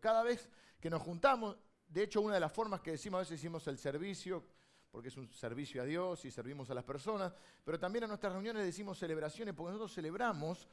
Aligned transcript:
Cada 0.00 0.22
vez 0.22 0.48
que 0.80 0.90
nos 0.90 1.02
juntamos, 1.02 1.56
de 1.88 2.02
hecho 2.02 2.20
una 2.20 2.34
de 2.34 2.40
las 2.40 2.52
formas 2.52 2.80
que 2.80 2.92
decimos 2.92 3.18
a 3.18 3.20
veces 3.20 3.38
decimos 3.38 3.66
el 3.68 3.78
servicio, 3.78 4.44
porque 4.90 5.08
es 5.08 5.16
un 5.16 5.30
servicio 5.32 5.82
a 5.82 5.84
Dios 5.84 6.24
y 6.24 6.30
servimos 6.30 6.70
a 6.70 6.74
las 6.74 6.84
personas, 6.84 7.32
pero 7.64 7.78
también 7.78 8.04
a 8.04 8.06
nuestras 8.06 8.32
reuniones 8.32 8.64
decimos 8.64 8.98
celebraciones, 8.98 9.54
porque 9.54 9.72
nosotros 9.72 9.94
celebramos 9.94 10.68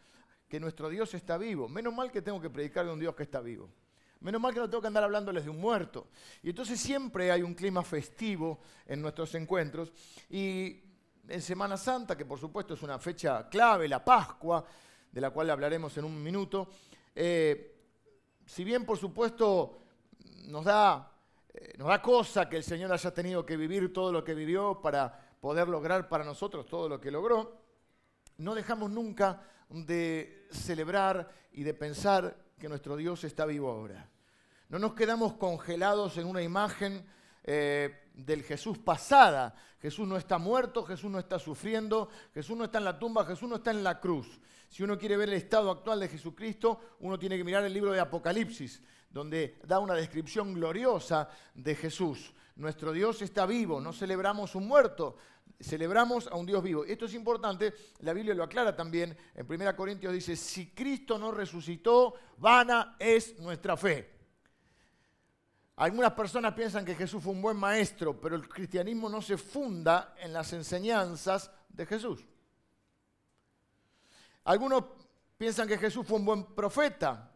que 0.47 0.59
nuestro 0.59 0.89
Dios 0.89 1.13
está 1.13 1.37
vivo. 1.37 1.67
Menos 1.67 1.93
mal 1.93 2.11
que 2.11 2.21
tengo 2.21 2.39
que 2.39 2.49
predicar 2.49 2.85
de 2.85 2.91
un 2.91 2.99
Dios 2.99 3.15
que 3.15 3.23
está 3.23 3.41
vivo. 3.41 3.69
Menos 4.21 4.41
mal 4.41 4.53
que 4.53 4.59
no 4.59 4.69
tengo 4.69 4.81
que 4.81 4.87
andar 4.87 5.03
hablándoles 5.03 5.43
de 5.43 5.49
un 5.49 5.59
muerto. 5.59 6.07
Y 6.41 6.49
entonces 6.49 6.79
siempre 6.79 7.31
hay 7.31 7.43
un 7.43 7.53
clima 7.53 7.83
festivo 7.83 8.59
en 8.85 9.01
nuestros 9.01 9.35
encuentros. 9.35 9.91
Y 10.29 10.81
en 11.27 11.41
Semana 11.41 11.77
Santa, 11.77 12.15
que 12.15 12.25
por 12.25 12.39
supuesto 12.39 12.73
es 12.73 12.81
una 12.81 12.97
fecha 12.99 13.49
clave, 13.49 13.87
la 13.87 14.03
Pascua, 14.03 14.65
de 15.11 15.21
la 15.21 15.31
cual 15.31 15.49
hablaremos 15.49 15.97
en 15.97 16.05
un 16.05 16.21
minuto, 16.21 16.69
eh, 17.13 17.74
si 18.45 18.63
bien 18.63 18.85
por 18.85 18.97
supuesto 18.97 19.79
nos 20.47 20.63
da, 20.63 21.11
eh, 21.53 21.73
nos 21.77 21.87
da 21.87 22.01
cosa 22.01 22.47
que 22.47 22.57
el 22.57 22.63
Señor 22.63 22.91
haya 22.91 23.13
tenido 23.13 23.45
que 23.45 23.57
vivir 23.57 23.91
todo 23.91 24.11
lo 24.11 24.23
que 24.23 24.33
vivió 24.33 24.81
para 24.81 25.19
poder 25.39 25.67
lograr 25.67 26.07
para 26.07 26.23
nosotros 26.23 26.65
todo 26.65 26.89
lo 26.89 26.99
que 26.99 27.11
logró, 27.11 27.61
no 28.37 28.55
dejamos 28.55 28.89
nunca 28.89 29.41
de 29.69 30.47
celebrar 30.51 31.29
y 31.51 31.63
de 31.63 31.73
pensar 31.73 32.35
que 32.57 32.69
nuestro 32.69 32.95
Dios 32.95 33.23
está 33.23 33.45
vivo 33.45 33.69
ahora. 33.69 34.09
No 34.69 34.79
nos 34.79 34.93
quedamos 34.93 35.33
congelados 35.33 36.17
en 36.17 36.27
una 36.27 36.41
imagen 36.41 37.05
eh, 37.47 38.09
del 38.15 38.43
Jesús 38.43 38.79
pasada. 38.79 39.55
Jesús 39.79 40.07
no 40.07 40.17
está 40.17 40.39
muerto, 40.39 40.83
Jesús 40.83 41.11
no 41.11 41.19
está 41.19 41.37
sufriendo, 41.37 42.09
Jesús 42.33 42.57
no 42.57 42.63
está 42.63 42.79
en 42.79 42.85
la 42.85 42.97
tumba, 42.97 43.23
Jesús 43.23 43.47
no 43.47 43.57
está 43.57 43.69
en 43.69 43.83
la 43.83 43.99
cruz. 43.99 44.39
Si 44.67 44.81
uno 44.81 44.97
quiere 44.97 45.15
ver 45.15 45.29
el 45.29 45.35
estado 45.35 45.69
actual 45.69 45.99
de 45.99 46.07
Jesucristo, 46.07 46.79
uno 47.01 47.19
tiene 47.19 47.37
que 47.37 47.43
mirar 47.43 47.63
el 47.63 47.71
libro 47.71 47.91
de 47.91 47.99
Apocalipsis, 47.99 48.81
donde 49.11 49.59
da 49.63 49.77
una 49.77 49.93
descripción 49.93 50.55
gloriosa 50.55 51.29
de 51.53 51.75
Jesús. 51.75 52.33
Nuestro 52.55 52.91
Dios 52.93 53.21
está 53.21 53.45
vivo, 53.45 53.79
no 53.79 53.93
celebramos 53.93 54.55
un 54.55 54.67
muerto, 54.67 55.17
celebramos 55.59 56.25
a 56.27 56.35
un 56.35 56.47
Dios 56.47 56.63
vivo. 56.63 56.83
Esto 56.83 57.05
es 57.05 57.13
importante, 57.13 57.75
la 57.99 58.13
Biblia 58.13 58.33
lo 58.33 58.43
aclara 58.43 58.75
también, 58.75 59.15
en 59.35 59.45
1 59.47 59.75
Corintios 59.75 60.11
dice, 60.11 60.35
si 60.35 60.71
Cristo 60.71 61.19
no 61.19 61.31
resucitó, 61.31 62.15
vana 62.37 62.95
es 62.97 63.37
nuestra 63.39 63.77
fe. 63.77 64.14
Algunas 65.77 66.13
personas 66.13 66.53
piensan 66.53 66.85
que 66.85 66.95
Jesús 66.95 67.21
fue 67.21 67.33
un 67.33 67.41
buen 67.41 67.57
maestro, 67.57 68.19
pero 68.19 68.35
el 68.37 68.47
cristianismo 68.47 69.09
no 69.09 69.21
se 69.21 69.37
funda 69.37 70.15
en 70.19 70.31
las 70.31 70.53
enseñanzas 70.53 71.51
de 71.67 71.85
Jesús. 71.85 72.25
Algunos 74.45 74.85
piensan 75.37 75.67
que 75.67 75.77
Jesús 75.77 76.07
fue 76.07 76.17
un 76.17 76.25
buen 76.25 76.45
profeta, 76.55 77.29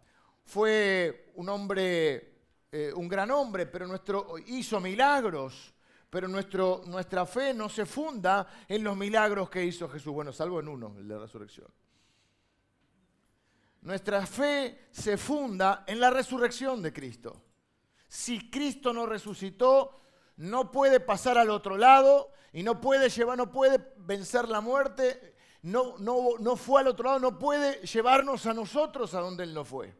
fue 0.46 1.32
un 1.36 1.50
hombre, 1.50 2.44
eh, 2.72 2.94
un 2.96 3.10
gran 3.10 3.30
hombre, 3.32 3.66
pero 3.66 3.86
nuestro, 3.86 4.36
hizo 4.48 4.80
milagros, 4.80 5.74
pero 6.10 6.28
nuestra 6.28 7.26
fe 7.26 7.54
no 7.54 7.68
se 7.68 7.86
funda 7.86 8.48
en 8.70 8.84
los 8.86 8.96
milagros 8.96 9.50
que 9.50 9.66
hizo 9.66 9.90
Jesús, 9.90 10.14
bueno, 10.14 10.32
salvo 10.32 10.62
en 10.62 10.70
uno, 10.70 10.96
el 10.98 11.08
de 11.08 11.14
la 11.14 11.22
resurrección. 11.22 11.68
Nuestra 13.82 14.26
fe 14.26 14.88
se 14.92 15.18
funda 15.18 15.84
en 15.86 16.00
la 16.00 16.10
resurrección 16.10 16.82
de 16.82 16.94
Cristo. 16.94 17.49
Si 18.10 18.50
Cristo 18.50 18.92
no 18.92 19.06
resucitó, 19.06 20.02
no 20.36 20.72
puede 20.72 21.00
pasar 21.00 21.38
al 21.38 21.52
otro 21.52 21.78
lado 21.78 22.32
y 22.52 22.64
no 22.64 22.82
puede 22.82 23.08
llevar, 23.10 23.38
no 23.38 23.52
puede 23.52 23.94
vencer 23.98 24.50
la 24.50 24.62
muerte, 24.62 25.36
no, 25.62 25.96
no, 26.00 26.32
no 26.40 26.56
fue 26.56 26.82
al 26.82 26.88
otro 26.88 27.06
lado, 27.06 27.20
no 27.20 27.38
puede 27.38 27.86
llevarnos 27.86 28.48
a 28.48 28.54
nosotros 28.54 29.14
a 29.14 29.20
donde 29.20 29.44
Él 29.44 29.54
no 29.54 29.64
fue. 29.64 29.96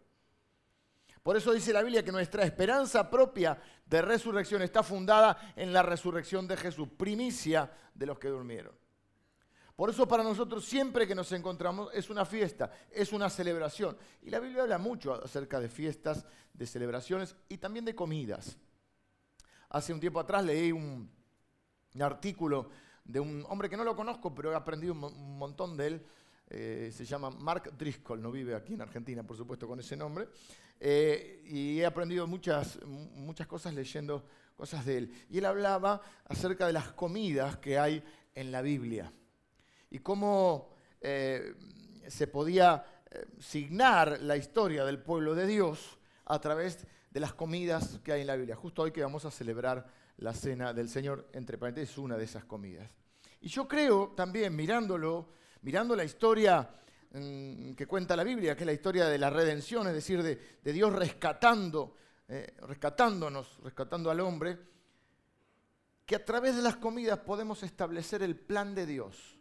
Por 1.22 1.38
eso 1.38 1.54
dice 1.54 1.72
la 1.72 1.84
Biblia 1.84 2.04
que 2.04 2.12
nuestra 2.12 2.44
esperanza 2.44 3.08
propia 3.12 3.62
de 3.86 4.02
resurrección 4.02 4.64
está 4.64 4.82
fundada 4.82 5.54
en 5.56 5.72
la 5.72 5.84
resurrección 5.84 6.48
de 6.48 6.58
Jesús, 6.58 6.88
primicia 6.98 7.72
de 7.94 8.06
los 8.08 8.18
que 8.18 8.30
durmieron. 8.30 8.74
Por 9.80 9.90
eso 9.90 10.06
para 10.06 10.24
nosotros 10.24 10.66
siempre 10.66 11.08
que 11.08 11.16
nos 11.16 11.32
encontramos 11.32 11.90
es 11.94 12.10
una 12.10 12.26
fiesta, 12.26 12.70
es 12.92 13.14
una 13.14 13.30
celebración. 13.30 13.96
Y 14.22 14.30
la 14.30 14.42
Biblia 14.42 14.64
habla 14.64 14.78
mucho 14.78 15.14
acerca 15.14 15.58
de 15.58 15.70
fiestas, 15.70 16.26
de 16.54 16.68
celebraciones 16.68 17.34
y 17.48 17.60
también 17.60 17.86
de 17.86 17.96
comidas. 17.96 18.58
Hace 19.70 19.94
un 19.94 20.02
tiempo 20.02 20.20
atrás 20.20 20.44
leí 20.44 20.74
un, 20.74 21.10
artículo 21.98 22.70
de 23.06 23.22
un 23.22 23.46
hombre 23.48 23.70
que 23.70 23.78
no 23.78 23.86
lo 23.86 23.96
conozco, 23.96 24.36
pero 24.36 24.52
he 24.52 24.56
aprendido 24.56 24.92
un, 24.92 25.38
montón 25.38 25.78
de 25.78 25.88
él. 25.88 26.06
Eh, 26.50 26.92
se 26.94 27.06
llama 27.06 27.30
Mark 27.30 27.72
Driscoll, 27.78 28.22
no 28.22 28.34
vive 28.34 28.56
aquí 28.56 28.74
en 28.74 28.82
Argentina, 28.82 29.24
por 29.24 29.38
supuesto, 29.38 29.66
con 29.66 29.80
ese 29.80 29.96
nombre. 29.96 30.28
Eh, 30.78 31.42
y 31.46 31.80
he 31.80 31.86
aprendido 31.86 32.28
muchas, 32.28 32.84
muchas 32.86 33.48
cosas 33.48 33.74
leyendo 33.74 34.26
cosas 34.58 34.86
de 34.86 34.98
él. 34.98 35.26
Y 35.30 35.38
él 35.38 35.46
hablaba 35.46 36.02
acerca 36.26 36.68
de 36.68 36.74
las 36.74 36.92
comidas 36.92 37.56
que 37.60 37.80
hay 37.80 38.04
en 38.36 38.52
la 38.52 38.62
Biblia 38.62 39.14
y 39.90 40.00
cómo 40.00 40.70
eh, 41.02 41.56
se 42.08 42.28
podía 42.28 42.86
eh, 43.10 43.26
signar 43.40 44.20
la 44.22 44.38
historia 44.38 44.86
del 44.86 45.00
pueblo 45.00 45.36
de 45.36 45.48
Dios 45.48 45.98
a 46.26 46.40
través 46.40 46.86
de 47.10 47.20
las 47.20 47.34
comidas 47.34 48.00
que 48.04 48.12
hay 48.12 48.22
en 48.22 48.28
la 48.28 48.36
Biblia. 48.36 48.56
Justo 48.56 48.84
hoy 48.84 48.92
que 48.92 49.02
vamos 49.02 49.26
a 49.26 49.32
celebrar 49.32 49.88
la 50.18 50.34
cena 50.34 50.74
del 50.74 50.90
Señor, 50.90 51.28
entre 51.34 51.58
paréntesis, 51.58 51.98
una 51.98 52.18
de 52.18 52.26
esas 52.26 52.46
comidas. 52.46 52.92
Y 53.42 53.48
yo 53.48 53.68
creo 53.68 54.10
también, 54.10 54.56
mirándolo, 54.56 55.30
mirando 55.62 55.96
la 55.96 56.04
historia 56.04 56.70
mm, 57.12 57.72
que 57.74 57.88
cuenta 57.88 58.16
la 58.16 58.24
Biblia, 58.24 58.56
que 58.56 58.64
es 58.64 58.68
la 58.68 58.74
historia 58.74 59.08
de 59.08 59.18
la 59.18 59.30
redención, 59.30 59.88
es 59.88 59.94
decir, 59.94 60.22
de, 60.22 60.74
Dios 60.74 60.94
rescatando, 60.94 61.96
eh, 62.28 62.54
rescatándonos, 62.62 63.60
rescatando 63.64 64.12
al 64.12 64.20
hombre, 64.20 64.60
que 66.06 66.16
a 66.16 66.26
través 66.26 66.56
de 66.56 66.62
las 66.62 66.76
comidas 66.76 67.20
podemos 67.20 67.64
establecer 67.64 68.22
el 68.22 68.36
plan 68.36 68.76
de 68.76 68.86
Dios 68.86 69.39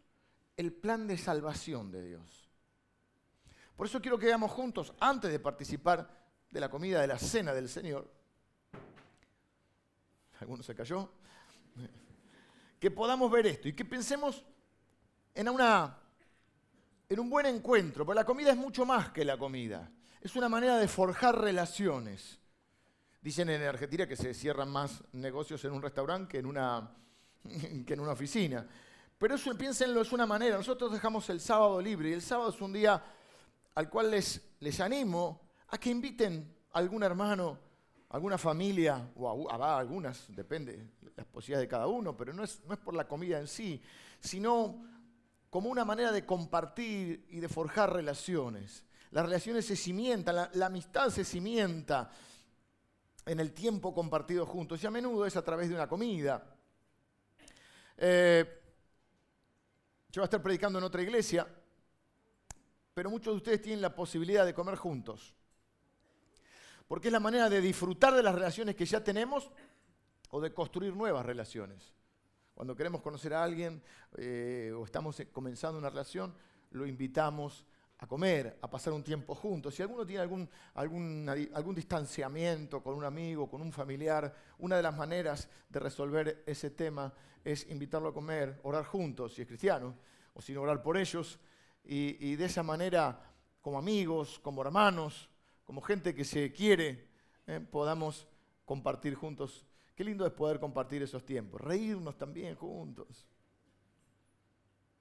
el 0.59 0.73
plan 0.73 1.07
de 1.07 1.17
salvación 1.17 1.91
de 1.93 2.03
Dios. 2.03 2.51
Por 3.77 3.87
eso 3.87 4.03
quiero 4.03 4.19
que 4.19 4.27
veamos 4.27 4.51
juntos, 4.51 4.93
antes 4.99 5.31
de 5.31 5.39
participar 5.39 6.11
de 6.51 6.61
la 6.61 6.69
comida 6.69 7.01
de 7.01 7.07
la 7.07 7.17
cena 7.17 7.55
del 7.55 7.69
Señor, 7.69 8.11
¿alguno 10.41 10.65
se 10.65 10.75
cayó? 10.75 11.13
Que 12.81 12.91
podamos 12.91 13.31
ver 13.31 13.47
esto 13.47 13.69
y 13.69 13.73
que 13.73 13.85
pensemos 13.85 14.45
en, 15.33 15.49
una, 15.49 15.97
en 17.09 17.21
un 17.21 17.31
buen 17.31 17.47
encuentro, 17.47 18.05
porque 18.05 18.17
la 18.19 18.27
comida 18.27 18.51
es 18.51 18.57
mucho 18.57 18.85
más 18.85 19.11
que 19.11 19.25
la 19.25 19.39
comida. 19.39 19.89
Es 20.21 20.35
una 20.35 20.49
manera 20.49 20.77
de 20.77 20.89
forjar 20.89 21.41
relaciones. 21.41 22.41
Dicen 23.23 23.49
en 23.49 23.63
Argentina 23.63 24.09
que 24.09 24.17
se 24.17 24.35
cierran 24.35 24.71
más 24.71 25.05
negocios 25.13 25.65
en 25.65 25.73
un 25.73 25.83
restaurante 25.83 26.33
que 26.33 26.39
en 26.39 26.47
una, 26.47 26.97
que 27.87 27.95
en 27.95 28.01
una 28.01 28.11
oficina. 28.11 28.67
Pero 29.19 29.35
eso, 29.35 29.53
piénsenlo, 29.59 30.01
es 30.01 30.13
una 30.13 30.27
manera. 30.27 30.57
Nosotros 30.57 30.93
dejamos 30.93 31.29
el 31.29 31.41
sábado 31.41 31.81
libre 31.81 32.11
y 32.11 32.13
el 32.13 32.23
sábado 32.23 32.51
es 32.51 32.61
un 32.61 32.73
día 32.73 33.03
al 33.75 33.91
cual 33.91 34.13
les, 34.13 34.41
les 34.61 34.79
animo 34.79 35.41
a 35.69 35.79
que 35.79 35.91
inviten 35.91 36.55
a 36.73 36.79
algún 36.79 37.03
hermano, 37.03 37.59
alguna 38.11 38.39
familia, 38.39 39.11
o 39.17 39.51
a, 39.51 39.79
algunas, 39.79 40.25
depende 40.35 40.77
de 41.01 41.13
las 41.17 41.27
posibilidades 41.27 41.65
de 41.67 41.71
cada 41.71 41.89
uno, 41.89 42.17
pero 42.17 42.33
no 42.33 42.45
es, 42.45 42.61
no 42.65 42.75
es 42.75 42.81
por 42.81 42.95
la 42.95 43.09
comida 43.09 43.41
en 43.41 43.49
sí, 43.49 43.83
sino 44.21 44.85
como 45.51 45.69
una 45.69 45.85
manera 45.85 46.13
de 46.13 46.25
compartir 46.25 47.27
y 47.29 47.41
de 47.41 47.49
forjar 47.49 47.93
relaciones. 47.93 48.85
Las 49.11 49.25
relaciones 49.25 49.67
se 49.67 49.75
cimientan, 49.75 50.49
la, 50.53 50.67
amistad 50.67 51.11
se 51.11 51.25
cimienta 51.25 52.11
en 53.27 53.41
el 53.41 53.53
tiempo 53.53 53.93
compartido 53.93 54.47
juntos 54.47 54.83
y 54.83 54.87
a 54.87 54.91
menudo 54.91 55.27
es 55.27 55.37
a 55.37 55.43
través 55.43 55.69
de 55.69 55.75
una 55.75 55.89
comida. 55.89 56.55
Eh, 57.97 58.58
yo 60.11 60.21
voy 60.21 60.25
a 60.25 60.25
estar 60.25 60.43
predicando 60.43 60.79
en 60.79 60.85
otra 60.85 61.03
iglesia, 61.03 61.47
pero 62.95 63.11
muchos 63.11 63.33
de 63.35 63.37
ustedes 63.37 63.63
tienen 63.63 63.83
la 63.83 63.95
posibilidad 63.95 64.47
de 64.47 64.55
comer 64.55 64.77
juntos. 64.77 65.35
Porque 66.87 67.09
es 67.09 67.13
la 67.13 67.21
manera 67.21 67.51
de 67.51 67.61
disfrutar 67.61 68.15
de 68.15 68.23
las 68.23 68.35
relaciones 68.35 68.75
que 68.75 68.87
ya 68.87 69.05
tenemos 69.05 69.51
o 70.31 70.41
de 70.41 70.53
construir 70.55 70.97
nuevas 70.97 71.25
relaciones. 71.25 71.95
Cuando 72.55 72.75
queremos 72.75 73.03
conocer 73.03 73.35
a 73.35 73.45
alguien 73.45 73.83
eh, 74.17 74.73
o 74.75 74.85
estamos 74.85 75.23
comenzando 75.31 75.79
una 75.79 75.91
relación, 75.91 76.35
lo 76.71 76.87
invitamos 76.87 77.67
a 77.99 78.07
comer, 78.07 78.59
a 78.63 78.71
pasar 78.71 78.93
un 78.93 79.03
tiempo 79.03 79.35
juntos. 79.35 79.75
Si 79.75 79.83
alguno 79.83 80.07
tiene 80.07 80.23
algún, 80.23 80.49
algún, 80.75 81.75
distanciamiento 81.75 82.83
con 82.83 82.95
un 82.95 83.05
amigo, 83.05 83.51
con 83.51 83.61
un 83.61 83.73
familiar, 83.73 84.33
una 84.59 84.77
de 84.77 84.83
las 84.83 84.97
maneras 84.97 85.49
de 85.69 85.81
resolver 85.81 86.45
ese 86.47 86.71
tema 86.71 87.13
es 87.45 87.69
invitarlo 87.71 88.09
a 88.09 88.15
comer, 88.15 88.61
orar 88.63 88.85
juntos, 88.85 89.35
si 89.35 89.43
es 89.43 89.49
cristiano, 89.49 89.97
o 90.35 90.41
sin 90.41 90.57
orar 90.59 90.81
por 90.83 90.97
ellos, 90.97 91.41
y, 91.85 92.37
de 92.37 92.45
esa 92.45 92.63
manera, 92.63 93.19
como 93.61 93.79
amigos, 93.79 94.39
como 94.41 94.63
hermanos, 94.63 95.29
como 95.65 95.81
gente 95.81 96.15
que 96.15 96.25
se 96.25 96.53
quiere, 96.53 97.09
eh, 97.47 97.61
podamos 97.61 98.29
compartir 98.65 99.15
juntos. 99.15 99.67
Qué 99.97 100.05
lindo 100.05 100.27
es 100.27 100.33
poder 100.33 100.61
compartir 100.61 101.03
esos 101.03 101.25
tiempos, 101.25 101.61
reírnos 101.61 102.17
también 102.17 102.55
juntos, 102.55 103.27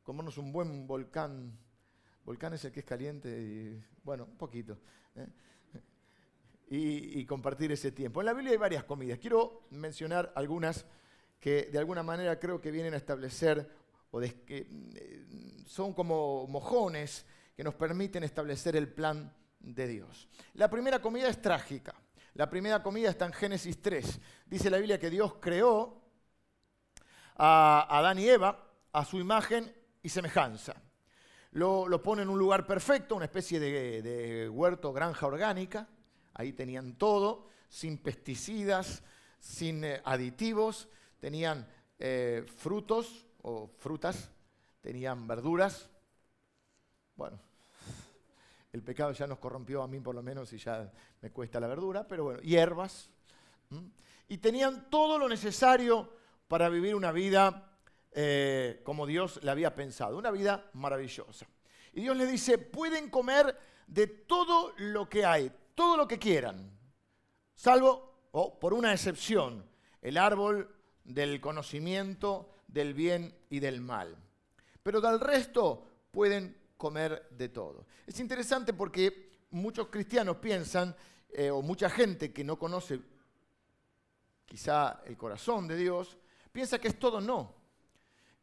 comernos 0.02 0.38
un 0.38 0.52
buen 0.52 0.88
volcán 0.88 1.60
Volcán 2.28 2.52
es 2.52 2.66
el 2.66 2.74
que 2.74 2.82
es 2.82 2.86
caliente 2.86 3.30
y, 3.30 3.82
bueno, 4.04 4.26
un 4.26 4.36
poquito. 4.36 4.78
¿eh? 5.16 5.28
y, 6.70 7.26
compartir 7.26 7.72
ese 7.72 7.94
tiempo. 7.94 8.20
En 8.20 8.26
la 8.26 8.34
Biblia 8.34 8.52
hay 8.52 8.58
varias 8.58 8.84
comidas. 8.84 9.18
Quiero 9.18 9.68
mencionar 9.70 10.34
algunas 10.36 10.86
que 11.40 11.70
de 11.72 11.80
alguna 11.80 12.04
manera 12.04 12.38
creo 12.38 12.60
que 12.60 12.70
vienen 12.70 12.94
a 12.94 12.98
establecer 12.98 13.72
o 14.12 14.20
que 14.20 14.36
eh, 14.50 15.26
son 15.66 15.94
como 15.94 16.46
mojones 16.48 17.26
que 17.56 17.64
nos 17.64 17.76
permiten 17.76 18.26
establecer 18.26 18.76
el 18.76 18.90
plan 18.92 19.34
de 19.62 19.88
Dios. 19.88 20.28
La 20.56 20.70
primera 20.70 21.02
comida 21.02 21.30
es 21.30 21.42
trágica. 21.42 21.96
La 22.34 22.50
primera 22.50 22.84
comida 22.84 23.10
está 23.10 23.26
en 23.26 23.32
Génesis 23.32 23.82
3. 23.82 24.20
Dice 24.48 24.70
la 24.70 24.80
Biblia 24.80 25.00
que 25.00 25.10
Dios 25.10 25.36
creó 25.40 26.04
a 27.38 27.88
Adán 27.98 28.20
y 28.20 28.28
Eva 28.28 28.70
a 28.92 29.06
su 29.06 29.18
imagen 29.18 29.74
y 30.04 30.10
semejanza. 30.10 30.76
Lo, 31.58 32.04
pone 32.04 32.22
en 32.22 32.30
un 32.30 32.38
lugar 32.38 32.68
perfecto, 32.68 33.16
una 33.16 33.26
especie 33.26 33.60
de, 33.60 34.48
huerto, 34.48 34.94
granja 34.94 35.26
orgánica. 35.26 35.88
Ahí 36.36 36.54
tenían 36.54 36.94
todo, 37.00 37.48
sin 37.68 37.98
pesticidas, 37.98 39.02
sin 39.40 39.84
eh, 39.84 40.00
aditivos. 40.06 40.88
Tenían 41.20 41.68
eh, 41.98 42.46
frutos 42.58 43.26
o 43.42 43.72
frutas, 43.80 44.30
tenían 44.82 45.28
verduras. 45.28 45.90
Bueno, 47.16 47.40
el 48.72 48.84
pecado 48.84 49.12
ya 49.14 49.26
nos 49.26 49.40
corrompió 49.40 49.82
a 49.82 49.88
mí 49.88 50.00
por 50.00 50.14
lo 50.14 50.22
menos 50.22 50.54
y 50.54 50.60
ya 50.60 50.94
me 51.22 51.32
cuesta 51.32 51.60
la 51.60 51.66
verdura, 51.66 52.08
pero 52.08 52.26
bueno, 52.26 52.40
hierbas. 52.42 53.10
Y 54.28 54.38
tenían 54.38 54.92
todo 54.92 55.18
lo 55.18 55.28
necesario 55.28 56.08
para 56.48 56.70
vivir 56.70 56.94
una 56.94 57.12
vida 57.12 57.77
eh, 58.12 58.82
como 58.84 59.06
Dios 59.06 59.40
le 59.44 59.52
había 59.52 59.76
pensado, 59.76 60.18
una 60.18 60.32
vida 60.32 60.70
maravillosa. 60.74 61.48
Y 61.94 62.02
Dios 62.02 62.16
le 62.16 62.26
dice, 62.26 62.58
pueden 62.58 63.10
comer 63.10 63.58
de 63.88 64.08
todo 64.08 64.74
lo 64.78 65.10
que 65.10 65.26
hay, 65.26 65.52
todo 65.76 65.98
lo 65.98 66.08
que 66.08 66.20
quieran, 66.20 66.72
salvo, 67.56 68.30
o 68.32 68.60
por 68.60 68.74
una 68.74 68.92
excepción, 68.94 69.66
el 70.02 70.18
árbol 70.18 70.76
del 71.04 71.40
conocimiento 71.42 72.50
del 72.68 72.94
bien 72.94 73.36
y 73.50 73.60
del 73.60 73.82
mal. 73.82 74.16
Pero 74.84 75.02
del 75.02 75.20
resto 75.20 75.88
pueden 76.12 76.56
comer 76.78 77.28
de 77.32 77.50
todo. 77.50 77.86
Es 78.06 78.20
interesante 78.20 78.74
porque 78.74 79.42
muchos 79.52 79.88
cristianos 79.88 80.38
piensan, 80.38 80.96
eh, 81.30 81.50
o 81.50 81.62
mucha 81.62 81.90
gente 81.90 82.32
que 82.32 82.44
no 82.44 82.58
conoce 82.58 83.00
quizá 84.46 85.02
el 85.06 85.18
corazón 85.18 85.68
de 85.68 85.76
Dios, 85.76 86.18
piensa 86.52 86.80
que 86.80 86.88
es 86.88 87.00
todo 87.00 87.20
no. 87.20 87.57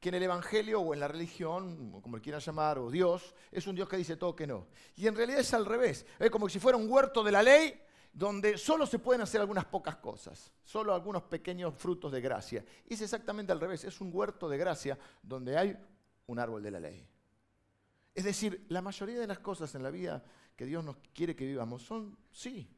Que 0.05 0.11
en 0.11 0.17
el 0.17 0.25
Evangelio 0.25 0.83
o 0.83 0.93
en 0.93 1.01
la 1.01 1.09
religión, 1.09 1.99
como 2.03 2.21
quieran 2.21 2.43
llamar, 2.43 2.79
o 2.79 2.91
Dios, 2.91 3.35
es 3.51 3.67
un 3.67 3.75
Dios 3.75 3.89
que 3.89 3.97
dice 3.97 4.19
todo 4.19 4.37
que 4.37 4.47
no. 4.47 4.67
Y 4.97 5.07
en 5.07 5.17
realidad 5.17 5.41
es 5.41 5.55
al 5.55 5.65
revés. 5.65 6.05
Es 6.19 6.31
como 6.31 6.47
si 6.51 6.59
fuera 6.59 6.77
un 6.77 6.91
huerto 6.91 7.25
de 7.25 7.33
la 7.33 7.43
ley 7.43 7.81
donde 8.13 8.59
solo 8.59 8.85
se 8.85 8.99
pueden 8.99 9.23
hacer 9.23 9.41
algunas 9.41 9.65
pocas 9.65 9.97
cosas, 9.97 10.53
solo 10.63 10.93
algunos 10.93 11.23
pequeños 11.23 11.75
frutos 11.75 12.13
de 12.13 12.21
gracia. 12.21 12.63
Y 12.87 12.93
es 12.93 13.01
exactamente 13.01 13.51
al 13.51 13.61
revés, 13.61 13.83
es 13.85 13.99
un 14.03 14.11
huerto 14.13 14.47
de 14.47 14.59
gracia 14.59 14.99
donde 15.23 15.57
hay 15.57 15.75
un 16.27 16.39
árbol 16.39 16.63
de 16.63 16.71
la 16.71 16.81
ley. 16.81 17.09
Es 18.15 18.25
decir, 18.25 18.67
la 18.69 18.83
mayoría 18.83 19.19
de 19.19 19.27
las 19.27 19.39
cosas 19.39 19.75
en 19.75 19.83
la 19.83 19.91
vida 19.91 20.23
que 20.55 20.67
Dios 20.67 20.85
nos 20.85 20.97
quiere 21.15 21.35
que 21.35 21.47
vivamos 21.47 21.81
son 21.81 22.19
sí. 22.31 22.69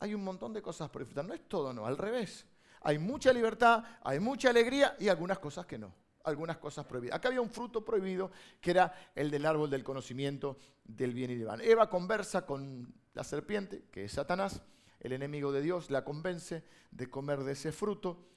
Hay 0.00 0.12
un 0.12 0.22
montón 0.22 0.52
de 0.52 0.60
cosas 0.60 0.90
por 0.90 1.00
disfrutar, 1.00 1.24
no 1.24 1.32
es 1.32 1.48
todo, 1.48 1.72
no, 1.72 1.86
al 1.86 1.96
revés. 1.96 2.46
Hay 2.84 2.98
mucha 2.98 3.32
libertad, 3.32 3.82
hay 4.02 4.20
mucha 4.20 4.50
alegría 4.50 4.96
y 5.00 5.08
algunas 5.08 5.38
cosas 5.40 5.66
que 5.66 5.78
no, 5.78 5.92
algunas 6.22 6.58
cosas 6.58 6.86
prohibidas. 6.86 7.16
Acá 7.16 7.28
había 7.28 7.40
un 7.40 7.50
fruto 7.50 7.84
prohibido 7.84 8.30
que 8.60 8.70
era 8.70 8.94
el 9.14 9.30
del 9.30 9.44
árbol 9.44 9.68
del 9.68 9.82
conocimiento 9.82 10.58
del 10.84 11.12
bien 11.12 11.32
y 11.32 11.36
del 11.36 11.48
mal. 11.48 11.60
Eva 11.60 11.90
conversa 11.90 12.46
con 12.46 12.94
la 13.14 13.24
serpiente, 13.24 13.84
que 13.90 14.04
es 14.04 14.12
Satanás, 14.12 14.62
el 15.00 15.12
enemigo 15.12 15.50
de 15.50 15.62
Dios, 15.62 15.90
la 15.90 16.04
convence 16.04 16.62
de 16.92 17.10
comer 17.10 17.40
de 17.40 17.52
ese 17.52 17.72
fruto 17.72 18.28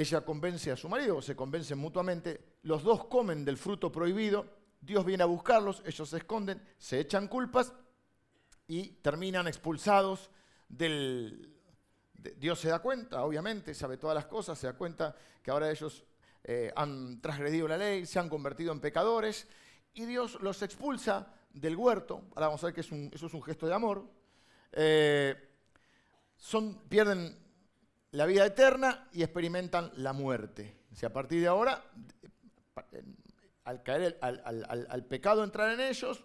ella 0.00 0.24
convence 0.24 0.70
a 0.70 0.76
su 0.76 0.88
marido, 0.88 1.20
se 1.20 1.36
convencen 1.36 1.78
mutuamente, 1.78 2.56
los 2.62 2.82
dos 2.82 3.04
comen 3.04 3.44
del 3.44 3.58
fruto 3.58 3.92
prohibido, 3.92 4.46
Dios 4.80 5.04
viene 5.04 5.22
a 5.22 5.26
buscarlos, 5.26 5.82
ellos 5.84 6.08
se 6.08 6.16
esconden, 6.16 6.62
se 6.78 7.00
echan 7.00 7.28
culpas 7.28 7.74
y 8.66 8.92
terminan 9.02 9.46
expulsados 9.46 10.30
del... 10.68 11.54
Dios 12.36 12.60
se 12.60 12.68
da 12.68 12.80
cuenta, 12.80 13.22
obviamente, 13.24 13.74
sabe 13.74 13.96
todas 13.96 14.14
las 14.14 14.26
cosas, 14.26 14.58
se 14.58 14.66
da 14.66 14.74
cuenta 14.74 15.14
que 15.42 15.50
ahora 15.50 15.70
ellos 15.70 16.04
eh, 16.44 16.72
han 16.74 17.20
transgredido 17.20 17.68
la 17.68 17.78
ley, 17.78 18.06
se 18.06 18.18
han 18.18 18.28
convertido 18.28 18.72
en 18.72 18.80
pecadores 18.80 19.46
y 19.94 20.04
Dios 20.04 20.38
los 20.40 20.62
expulsa 20.62 21.34
del 21.52 21.76
huerto. 21.76 22.22
Ahora 22.34 22.46
vamos 22.46 22.62
a 22.62 22.66
ver 22.68 22.74
que 22.74 22.80
eso 22.80 22.94
es 23.26 23.34
un 23.34 23.42
gesto 23.42 23.66
de 23.66 23.74
amor. 23.74 24.04
Eh, 24.72 25.34
pierden 26.88 27.36
la 28.12 28.26
vida 28.26 28.46
eterna 28.46 29.08
y 29.12 29.22
experimentan 29.22 29.92
la 29.96 30.12
muerte. 30.12 30.80
Si 30.92 31.06
a 31.06 31.12
partir 31.12 31.40
de 31.40 31.48
ahora, 31.48 31.84
al, 33.64 33.82
caer 33.82 34.18
al, 34.20 35.04
pecado 35.04 35.44
entrar 35.44 35.70
en 35.72 35.80
ellos, 35.80 36.24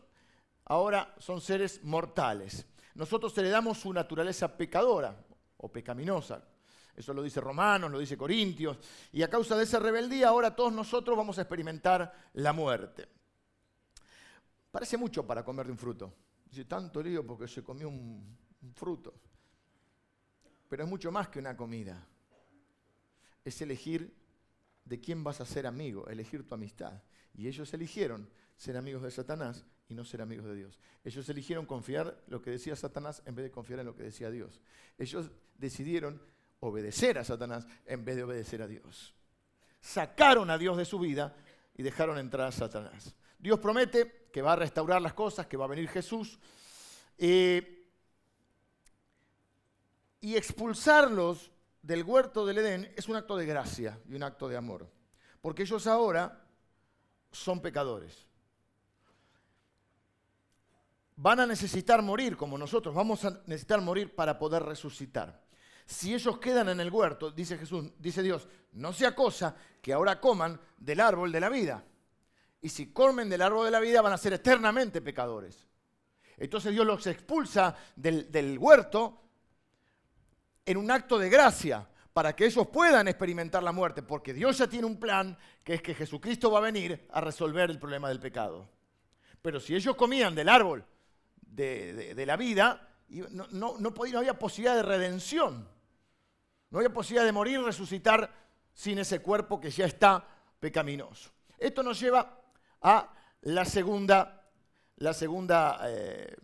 ahora 0.66 1.14
son 1.20 1.42
seres 1.42 1.84
mortales. 1.84 2.66
Nosotros 2.96 3.38
heredamos 3.38 3.80
su 3.80 3.92
naturaleza 3.94 4.58
pecadora 4.58 5.25
o 5.58 5.72
pecaminosa. 5.72 6.44
Eso 6.96 7.14
lo 7.14 7.22
dice 7.22 7.42
Romanos, 7.42 7.92
lo 7.92 8.00
dice 8.00 8.18
Corintios. 8.18 8.78
Y 9.12 9.22
a 9.22 9.30
causa 9.30 9.56
de 9.56 9.64
esa 9.64 9.80
rebeldía, 9.80 10.30
ahora 10.30 10.56
todos 10.56 10.72
nosotros 10.72 11.18
vamos 11.18 11.38
a 11.38 11.42
experimentar 11.42 12.30
la 12.34 12.54
muerte. 12.54 13.08
Parece 14.72 14.98
mucho 14.98 15.26
para 15.26 15.44
comer 15.44 15.66
de 15.66 15.72
un 15.74 15.78
fruto. 15.78 16.14
Dice, 16.46 16.66
tanto 16.66 17.02
lío 17.02 17.26
porque 17.26 17.48
se 17.48 17.64
comió 17.64 17.90
un 17.90 18.38
fruto. 18.74 19.14
Pero 20.70 20.84
es 20.84 20.90
mucho 20.90 21.12
más 21.12 21.28
que 21.28 21.40
una 21.40 21.56
comida. 21.56 22.06
Es 23.44 23.62
elegir 23.62 24.16
de 24.86 25.02
quién 25.02 25.24
vas 25.24 25.42
a 25.42 25.46
ser 25.46 25.68
amigo, 25.68 26.08
elegir 26.08 26.48
tu 26.48 26.56
amistad. 26.56 27.04
Y 27.34 27.48
ellos 27.48 27.74
eligieron 27.74 28.30
ser 28.56 28.78
amigos 28.78 29.04
de 29.04 29.12
Satanás 29.12 29.66
y 29.88 29.94
no 29.94 30.04
ser 30.04 30.22
amigos 30.22 30.46
de 30.46 30.56
Dios. 30.56 30.80
Ellos 31.04 31.28
eligieron 31.30 31.66
confiar 31.66 32.24
lo 32.28 32.42
que 32.42 32.52
decía 32.52 32.76
Satanás 32.76 33.22
en 33.26 33.36
vez 33.36 33.46
de 33.46 33.52
confiar 33.52 33.80
en 33.80 33.86
lo 33.86 33.96
que 33.96 34.04
decía 34.04 34.32
Dios. 34.32 34.60
Ellos 34.98 35.30
decidieron 35.58 36.22
obedecer 36.60 37.18
a 37.18 37.24
Satanás 37.24 37.68
en 37.86 38.04
vez 38.04 38.16
de 38.16 38.24
obedecer 38.24 38.62
a 38.62 38.68
Dios. 38.68 39.14
Sacaron 39.82 40.50
a 40.50 40.58
Dios 40.58 40.78
de 40.78 40.86
su 40.86 40.98
vida 40.98 41.36
y 41.76 41.84
dejaron 41.84 42.18
entrar 42.18 42.48
a 42.48 42.52
Satanás. 42.52 43.16
Dios 43.38 43.60
promete 43.60 44.30
que 44.32 44.42
va 44.42 44.54
a 44.54 44.58
restaurar 44.58 45.02
las 45.02 45.14
cosas, 45.14 45.46
que 45.46 45.58
va 45.58 45.66
a 45.66 45.70
venir 45.70 45.88
Jesús. 45.88 46.40
Eh, 47.18 47.88
y 50.22 50.36
expulsarlos 50.36 51.52
del 51.82 52.04
huerto 52.04 52.46
del 52.46 52.58
Edén 52.58 52.92
es 52.98 53.08
un 53.08 53.16
acto 53.16 53.38
de 53.38 53.46
gracia 53.46 54.00
y 54.10 54.16
un 54.16 54.24
acto 54.24 54.48
de 54.48 54.58
amor. 54.58 54.90
Porque 55.40 55.64
ellos 55.64 55.86
ahora 55.86 56.44
son 57.32 57.62
pecadores. 57.62 58.26
Van 61.18 61.40
a 61.40 61.46
necesitar 61.46 62.02
morir 62.02 62.36
como 62.36 62.58
nosotros, 62.58 62.94
vamos 62.94 63.24
a 63.24 63.42
necesitar 63.46 63.82
morir 63.82 64.14
para 64.14 64.38
poder 64.38 64.64
resucitar. 64.64 65.42
Si 65.86 66.14
ellos 66.14 66.40
quedan 66.40 66.70
en 66.70 66.80
el 66.80 66.92
huerto, 66.92 67.32
dice 67.32 67.58
Jesús, 67.58 67.92
dice 68.00 68.24
Dios, 68.24 68.48
no 68.74 68.92
sea 68.92 69.16
cosa 69.16 69.56
que 69.82 69.94
ahora 69.94 70.20
coman 70.20 70.60
del 70.78 71.00
árbol 71.00 71.32
de 71.32 71.40
la 71.40 71.50
vida. 71.50 71.84
Y 72.62 72.70
si 72.70 72.92
comen 72.92 73.30
del 73.30 73.44
árbol 73.44 73.66
de 73.66 73.72
la 73.72 73.80
vida 73.80 74.02
van 74.02 74.14
a 74.14 74.18
ser 74.18 74.34
eternamente 74.34 75.02
pecadores. 75.02 75.68
Entonces 76.38 76.74
Dios 76.74 76.86
los 76.86 77.06
expulsa 77.08 77.76
del, 77.96 78.32
del 78.32 78.58
huerto 78.58 79.22
en 80.66 80.78
un 80.78 80.90
acto 80.90 81.18
de 81.20 81.30
gracia 81.30 81.88
para 82.12 82.36
que 82.36 82.46
ellos 82.46 82.68
puedan 82.68 83.08
experimentar 83.08 83.62
la 83.62 83.72
muerte, 83.72 84.02
porque 84.02 84.34
Dios 84.34 84.58
ya 84.58 84.68
tiene 84.68 84.88
un 84.88 85.00
plan 85.00 85.38
que 85.64 85.76
es 85.76 85.82
que 85.82 85.94
Jesucristo 85.94 86.50
va 86.50 86.60
a 86.60 86.62
venir 86.64 87.08
a 87.12 87.22
resolver 87.22 87.70
el 87.70 87.78
problema 87.78 88.10
del 88.10 88.20
pecado. 88.20 88.70
Pero 89.42 89.60
si 89.60 89.76
ellos 89.76 89.96
comían 89.96 90.34
del 90.34 90.50
árbol 90.50 90.84
de, 91.56 92.24
la 92.26 92.36
vida, 92.38 92.90
no, 93.10 93.48
no, 93.52 93.78
no, 93.80 93.92
no 93.92 94.18
había 94.20 94.38
posibilidad 94.38 94.76
de 94.76 94.84
redención, 94.84 95.68
no 96.70 96.80
había 96.80 96.94
posibilidad 96.94 97.26
de 97.26 97.32
morir 97.32 97.60
y 97.60 97.64
resucitar 97.64 98.30
sin 98.74 99.00
ese 99.00 99.20
cuerpo 99.20 99.60
que 99.60 99.72
ya 99.72 99.86
está 99.86 100.28
pecaminoso. 100.60 101.32
Esto 101.58 101.82
nos 101.84 102.00
lleva 102.00 102.42
a 102.82 103.14
la 103.42 103.66
segunda, 103.66 104.44
la 104.98 105.14
segunda 105.14 105.80
eh, 105.86 106.36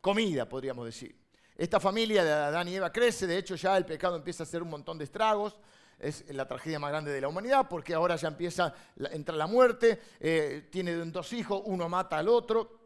comida, 0.00 0.48
podríamos 0.48 0.84
decir. 0.84 1.16
Esta 1.56 1.80
familia 1.80 2.24
de 2.24 2.32
Adán 2.32 2.68
y 2.68 2.74
Eva 2.74 2.92
crece, 2.92 3.26
de 3.26 3.38
hecho 3.38 3.54
ya 3.54 3.76
el 3.76 3.84
pecado 3.84 4.16
empieza 4.16 4.42
a 4.42 4.46
hacer 4.46 4.62
un 4.62 4.70
montón 4.70 4.98
de 4.98 5.04
estragos, 5.04 5.58
es 5.98 6.24
la 6.32 6.46
tragedia 6.46 6.78
más 6.78 6.90
grande 6.90 7.10
de 7.10 7.20
la 7.20 7.28
humanidad, 7.28 7.66
porque 7.68 7.94
ahora 7.94 8.16
ya 8.16 8.28
empieza, 8.28 8.72
entra 9.10 9.34
la 9.34 9.46
muerte, 9.46 10.00
eh, 10.20 10.68
tiene 10.70 10.94
dos 10.94 11.32
hijos, 11.32 11.62
uno 11.64 11.88
mata 11.88 12.18
al 12.18 12.28
otro, 12.28 12.77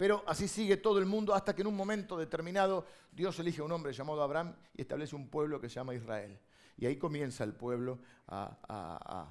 pero 0.00 0.24
así 0.26 0.48
sigue 0.48 0.78
todo 0.78 0.98
el 0.98 1.04
mundo 1.04 1.34
hasta 1.34 1.54
que 1.54 1.60
en 1.60 1.66
un 1.66 1.76
momento 1.76 2.16
determinado 2.16 2.86
Dios 3.12 3.38
elige 3.38 3.60
a 3.60 3.64
un 3.64 3.72
hombre 3.72 3.92
llamado 3.92 4.22
Abraham 4.22 4.54
y 4.74 4.80
establece 4.80 5.14
un 5.14 5.28
pueblo 5.28 5.60
que 5.60 5.68
se 5.68 5.74
llama 5.74 5.94
Israel. 5.94 6.38
Y 6.78 6.86
ahí 6.86 6.96
comienza 6.96 7.44
el 7.44 7.52
pueblo 7.52 7.98
a, 8.26 9.30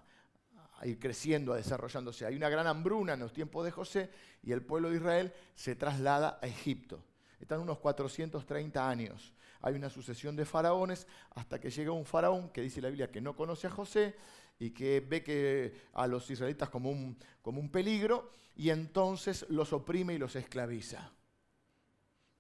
a 0.78 0.86
ir 0.86 1.00
creciendo, 1.00 1.54
a 1.54 1.56
desarrollándose. 1.56 2.24
Hay 2.28 2.36
una 2.36 2.50
gran 2.50 2.68
hambruna 2.68 3.14
en 3.14 3.20
los 3.22 3.34
tiempos 3.34 3.66
de 3.66 3.72
José 3.72 4.12
y 4.44 4.52
el 4.52 4.62
pueblo 4.62 4.92
de 4.92 4.98
Israel 4.98 5.34
se 5.56 5.76
traslada 5.76 6.38
a 6.40 6.46
Egipto 6.46 7.04
Están 7.40 7.62
unos 7.62 7.80
430 7.80 8.88
años. 8.88 9.34
Hay 9.62 9.74
una 9.74 9.90
sucesión 9.90 10.36
de 10.36 10.46
faraones 10.46 11.08
hasta 11.32 11.60
que 11.60 11.72
llega 11.72 11.92
un 11.94 12.06
faraón 12.06 12.50
que 12.50 12.62
dice 12.62 12.80
la 12.80 12.90
Biblia 12.90 13.10
que 13.10 13.22
no 13.22 13.36
conoce 13.36 13.66
a 13.66 13.72
José 13.72 14.16
y 14.60 14.72
que 14.72 15.00
ve 15.00 15.24
que 15.24 15.88
a 15.94 16.06
los 16.06 16.30
israelitas 16.30 16.70
como 16.70 16.92
un, 16.92 17.18
como 17.42 17.62
un 17.62 17.72
peligro 17.72 18.32
y 18.56 18.70
entonces 18.70 19.46
los 19.50 19.72
oprime 19.72 20.14
y 20.14 20.18
los 20.18 20.36
esclaviza. 20.36 21.14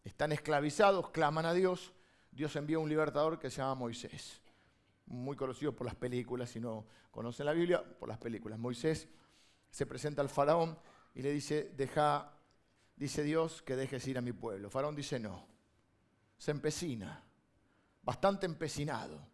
Están 0.03 0.33
esclavizados, 0.33 1.11
claman 1.11 1.45
a 1.45 1.53
Dios. 1.53 1.93
Dios 2.29 2.55
envía 2.57 2.77
un 2.77 2.89
libertador 2.89 3.39
que 3.39 3.49
se 3.49 3.57
llama 3.57 3.75
Moisés, 3.75 4.41
muy 5.05 5.37
conocido 5.37 5.73
por 5.73 5.85
las 5.85 5.95
películas, 5.95 6.49
si 6.49 6.59
no 6.59 6.85
conocen 7.09 7.45
la 7.45 7.53
Biblia, 7.53 7.83
por 7.83 8.09
las 8.09 8.17
películas. 8.17 8.59
Moisés 8.59 9.07
se 9.71 9.85
presenta 9.85 10.21
al 10.21 10.29
faraón 10.29 10.77
y 11.15 11.21
le 11.21 11.31
dice, 11.31 11.71
deja, 11.75 12.33
dice 12.97 13.23
Dios 13.23 13.61
que 13.61 13.77
dejes 13.77 14.05
ir 14.07 14.17
a 14.17 14.21
mi 14.21 14.33
pueblo. 14.33 14.69
faraón 14.69 14.95
dice 14.95 15.19
no, 15.19 15.47
se 16.37 16.51
empecina, 16.51 17.23
bastante 18.03 18.45
empecinado, 18.45 19.25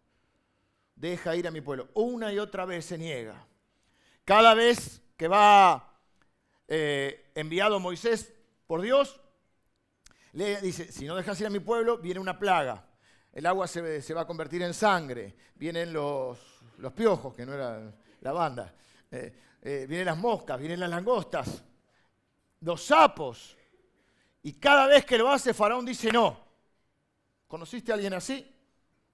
deja 0.96 1.36
ir 1.36 1.46
a 1.46 1.50
mi 1.50 1.60
pueblo. 1.60 1.88
Una 1.94 2.32
y 2.32 2.38
otra 2.38 2.64
vez 2.64 2.86
se 2.86 2.98
niega. 2.98 3.46
Cada 4.24 4.54
vez 4.54 5.02
que 5.16 5.28
va 5.28 5.94
eh, 6.66 7.30
enviado 7.34 7.78
Moisés 7.78 8.32
por 8.66 8.80
Dios, 8.80 9.20
le 10.32 10.60
dice, 10.60 10.90
si 10.90 11.06
no 11.06 11.14
dejas 11.14 11.40
ir 11.40 11.46
a 11.46 11.50
mi 11.50 11.60
pueblo, 11.60 11.98
viene 11.98 12.18
una 12.18 12.38
plaga. 12.38 12.84
El 13.32 13.46
agua 13.46 13.68
se, 13.68 14.14
va 14.14 14.22
a 14.22 14.26
convertir 14.26 14.62
en 14.62 14.74
sangre. 14.74 15.36
Vienen 15.54 15.92
los, 15.92 16.38
los 16.78 16.92
piojos, 16.92 17.34
que 17.34 17.46
no 17.46 17.52
era 17.52 17.92
la 18.22 18.32
banda. 18.32 18.74
Eh, 19.10 19.32
eh, 19.62 19.86
vienen 19.88 20.06
las 20.06 20.18
moscas, 20.18 20.58
vienen 20.58 20.80
las 20.80 20.90
langostas, 20.90 21.62
los 22.60 22.82
sapos. 22.82 23.56
Y 24.42 24.54
cada 24.54 24.86
vez 24.86 25.04
que 25.04 25.18
lo 25.18 25.30
hace, 25.30 25.52
Faraón 25.52 25.84
dice 25.84 26.10
no. 26.10 26.44
¿Conociste 27.46 27.92
a 27.92 27.94
alguien 27.94 28.14
así? 28.14 28.55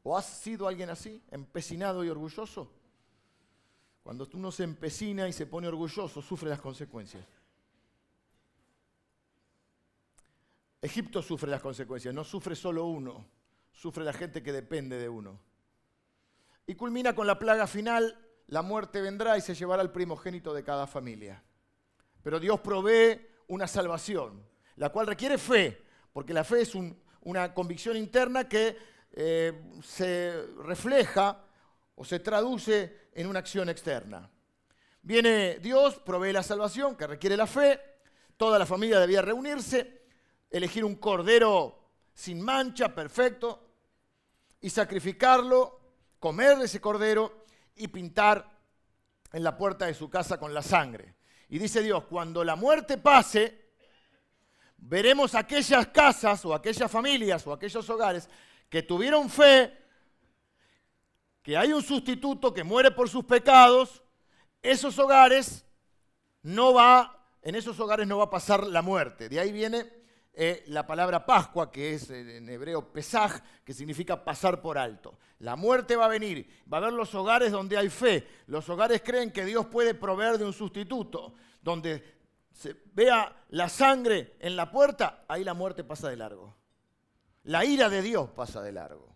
¿O 0.03 0.17
has 0.17 0.27
sido 0.27 0.67
alguien 0.67 0.91
así, 0.91 1.23
empecinado 1.31 2.05
y 2.05 2.09
orgulloso? 2.09 2.71
Cuando 4.03 4.29
uno 4.35 4.51
se 4.51 4.65
empecina 4.65 5.29
y 5.29 5.33
se 5.33 5.47
pone 5.47 5.69
orgulloso, 5.69 6.21
sufre 6.21 6.49
las 6.49 6.61
consecuencias. 6.61 7.25
Egipto 10.81 11.23
sufre 11.23 11.49
las 11.49 11.61
consecuencias, 11.61 12.13
no 12.13 12.25
sufre 12.25 12.57
solo 12.57 12.87
uno, 12.87 13.25
sufre 13.73 14.03
la 14.03 14.13
gente 14.13 14.43
que 14.43 14.53
depende 14.53 14.99
de 14.99 15.09
uno. 15.09 15.39
Y 16.67 16.75
culmina 16.75 17.15
con 17.15 17.29
la 17.29 17.39
plaga 17.39 17.69
final, 17.69 18.19
la 18.49 18.63
muerte 18.63 19.01
vendrá 19.01 19.39
y 19.39 19.41
se 19.41 19.55
llevará 19.55 19.83
al 19.83 19.93
primogénito 19.93 20.53
de 20.53 20.65
cada 20.65 20.89
familia. 20.89 21.41
Pero 22.25 22.41
Dios 22.41 22.59
provee 22.61 23.21
una 23.47 23.69
salvación, 23.69 24.45
la 24.75 24.91
cual 24.91 25.07
requiere 25.07 25.39
fe, 25.39 25.81
porque 26.13 26.35
la 26.35 26.43
fe 26.43 26.63
es 26.63 26.73
una 27.21 27.55
convicción 27.55 27.97
interna 27.97 28.49
que 28.49 28.77
eh, 29.13 29.53
se 29.83 30.47
refleja 30.65 31.45
o 31.95 32.05
se 32.05 32.21
traduce 32.21 33.09
en 33.13 33.27
una 33.27 33.41
acción 33.41 33.69
externa. 33.69 34.31
Viene 35.03 35.59
Dios, 35.59 35.97
provee 35.97 36.33
la 36.33 36.43
salvación 36.43 36.97
que 36.97 37.07
requiere 37.07 37.37
la 37.37 37.47
fe, 37.47 37.81
toda 38.37 38.59
la 38.59 38.67
familia 38.67 39.01
debía 39.01 39.21
reunirse 39.21 40.03
elegir 40.51 40.85
un 40.85 40.97
cordero 40.97 41.91
sin 42.15 42.41
mancha, 42.41 42.95
perfecto, 42.95 43.69
y 44.61 44.71
sacrificarlo, 44.71 45.81
comer 46.19 46.59
ese 46.63 46.81
cordero 46.81 47.45
y 47.75 47.89
pintar 47.89 48.49
en 49.33 49.43
la 49.43 49.57
puerta 49.57 49.87
de 49.87 49.95
su 49.95 50.09
casa 50.09 50.39
con 50.39 50.55
la 50.55 50.63
sangre. 50.63 51.17
Y 51.49 51.59
dice 51.59 51.83
Dios, 51.83 52.05
cuando 52.05 52.45
la 52.45 52.55
muerte 52.55 52.99
pase, 52.99 53.73
veremos 54.77 55.35
aquellas 55.35 55.89
casas 55.89 56.45
o 56.45 56.55
aquellas 56.55 56.91
familias 56.91 57.47
o 57.47 57.53
aquellos 57.53 57.89
hogares 57.91 58.29
que 58.73 58.83
tuvieron 58.83 59.29
fe, 59.29 59.71
que 61.43 61.59
hay 61.59 61.75
un 61.75 61.83
sustituto 61.83 62.55
que 62.55 62.65
muere 62.65 62.91
por 62.91 63.07
sus 63.07 63.23
pecados, 63.23 64.03
esos 64.63 64.99
hogares 64.99 65.67
no 66.41 66.73
va, 66.73 67.23
en 67.43 67.55
esos 67.55 67.79
hogares 67.79 68.09
no 68.09 68.17
va 68.17 68.25
a 68.25 68.31
pasar 68.31 68.67
la 68.67 68.81
muerte. 68.81 69.29
De 69.29 69.39
ahí 69.39 69.53
viene 69.53 69.93
eh, 70.33 70.65
la 70.69 70.87
palabra 70.87 71.27
Pascua, 71.27 71.71
que 71.71 71.93
es 71.93 72.09
en 72.09 72.49
hebreo 72.49 72.91
Pesaj, 72.91 73.43
que 73.63 73.75
significa 73.75 74.25
pasar 74.25 74.63
por 74.63 74.79
alto. 74.79 75.19
La 75.41 75.55
muerte 75.55 75.95
va 75.95 76.07
a 76.07 76.09
venir, 76.09 76.65
va 76.73 76.79
a 76.79 76.81
haber 76.81 76.95
los 76.95 77.15
hogares 77.15 77.53
donde 77.53 77.77
hay 77.77 77.91
fe. 77.91 78.27
Los 78.47 78.71
hogares 78.71 79.03
creen 79.05 79.33
que 79.33 79.45
Dios 79.45 79.67
puede 79.67 79.93
proveer 79.93 80.39
de 80.39 80.47
un 80.47 80.55
sustituto. 80.55 81.35
Donde 81.61 82.03
se 82.51 82.75
vea 82.95 83.37
la 83.51 83.69
sangre 83.69 84.37
en 84.41 84.57
la 84.57 84.71
puerta, 84.71 85.27
ahí 85.29 85.45
la 85.45 85.53
muerte 85.53 85.85
pasa 85.85 86.09
de 86.09 86.17
largo. 86.17 86.57
La 87.45 87.65
ira 87.65 87.89
de 87.89 88.03
Dios 88.03 88.31
pasa 88.31 88.63
de 88.63 88.73
largo. 88.73 89.13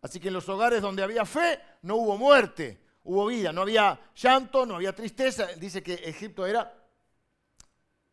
Así 0.00 0.18
que 0.18 0.28
en 0.28 0.34
los 0.34 0.48
hogares 0.48 0.82
donde 0.82 1.02
había 1.02 1.24
fe, 1.24 1.60
no 1.82 1.96
hubo 1.96 2.16
muerte, 2.16 2.80
hubo 3.04 3.26
vida, 3.26 3.52
no 3.52 3.62
había 3.62 4.12
llanto, 4.14 4.66
no 4.66 4.76
había 4.76 4.94
tristeza. 4.94 5.46
Dice 5.54 5.82
que 5.82 5.94
Egipto 5.94 6.46
era 6.46 6.72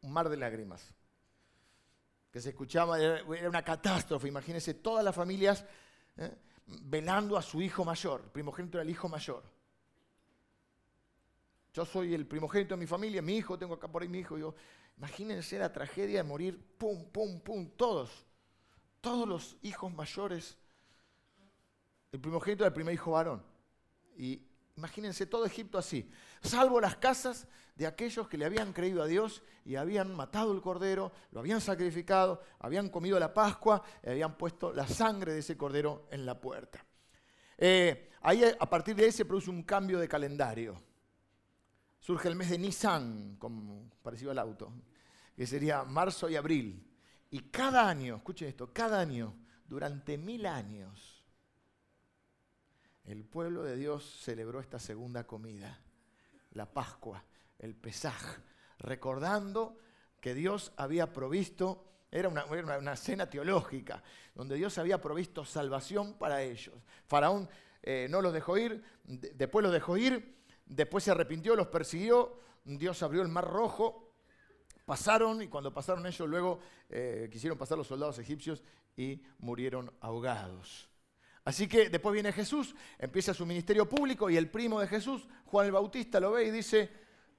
un 0.01 0.13
mar 0.13 0.29
de 0.29 0.37
lágrimas 0.37 0.93
que 2.31 2.39
se 2.39 2.49
escuchaba, 2.49 2.99
era 2.99 3.49
una 3.49 3.63
catástrofe. 3.63 4.27
Imagínense 4.27 4.75
todas 4.75 5.03
las 5.03 5.15
familias 5.15 5.65
¿eh? 6.17 6.31
velando 6.65 7.37
a 7.37 7.41
su 7.41 7.61
hijo 7.61 7.83
mayor. 7.83 8.21
El 8.25 8.31
primogénito 8.31 8.77
era 8.77 8.83
el 8.83 8.89
hijo 8.89 9.09
mayor. 9.09 9.43
Yo 11.73 11.85
soy 11.85 12.13
el 12.13 12.27
primogénito 12.27 12.75
de 12.75 12.79
mi 12.79 12.87
familia, 12.87 13.21
mi 13.21 13.37
hijo, 13.37 13.57
tengo 13.57 13.75
acá 13.75 13.87
por 13.87 14.01
ahí 14.01 14.09
mi 14.09 14.19
hijo. 14.19 14.37
Yo, 14.37 14.53
imagínense 14.97 15.57
la 15.57 15.71
tragedia 15.71 16.17
de 16.17 16.23
morir, 16.23 16.59
pum, 16.77 17.05
pum, 17.05 17.39
pum, 17.39 17.69
todos. 17.75 18.27
Todos 19.01 19.27
los 19.27 19.57
hijos 19.61 19.93
mayores. 19.93 20.57
El 22.11 22.19
primogénito 22.19 22.63
era 22.63 22.69
el 22.69 22.73
primer 22.73 22.93
hijo 22.93 23.11
varón. 23.11 23.43
Y 24.17 24.41
imagínense 24.75 25.25
todo 25.25 25.45
Egipto 25.45 25.77
así. 25.77 26.09
Salvo 26.41 26.81
las 26.81 26.95
casas 26.95 27.47
de 27.75 27.87
aquellos 27.87 28.27
que 28.27 28.37
le 28.37 28.45
habían 28.45 28.73
creído 28.73 29.01
a 29.01 29.07
Dios 29.07 29.41
y 29.63 29.75
habían 29.75 30.13
matado 30.13 30.51
el 30.51 30.61
cordero, 30.61 31.13
lo 31.31 31.39
habían 31.39 31.61
sacrificado, 31.61 32.41
habían 32.59 32.89
comido 32.89 33.17
la 33.19 33.33
Pascua 33.33 33.81
y 34.03 34.09
habían 34.09 34.37
puesto 34.37 34.73
la 34.73 34.85
sangre 34.87 35.33
de 35.33 35.39
ese 35.39 35.55
cordero 35.55 36.07
en 36.11 36.25
la 36.25 36.39
puerta. 36.39 36.85
Eh, 37.57 38.11
ahí 38.21 38.43
a 38.43 38.69
partir 38.69 38.95
de 38.95 39.05
ahí 39.05 39.11
se 39.11 39.25
produce 39.25 39.49
un 39.49 39.63
cambio 39.63 39.99
de 39.99 40.07
calendario. 40.07 40.75
Surge 41.99 42.27
el 42.27 42.35
mes 42.35 42.49
de 42.49 42.57
Nisan, 42.57 43.35
como 43.37 43.89
parecido 44.01 44.31
al 44.31 44.39
auto, 44.39 44.73
que 45.35 45.45
sería 45.45 45.83
marzo 45.83 46.29
y 46.29 46.35
abril. 46.35 46.88
Y 47.31 47.39
cada 47.51 47.87
año, 47.87 48.15
escuchen 48.15 48.47
esto, 48.47 48.73
cada 48.73 48.99
año, 48.99 49.35
durante 49.67 50.17
mil 50.17 50.45
años, 50.45 51.23
el 53.05 53.23
pueblo 53.25 53.63
de 53.63 53.75
Dios 53.75 54.19
celebró 54.21 54.59
esta 54.59 54.79
segunda 54.79 55.25
comida, 55.25 55.79
la 56.51 56.71
Pascua, 56.71 57.23
el 57.59 57.75
Pesaj, 57.75 58.39
recordando 58.79 59.77
que 60.19 60.33
Dios 60.33 60.73
había 60.77 61.13
provisto, 61.13 61.85
era 62.11 62.29
una, 62.29 62.95
cena 62.95 63.29
teológica, 63.29 64.03
donde 64.33 64.55
Dios 64.55 64.77
había 64.77 64.99
provisto 64.99 65.45
salvación 65.45 66.15
para 66.15 66.41
ellos. 66.41 66.75
Faraón 67.05 67.47
eh, 67.83 68.07
no 68.09 68.21
los 68.21 68.33
dejó 68.33 68.57
ir, 68.57 68.83
después 69.03 69.63
los 69.63 69.71
dejó 69.71 69.97
ir, 69.97 70.43
después 70.65 71.03
se 71.03 71.11
arrepintió, 71.11 71.55
los 71.55 71.67
persiguió, 71.67 72.39
Dios 72.63 73.01
abrió 73.03 73.21
el 73.21 73.27
mar 73.27 73.47
rojo, 73.47 74.08
pasaron 74.89 75.39
y 75.43 75.47
cuando 75.47 75.71
pasaron 75.71 76.03
ellos 76.07 76.27
luego 76.27 76.59
eh, 76.89 77.29
quisieron 77.31 77.59
pasar 77.59 77.77
los 77.77 77.85
soldados 77.85 78.17
egipcios 78.17 78.63
y 78.97 79.21
murieron 79.37 79.93
ahogados. 80.01 80.89
Así 81.45 81.67
que 81.67 81.89
después 81.89 82.11
viene 82.11 82.33
Jesús, 82.33 82.73
empieza 82.97 83.35
su 83.35 83.45
ministerio 83.45 83.87
público 83.87 84.31
y 84.31 84.35
el 84.37 84.49
primo 84.49 84.79
de 84.79 84.87
Jesús, 84.87 85.27
Juan 85.45 85.67
el 85.67 85.73
Bautista, 85.73 86.19
lo 86.19 86.31
ve 86.31 86.45
y 86.45 86.49
dice, 86.49 86.89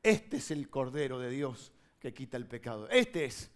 este 0.00 0.36
es 0.36 0.52
el 0.52 0.70
Cordero 0.70 1.18
de 1.18 1.28
Dios 1.28 1.72
que 1.98 2.14
quita 2.14 2.36
el 2.36 2.46
pecado. 2.46 2.88
Este 2.88 3.24
es. 3.24 3.50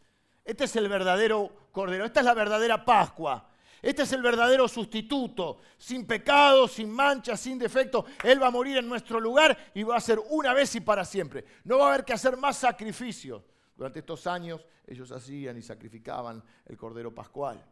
Este 0.44 0.64
es 0.64 0.74
el 0.74 0.88
verdadero 0.88 1.68
Cordero. 1.70 2.04
Esta 2.04 2.18
es 2.18 2.26
la 2.26 2.34
verdadera 2.34 2.84
Pascua. 2.84 3.48
Este 3.80 4.02
es 4.02 4.12
el 4.12 4.22
verdadero 4.22 4.66
sustituto, 4.66 5.60
sin 5.78 6.04
pecado, 6.04 6.66
sin 6.66 6.90
mancha, 6.90 7.36
sin 7.36 7.60
defecto. 7.60 8.06
Él 8.24 8.42
va 8.42 8.48
a 8.48 8.50
morir 8.50 8.78
en 8.78 8.88
nuestro 8.88 9.20
lugar 9.20 9.56
y 9.72 9.84
va 9.84 9.98
a 9.98 10.00
ser 10.00 10.20
una 10.30 10.52
vez 10.52 10.74
y 10.74 10.80
para 10.80 11.04
siempre. 11.04 11.44
No 11.62 11.78
va 11.78 11.84
a 11.84 11.88
haber 11.94 12.04
que 12.04 12.14
hacer 12.14 12.36
más 12.36 12.56
sacrificios. 12.56 13.53
Durante 13.76 14.00
estos 14.00 14.26
años 14.26 14.66
ellos 14.86 15.10
hacían 15.10 15.56
y 15.56 15.62
sacrificaban 15.62 16.42
el 16.66 16.76
Cordero 16.76 17.14
Pascual. 17.14 17.64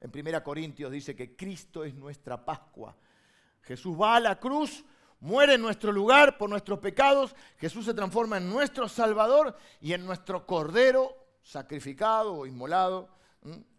En 0.00 0.10
1 0.14 0.42
Corintios 0.42 0.92
dice 0.92 1.16
que 1.16 1.36
Cristo 1.36 1.84
es 1.84 1.94
nuestra 1.94 2.44
Pascua. 2.44 2.96
Jesús 3.62 4.00
va 4.00 4.16
a 4.16 4.20
la 4.20 4.38
cruz 4.38 4.84
muere 5.20 5.54
en 5.54 5.62
nuestro 5.62 5.92
lugar 5.92 6.38
por 6.38 6.50
nuestros 6.50 6.78
pecados, 6.78 7.34
Jesús 7.58 7.84
se 7.84 7.94
transforma 7.94 8.38
en 8.38 8.48
nuestro 8.48 8.88
Salvador 8.88 9.56
y 9.80 9.92
en 9.92 10.04
nuestro 10.04 10.46
Cordero 10.46 11.16
sacrificado 11.42 12.34
o 12.34 12.46
inmolado, 12.46 13.08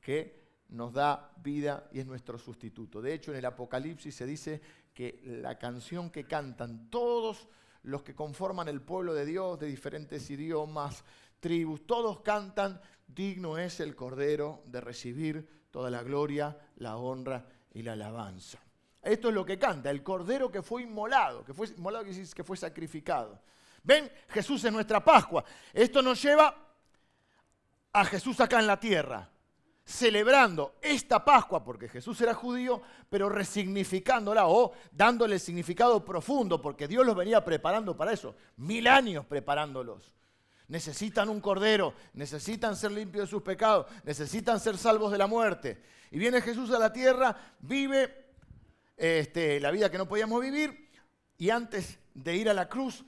que 0.02 0.48
nos 0.70 0.94
da 0.94 1.32
vida 1.38 1.90
y 1.92 2.00
es 2.00 2.06
nuestro 2.06 2.38
sustituto. 2.38 3.02
De 3.02 3.14
hecho, 3.14 3.32
en 3.32 3.38
el 3.38 3.46
Apocalipsis 3.46 4.16
se 4.16 4.26
dice 4.26 4.62
que 4.94 5.22
la 5.24 5.58
canción 5.58 6.10
que 6.10 6.26
cantan 6.26 6.90
todos 6.90 7.48
los 7.84 8.04
que 8.04 8.16
conforman 8.16 8.68
el 8.68 8.82
pueblo 8.82 9.14
de 9.14 9.26
Dios 9.26 9.60
de 9.60 9.68
diferentes 9.68 10.30
idiomas, 10.30 11.04
tribus, 11.40 11.86
todos 11.86 12.22
cantan, 12.22 12.80
digno 13.08 13.58
es 13.58 13.80
el 13.80 13.96
Cordero 13.96 14.64
de 14.66 14.82
recibir 14.82 15.68
toda 15.72 15.90
la 15.90 16.04
gloria, 16.04 16.58
la 16.78 16.98
honra 16.98 17.46
y 17.74 17.84
la 17.84 17.94
alabanza. 17.94 18.60
Esto 19.02 19.30
es 19.30 19.36
lo 19.36 19.46
que 19.46 19.58
canta, 19.58 19.90
el 19.90 20.04
Cordero 20.04 20.52
que 20.52 20.62
fue 20.62 20.84
inmolado, 20.84 21.44
que 21.46 21.54
fue 21.54 21.68
inmolado 21.68 22.06
que 22.06 22.44
fue 22.44 22.58
sacrificado. 22.58 23.42
Ven, 23.84 24.12
Jesús 24.30 24.64
es 24.66 24.74
nuestra 24.74 25.04
Pascua. 25.04 25.46
Esto 25.72 26.02
nos 26.02 26.22
lleva 26.22 26.54
a 27.94 28.06
Jesús 28.06 28.40
acá 28.42 28.60
en 28.60 28.68
la 28.68 28.80
tierra, 28.80 29.30
celebrando 29.88 30.76
esta 30.82 31.24
Pascua, 31.24 31.64
porque 31.64 31.88
Jesús 31.88 32.20
era 32.20 32.34
judío, 32.34 32.82
pero 33.10 33.30
resignificándola 33.30 34.48
o 34.48 34.74
dándole 34.92 35.40
significado 35.40 36.04
profundo, 36.04 36.62
porque 36.62 36.90
Dios 36.90 37.06
los 37.06 37.16
venía 37.16 37.44
preparando 37.46 37.96
para 37.96 38.12
eso, 38.12 38.36
mil 38.58 38.86
años 38.86 39.26
preparándolos. 39.26 40.12
Necesitan 40.68 41.30
un 41.30 41.40
cordero, 41.40 41.94
necesitan 42.14 42.76
ser 42.76 42.92
limpios 42.92 43.28
de 43.28 43.32
sus 43.32 43.42
pecados, 43.42 43.88
necesitan 44.04 44.60
ser 44.60 44.78
salvos 44.78 45.10
de 45.10 45.18
la 45.18 45.28
muerte. 45.28 45.82
Y 46.12 46.20
viene 46.20 46.42
Jesús 46.42 46.70
a 46.72 46.80
la 46.80 46.92
tierra, 46.92 47.56
vive 47.60 48.34
este, 48.98 49.62
la 49.62 49.72
vida 49.72 49.90
que 49.90 49.98
no 49.98 50.10
podíamos 50.10 50.42
vivir 50.42 50.90
y 51.38 51.50
antes 51.50 51.98
de 52.14 52.36
ir 52.36 52.50
a 52.50 52.54
la 52.54 52.68
cruz 52.68 53.06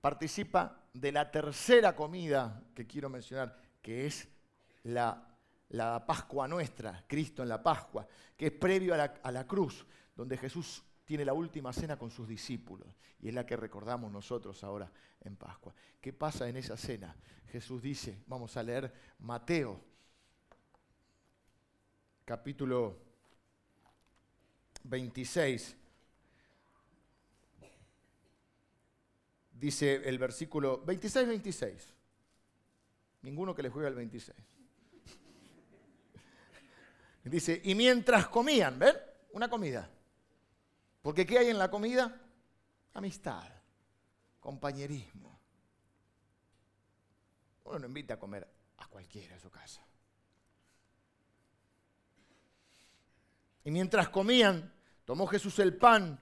participa 0.00 0.80
de 0.92 1.12
la 1.12 1.30
tercera 1.30 1.94
comida 1.94 2.64
que 2.74 2.84
quiero 2.84 3.08
mencionar, 3.08 3.56
que 3.80 4.06
es 4.06 4.26
la, 4.82 5.25
Pascua 6.06 6.46
nuestra, 6.46 7.04
Cristo 7.06 7.42
en 7.42 7.48
la 7.48 7.62
Pascua, 7.62 8.06
que 8.36 8.46
es 8.46 8.52
previo 8.52 8.94
a 8.94 8.96
la, 8.96 9.04
a 9.22 9.32
la 9.32 9.46
cruz, 9.46 9.86
donde 10.14 10.36
Jesús 10.36 10.82
tiene 11.04 11.24
la 11.24 11.32
última 11.32 11.72
cena 11.72 11.96
con 11.96 12.10
sus 12.10 12.28
discípulos 12.28 12.88
y 13.20 13.28
es 13.28 13.34
la 13.34 13.46
que 13.46 13.56
recordamos 13.56 14.10
nosotros 14.10 14.62
ahora 14.64 14.90
en 15.20 15.36
Pascua. 15.36 15.74
¿Qué 16.00 16.12
pasa 16.12 16.48
en 16.48 16.56
esa 16.56 16.76
cena? 16.76 17.16
Jesús 17.48 17.80
dice, 17.80 18.22
vamos 18.26 18.56
a 18.56 18.62
leer 18.62 18.92
Mateo, 19.20 19.80
capítulo 22.24 22.98
26. 24.82 25.76
Dice 29.52 30.08
el 30.08 30.18
versículo 30.18 30.84
26-26. 30.84 31.94
Ninguno 33.22 33.54
que 33.54 33.62
le 33.62 33.70
juegue 33.70 33.88
al 33.88 33.94
26. 33.94 34.55
Dice, 37.30 37.60
y 37.64 37.74
mientras 37.74 38.28
comían, 38.28 38.78
¿ven? 38.78 38.96
Una 39.32 39.48
comida. 39.50 39.90
Porque 41.02 41.26
¿qué 41.26 41.38
hay 41.38 41.48
en 41.48 41.58
la 41.58 41.70
comida? 41.70 42.20
Amistad, 42.94 43.48
compañerismo. 44.38 45.40
Uno 47.64 47.80
no 47.80 47.86
invita 47.86 48.14
a 48.14 48.18
comer 48.18 48.48
a 48.78 48.86
cualquiera 48.86 49.34
a 49.34 49.40
su 49.40 49.50
casa. 49.50 49.84
Y 53.64 53.72
mientras 53.72 54.08
comían, 54.08 54.72
tomó 55.04 55.26
Jesús 55.26 55.58
el 55.58 55.76
pan 55.76 56.20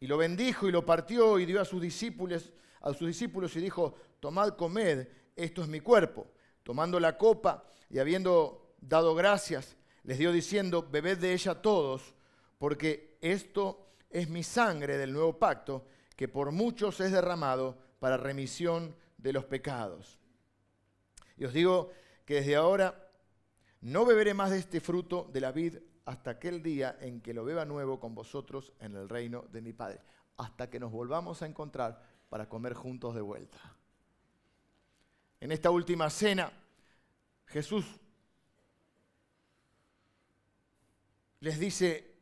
y 0.00 0.06
lo 0.06 0.16
bendijo 0.16 0.66
y 0.66 0.72
lo 0.72 0.86
partió 0.86 1.38
y 1.38 1.44
dio 1.44 1.60
a 1.60 1.66
sus 1.66 1.82
discípulos, 1.82 2.52
a 2.80 2.94
sus 2.94 3.06
discípulos 3.06 3.54
y 3.56 3.60
dijo, 3.60 3.94
tomad, 4.18 4.56
comed, 4.56 5.08
esto 5.36 5.60
es 5.60 5.68
mi 5.68 5.80
cuerpo. 5.80 6.26
Tomando 6.62 6.98
la 6.98 7.18
copa 7.18 7.68
y 7.90 7.98
habiendo 7.98 8.74
dado 8.80 9.14
gracias, 9.14 9.76
les 10.06 10.18
dio 10.18 10.30
diciendo, 10.30 10.86
bebed 10.88 11.18
de 11.18 11.32
ella 11.32 11.60
todos, 11.60 12.14
porque 12.58 13.18
esto 13.20 13.88
es 14.08 14.28
mi 14.28 14.44
sangre 14.44 14.96
del 14.98 15.12
nuevo 15.12 15.36
pacto, 15.36 15.84
que 16.14 16.28
por 16.28 16.52
muchos 16.52 17.00
es 17.00 17.10
derramado 17.10 17.76
para 17.98 18.16
remisión 18.16 18.94
de 19.18 19.32
los 19.32 19.44
pecados. 19.46 20.20
Y 21.36 21.44
os 21.44 21.52
digo 21.52 21.90
que 22.24 22.34
desde 22.34 22.54
ahora 22.54 23.10
no 23.80 24.06
beberé 24.06 24.32
más 24.32 24.52
de 24.52 24.58
este 24.58 24.80
fruto 24.80 25.28
de 25.32 25.40
la 25.40 25.50
vid 25.50 25.76
hasta 26.04 26.30
aquel 26.30 26.62
día 26.62 26.96
en 27.00 27.20
que 27.20 27.34
lo 27.34 27.44
beba 27.44 27.64
nuevo 27.64 27.98
con 27.98 28.14
vosotros 28.14 28.72
en 28.78 28.94
el 28.94 29.08
reino 29.08 29.42
de 29.50 29.60
mi 29.60 29.72
Padre, 29.72 30.00
hasta 30.36 30.70
que 30.70 30.78
nos 30.78 30.92
volvamos 30.92 31.42
a 31.42 31.46
encontrar 31.46 32.00
para 32.28 32.48
comer 32.48 32.74
juntos 32.74 33.12
de 33.16 33.22
vuelta. 33.22 33.58
En 35.40 35.50
esta 35.50 35.70
última 35.70 36.08
cena, 36.10 36.52
Jesús 37.46 37.84
les 41.40 41.58
dice 41.58 42.14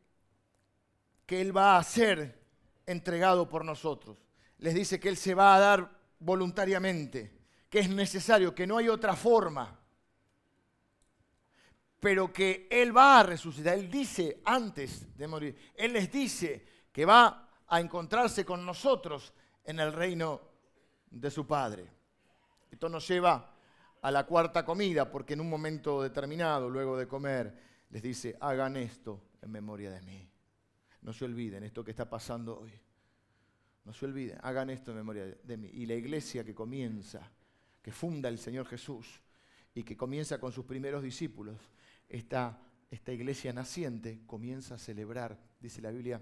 que 1.26 1.40
Él 1.40 1.56
va 1.56 1.76
a 1.76 1.82
ser 1.82 2.42
entregado 2.86 3.48
por 3.48 3.64
nosotros. 3.64 4.18
Les 4.58 4.74
dice 4.74 5.00
que 5.00 5.08
Él 5.08 5.16
se 5.16 5.34
va 5.34 5.54
a 5.54 5.60
dar 5.60 5.90
voluntariamente, 6.18 7.32
que 7.68 7.80
es 7.80 7.88
necesario, 7.88 8.54
que 8.54 8.66
no 8.66 8.78
hay 8.78 8.88
otra 8.88 9.14
forma, 9.14 9.78
pero 12.00 12.32
que 12.32 12.68
Él 12.70 12.96
va 12.96 13.20
a 13.20 13.22
resucitar. 13.22 13.78
Él 13.78 13.90
dice 13.90 14.40
antes 14.44 15.16
de 15.16 15.26
morir, 15.26 15.72
Él 15.74 15.92
les 15.92 16.10
dice 16.10 16.66
que 16.92 17.04
va 17.04 17.48
a 17.66 17.80
encontrarse 17.80 18.44
con 18.44 18.64
nosotros 18.64 19.32
en 19.64 19.80
el 19.80 19.92
reino 19.92 20.40
de 21.10 21.30
su 21.30 21.46
Padre. 21.46 21.90
Esto 22.70 22.88
nos 22.88 23.06
lleva 23.08 23.54
a 24.02 24.10
la 24.10 24.26
cuarta 24.26 24.64
comida, 24.64 25.10
porque 25.10 25.32
en 25.32 25.40
un 25.40 25.48
momento 25.48 26.02
determinado, 26.02 26.68
luego 26.68 26.96
de 26.96 27.08
comer, 27.08 27.73
les 27.94 28.02
dice, 28.02 28.36
hagan 28.40 28.76
esto 28.76 29.22
en 29.40 29.52
memoria 29.52 29.88
de 29.88 30.02
mí. 30.02 30.28
No 31.02 31.12
se 31.12 31.24
olviden 31.24 31.62
esto 31.62 31.84
que 31.84 31.92
está 31.92 32.10
pasando 32.10 32.58
hoy. 32.58 32.72
No 33.84 33.92
se 33.92 34.04
olviden, 34.04 34.36
hagan 34.42 34.68
esto 34.70 34.90
en 34.90 34.96
memoria 34.96 35.26
de 35.26 35.56
mí. 35.56 35.70
Y 35.72 35.86
la 35.86 35.94
iglesia 35.94 36.42
que 36.42 36.56
comienza, 36.56 37.30
que 37.80 37.92
funda 37.92 38.28
el 38.28 38.38
Señor 38.38 38.66
Jesús 38.66 39.20
y 39.72 39.84
que 39.84 39.96
comienza 39.96 40.40
con 40.40 40.50
sus 40.50 40.64
primeros 40.64 41.04
discípulos, 41.04 41.56
esta, 42.08 42.60
esta 42.90 43.12
iglesia 43.12 43.52
naciente 43.52 44.22
comienza 44.26 44.74
a 44.74 44.78
celebrar, 44.78 45.38
dice 45.60 45.80
la 45.80 45.92
Biblia, 45.92 46.20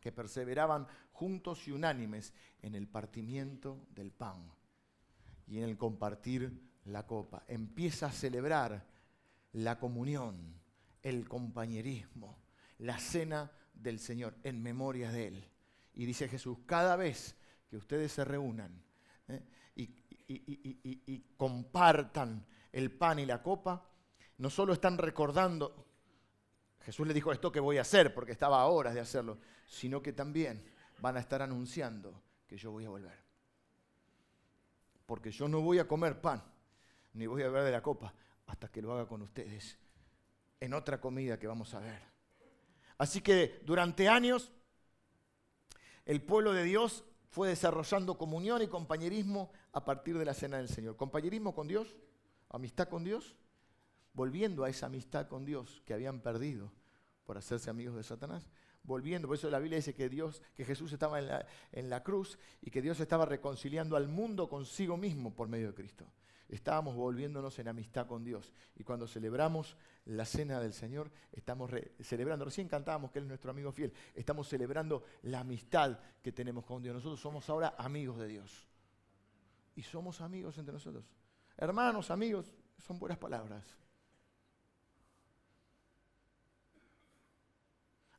que 0.00 0.12
perseveraban 0.12 0.86
juntos 1.12 1.66
y 1.66 1.70
unánimes 1.70 2.34
en 2.60 2.74
el 2.74 2.86
partimiento 2.88 3.86
del 3.94 4.12
pan 4.12 4.52
y 5.46 5.56
en 5.56 5.64
el 5.64 5.78
compartir 5.78 6.52
la 6.84 7.06
copa. 7.06 7.42
Empieza 7.48 8.08
a 8.08 8.12
celebrar 8.12 8.86
la 9.52 9.78
comunión, 9.78 10.59
el 11.02 11.28
compañerismo, 11.28 12.38
la 12.78 12.98
cena 12.98 13.50
del 13.74 13.98
Señor 13.98 14.36
en 14.42 14.62
memoria 14.62 15.10
de 15.10 15.28
Él. 15.28 15.50
Y 15.94 16.04
dice 16.06 16.28
Jesús, 16.28 16.58
cada 16.66 16.96
vez 16.96 17.36
que 17.68 17.76
ustedes 17.76 18.12
se 18.12 18.24
reúnan 18.24 18.82
¿eh? 19.28 19.42
y, 19.76 21.20
compartan 21.36 22.46
el 22.72 22.92
pan 22.92 23.18
y 23.18 23.26
la 23.26 23.42
copa, 23.42 23.88
no 24.38 24.50
solo 24.50 24.72
están 24.72 24.98
recordando, 24.98 25.86
Jesús 26.82 27.06
le 27.06 27.14
dijo 27.14 27.32
esto 27.32 27.50
que 27.50 27.60
voy 27.60 27.78
a 27.78 27.82
hacer 27.82 28.14
porque 28.14 28.32
estaba 28.32 28.60
a 28.60 28.66
horas 28.66 28.94
de 28.94 29.00
hacerlo, 29.00 29.38
sino 29.66 30.02
que 30.02 30.12
también 30.12 30.64
van 31.00 31.16
a 31.16 31.20
estar 31.20 31.42
anunciando 31.42 32.22
que 32.46 32.56
yo 32.56 32.70
voy 32.70 32.84
a 32.84 32.90
volver. 32.90 33.18
Porque 35.06 35.30
yo 35.30 35.48
no 35.48 35.60
voy 35.60 35.78
a 35.78 35.88
comer 35.88 36.20
pan, 36.20 36.42
ni 37.14 37.26
voy 37.26 37.42
a 37.42 37.46
beber 37.46 37.64
de 37.64 37.72
la 37.72 37.82
copa, 37.82 38.14
hasta 38.46 38.68
que 38.68 38.82
lo 38.82 38.92
haga 38.92 39.06
con 39.06 39.22
ustedes 39.22 39.78
en 40.60 40.74
otra 40.74 41.00
comida 41.00 41.38
que 41.38 41.46
vamos 41.46 41.74
a 41.74 41.80
ver. 41.80 42.02
Así 42.98 43.22
que 43.22 43.60
durante 43.64 44.08
años 44.08 44.52
el 46.04 46.22
pueblo 46.22 46.52
de 46.52 46.64
Dios 46.64 47.04
fue 47.30 47.48
desarrollando 47.48 48.18
comunión 48.18 48.60
y 48.60 48.66
compañerismo 48.66 49.50
a 49.72 49.84
partir 49.84 50.18
de 50.18 50.24
la 50.24 50.34
cena 50.34 50.58
del 50.58 50.68
Señor. 50.68 50.96
Compañerismo 50.96 51.54
con 51.54 51.66
Dios, 51.66 51.96
amistad 52.50 52.88
con 52.88 53.04
Dios, 53.04 53.36
volviendo 54.12 54.64
a 54.64 54.68
esa 54.68 54.86
amistad 54.86 55.28
con 55.28 55.44
Dios 55.44 55.82
que 55.86 55.94
habían 55.94 56.20
perdido 56.20 56.72
por 57.24 57.38
hacerse 57.38 57.70
amigos 57.70 57.96
de 57.96 58.02
Satanás, 58.02 58.50
volviendo, 58.82 59.28
por 59.28 59.36
eso 59.36 59.48
la 59.48 59.60
Biblia 59.60 59.76
dice 59.76 59.94
que 59.94 60.08
Dios, 60.08 60.42
que 60.54 60.64
Jesús 60.64 60.92
estaba 60.92 61.20
en 61.20 61.28
la, 61.28 61.46
en 61.72 61.88
la 61.88 62.02
cruz 62.02 62.38
y 62.60 62.70
que 62.70 62.82
Dios 62.82 62.98
estaba 63.00 63.24
reconciliando 63.24 63.96
al 63.96 64.08
mundo 64.08 64.48
consigo 64.48 64.96
mismo 64.96 65.34
por 65.34 65.48
medio 65.48 65.68
de 65.68 65.74
Cristo 65.74 66.06
estábamos 66.50 66.94
volviéndonos 66.94 67.58
en 67.58 67.68
amistad 67.68 68.06
con 68.06 68.24
Dios. 68.24 68.52
Y 68.76 68.84
cuando 68.84 69.06
celebramos 69.06 69.76
la 70.06 70.24
cena 70.24 70.60
del 70.60 70.72
Señor, 70.72 71.10
estamos 71.32 71.70
celebrando, 72.00 72.44
recién 72.44 72.68
cantábamos 72.68 73.10
que 73.10 73.18
Él 73.20 73.24
es 73.24 73.28
nuestro 73.28 73.50
amigo 73.50 73.72
fiel, 73.72 73.92
estamos 74.14 74.48
celebrando 74.48 75.04
la 75.22 75.40
amistad 75.40 75.98
que 76.22 76.32
tenemos 76.32 76.64
con 76.64 76.82
Dios. 76.82 76.94
Nosotros 76.94 77.20
somos 77.20 77.48
ahora 77.48 77.74
amigos 77.78 78.18
de 78.18 78.28
Dios. 78.28 78.68
Y 79.76 79.82
somos 79.82 80.20
amigos 80.20 80.58
entre 80.58 80.72
nosotros. 80.72 81.04
Hermanos, 81.56 82.10
amigos, 82.10 82.52
son 82.78 82.98
buenas 82.98 83.18
palabras. 83.18 83.64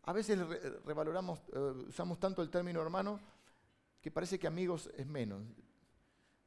A 0.03 0.13
veces 0.13 0.39
revaloramos, 0.85 1.39
eh, 1.53 1.59
usamos 1.89 2.19
tanto 2.19 2.41
el 2.41 2.49
término 2.49 2.81
hermano 2.81 3.19
que 4.01 4.09
parece 4.09 4.39
que 4.39 4.47
amigos 4.47 4.89
es 4.97 5.05
menos. 5.05 5.43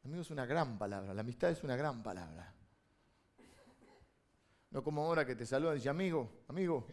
Amigo 0.04 0.20
es 0.20 0.30
una 0.30 0.44
gran 0.44 0.76
palabra, 0.76 1.14
la 1.14 1.22
amistad 1.22 1.50
es 1.50 1.64
una 1.64 1.76
gran 1.76 2.02
palabra. 2.02 2.52
No 4.70 4.82
como 4.82 5.02
ahora 5.02 5.24
que 5.24 5.34
te 5.34 5.46
saludan 5.46 5.74
y 5.74 5.78
dice, 5.78 5.88
amigo, 5.88 6.42
amigo. 6.48 6.86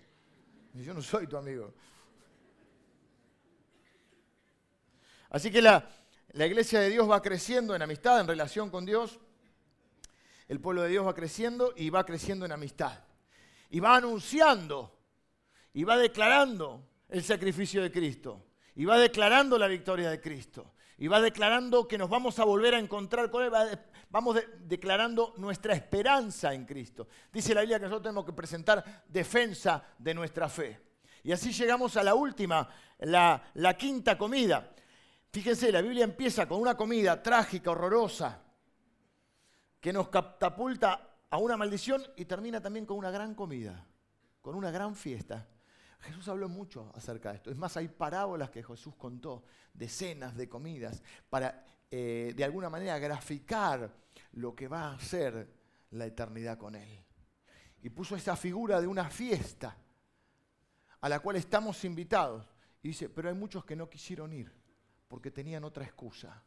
Yo 0.73 0.93
no 0.93 1.01
soy 1.01 1.27
tu 1.27 1.35
amigo. 1.35 1.73
Así 5.29 5.51
que 5.51 5.61
la, 5.61 5.89
la 6.33 6.45
iglesia 6.45 6.79
de 6.79 6.89
Dios 6.89 7.09
va 7.09 7.21
creciendo 7.21 7.75
en 7.75 7.81
amistad, 7.81 8.21
en 8.21 8.27
relación 8.27 8.69
con 8.69 8.85
Dios. 8.85 9.19
el 10.47 10.59
pueblo 10.59 10.83
de 10.83 10.89
Dios 10.89 11.05
va 11.05 11.13
creciendo 11.13 11.73
y 11.75 11.89
va 11.89 12.05
creciendo 12.05 12.45
en 12.45 12.51
amistad. 12.53 12.99
Y 13.69 13.79
va 13.79 13.95
anunciando 13.97 14.97
y 15.73 15.83
va 15.83 15.97
declarando 15.97 16.87
el 17.09 17.23
sacrificio 17.23 17.81
de 17.81 17.91
Cristo. 17.91 18.45
Y 18.75 18.85
va 18.85 18.97
declarando 18.97 19.57
la 19.57 19.67
victoria 19.67 20.09
de 20.09 20.21
Cristo. 20.21 20.73
Y 21.01 21.07
va 21.07 21.19
declarando 21.19 21.87
que 21.87 21.97
nos 21.97 22.11
vamos 22.11 22.37
a 22.37 22.45
volver 22.45 22.75
a 22.75 22.77
encontrar 22.77 23.31
con 23.31 23.43
Él. 23.43 23.51
Vamos 24.11 24.37
declarando 24.59 25.33
nuestra 25.37 25.73
esperanza 25.73 26.53
en 26.53 26.63
Cristo. 26.63 27.07
Dice 27.33 27.55
la 27.55 27.61
Biblia 27.61 27.79
que 27.79 27.85
nosotros 27.85 28.03
tenemos 28.03 28.23
que 28.23 28.33
presentar 28.33 29.03
defensa 29.07 29.83
de 29.97 30.13
nuestra 30.13 30.47
fe. 30.47 30.79
Y 31.23 31.31
así 31.31 31.51
llegamos 31.53 31.97
a 31.97 32.03
la 32.03 32.13
última, 32.13 32.69
la, 32.99 33.49
la 33.55 33.75
quinta 33.75 34.15
comida. 34.15 34.75
Fíjense, 35.31 35.71
la 35.71 35.81
Biblia 35.81 36.03
empieza 36.03 36.47
con 36.47 36.61
una 36.61 36.77
comida 36.77 37.23
trágica, 37.23 37.71
horrorosa, 37.71 38.39
que 39.79 39.91
nos 39.91 40.09
catapulta 40.09 41.17
a 41.31 41.37
una 41.39 41.57
maldición 41.57 42.03
y 42.15 42.25
termina 42.25 42.61
también 42.61 42.85
con 42.85 42.97
una 42.97 43.09
gran 43.09 43.33
comida, 43.33 43.87
con 44.39 44.53
una 44.53 44.69
gran 44.69 44.95
fiesta. 44.95 45.47
Jesús 46.01 46.27
habló 46.27 46.49
mucho 46.49 46.91
acerca 46.95 47.29
de 47.29 47.37
esto. 47.37 47.51
Es 47.51 47.57
más, 47.57 47.77
hay 47.77 47.87
parábolas 47.87 48.49
que 48.49 48.63
Jesús 48.63 48.95
contó, 48.95 49.43
decenas 49.73 50.35
de 50.35 50.49
comidas, 50.49 51.03
para 51.29 51.63
eh, 51.89 52.33
de 52.35 52.43
alguna 52.43 52.69
manera 52.69 52.97
graficar 52.97 53.93
lo 54.33 54.55
que 54.55 54.67
va 54.67 54.93
a 54.93 54.99
ser 54.99 55.53
la 55.91 56.05
eternidad 56.05 56.57
con 56.57 56.75
Él. 56.75 57.03
Y 57.83 57.89
puso 57.89 58.15
esa 58.15 58.35
figura 58.35 58.81
de 58.81 58.87
una 58.87 59.09
fiesta 59.09 59.77
a 61.01 61.09
la 61.09 61.19
cual 61.19 61.35
estamos 61.35 61.83
invitados. 61.83 62.47
Y 62.81 62.89
dice, 62.89 63.09
pero 63.09 63.29
hay 63.29 63.35
muchos 63.35 63.63
que 63.65 63.75
no 63.75 63.89
quisieron 63.89 64.33
ir 64.33 64.51
porque 65.07 65.29
tenían 65.29 65.63
otra 65.63 65.83
excusa. 65.83 66.43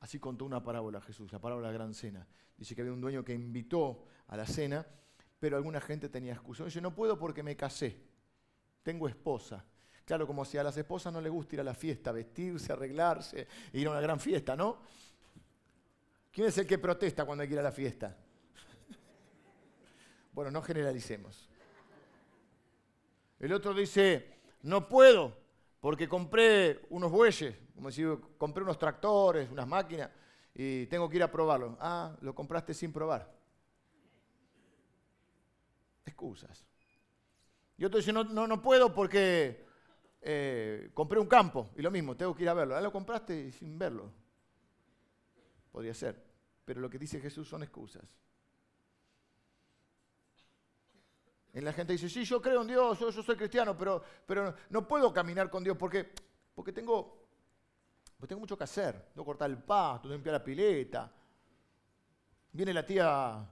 Así 0.00 0.18
contó 0.18 0.44
una 0.44 0.62
parábola 0.62 1.00
Jesús, 1.00 1.32
la 1.32 1.40
parábola 1.40 1.68
de 1.68 1.72
la 1.72 1.78
gran 1.78 1.94
cena. 1.94 2.26
Dice 2.56 2.74
que 2.74 2.80
había 2.80 2.92
un 2.92 3.00
dueño 3.00 3.24
que 3.24 3.34
invitó 3.34 4.04
a 4.28 4.36
la 4.36 4.46
cena 4.46 4.86
pero 5.42 5.56
alguna 5.56 5.80
gente 5.80 6.08
tenía 6.08 6.34
excusa. 6.34 6.64
Dice, 6.64 6.80
no 6.80 6.94
puedo 6.94 7.18
porque 7.18 7.42
me 7.42 7.56
casé, 7.56 8.00
tengo 8.84 9.08
esposa. 9.08 9.64
Claro, 10.04 10.24
como 10.24 10.44
si 10.44 10.56
a 10.56 10.62
las 10.62 10.76
esposas 10.76 11.12
no 11.12 11.20
les 11.20 11.32
gusta 11.32 11.56
ir 11.56 11.60
a 11.60 11.64
la 11.64 11.74
fiesta, 11.74 12.12
vestirse, 12.12 12.72
arreglarse, 12.72 13.48
ir 13.72 13.88
a 13.88 13.90
una 13.90 14.00
gran 14.00 14.20
fiesta, 14.20 14.54
¿no? 14.54 14.78
¿Quién 16.30 16.46
es 16.46 16.58
el 16.58 16.66
que 16.68 16.78
protesta 16.78 17.24
cuando 17.24 17.42
hay 17.42 17.48
que 17.48 17.54
ir 17.54 17.58
a 17.58 17.64
la 17.64 17.72
fiesta? 17.72 18.16
bueno, 20.32 20.52
no 20.52 20.62
generalicemos. 20.62 21.50
El 23.40 23.52
otro 23.52 23.74
dice, 23.74 24.38
no 24.62 24.88
puedo 24.88 25.36
porque 25.80 26.08
compré 26.08 26.86
unos 26.90 27.10
bueyes, 27.10 27.52
como 27.74 27.88
decir, 27.88 28.16
compré 28.38 28.62
unos 28.62 28.78
tractores, 28.78 29.50
unas 29.50 29.66
máquinas, 29.66 30.08
y 30.54 30.86
tengo 30.86 31.08
que 31.08 31.16
ir 31.16 31.24
a 31.24 31.32
probarlo. 31.32 31.76
Ah, 31.80 32.16
lo 32.20 32.32
compraste 32.32 32.74
sin 32.74 32.92
probar 32.92 33.41
excusas. 36.04 36.64
Y 37.76 37.84
otro 37.84 37.98
dice, 37.98 38.12
no, 38.12 38.24
no, 38.24 38.46
no 38.46 38.62
puedo 38.62 38.94
porque 38.94 39.64
eh, 40.20 40.90
compré 40.94 41.18
un 41.18 41.26
campo. 41.26 41.70
Y 41.76 41.82
lo 41.82 41.90
mismo, 41.90 42.16
tengo 42.16 42.34
que 42.34 42.44
ir 42.44 42.48
a 42.48 42.54
verlo. 42.54 42.76
Ah, 42.76 42.80
lo 42.80 42.92
compraste 42.92 43.50
sin 43.52 43.78
verlo. 43.78 44.12
Podría 45.70 45.94
ser. 45.94 46.22
Pero 46.64 46.80
lo 46.80 46.88
que 46.88 46.98
dice 46.98 47.20
Jesús 47.20 47.48
son 47.48 47.62
excusas. 47.62 48.16
En 51.52 51.64
la 51.64 51.72
gente 51.72 51.92
dice, 51.92 52.08
sí, 52.08 52.24
yo 52.24 52.40
creo 52.40 52.62
en 52.62 52.68
Dios, 52.68 52.98
yo, 52.98 53.12
soy 53.12 53.36
cristiano, 53.36 53.76
pero, 53.76 54.02
pero 54.24 54.54
no 54.70 54.88
puedo 54.88 55.12
caminar 55.12 55.50
con 55.50 55.62
Dios 55.62 55.76
porque, 55.76 56.10
porque 56.54 56.72
tengo, 56.72 57.26
tengo 58.26 58.40
mucho 58.40 58.56
que 58.56 58.64
hacer. 58.64 59.10
Tengo 59.12 59.24
que 59.24 59.26
cortar 59.26 59.50
el 59.50 59.58
pasto, 59.58 60.02
tengo 60.02 60.12
que 60.12 60.18
limpiar 60.18 60.34
la 60.34 60.44
pileta. 60.44 61.12
Viene 62.52 62.72
la 62.72 62.86
tía, 62.86 63.44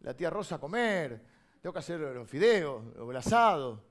la 0.00 0.14
tía 0.14 0.30
Rosa 0.30 0.56
a 0.56 0.60
comer 0.60 1.37
tengo 1.60 1.72
que 1.72 1.78
hacer 1.78 2.00
los 2.00 2.28
fideos 2.28 2.82
o 2.96 3.10
el 3.10 3.16
asado. 3.16 3.82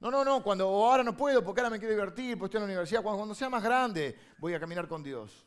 No, 0.00 0.10
no, 0.10 0.24
no, 0.24 0.42
cuando 0.42 0.66
ahora 0.66 1.04
no 1.04 1.16
puedo 1.16 1.44
porque 1.44 1.60
ahora 1.60 1.70
me 1.70 1.78
quiero 1.78 1.94
divertir, 1.94 2.38
porque 2.38 2.46
estoy 2.46 2.58
en 2.58 2.62
la 2.62 2.72
universidad. 2.72 3.02
Cuando, 3.02 3.34
sea 3.34 3.50
más 3.50 3.62
grande 3.62 4.16
voy 4.38 4.54
a 4.54 4.60
caminar 4.60 4.88
con 4.88 5.02
Dios. 5.02 5.46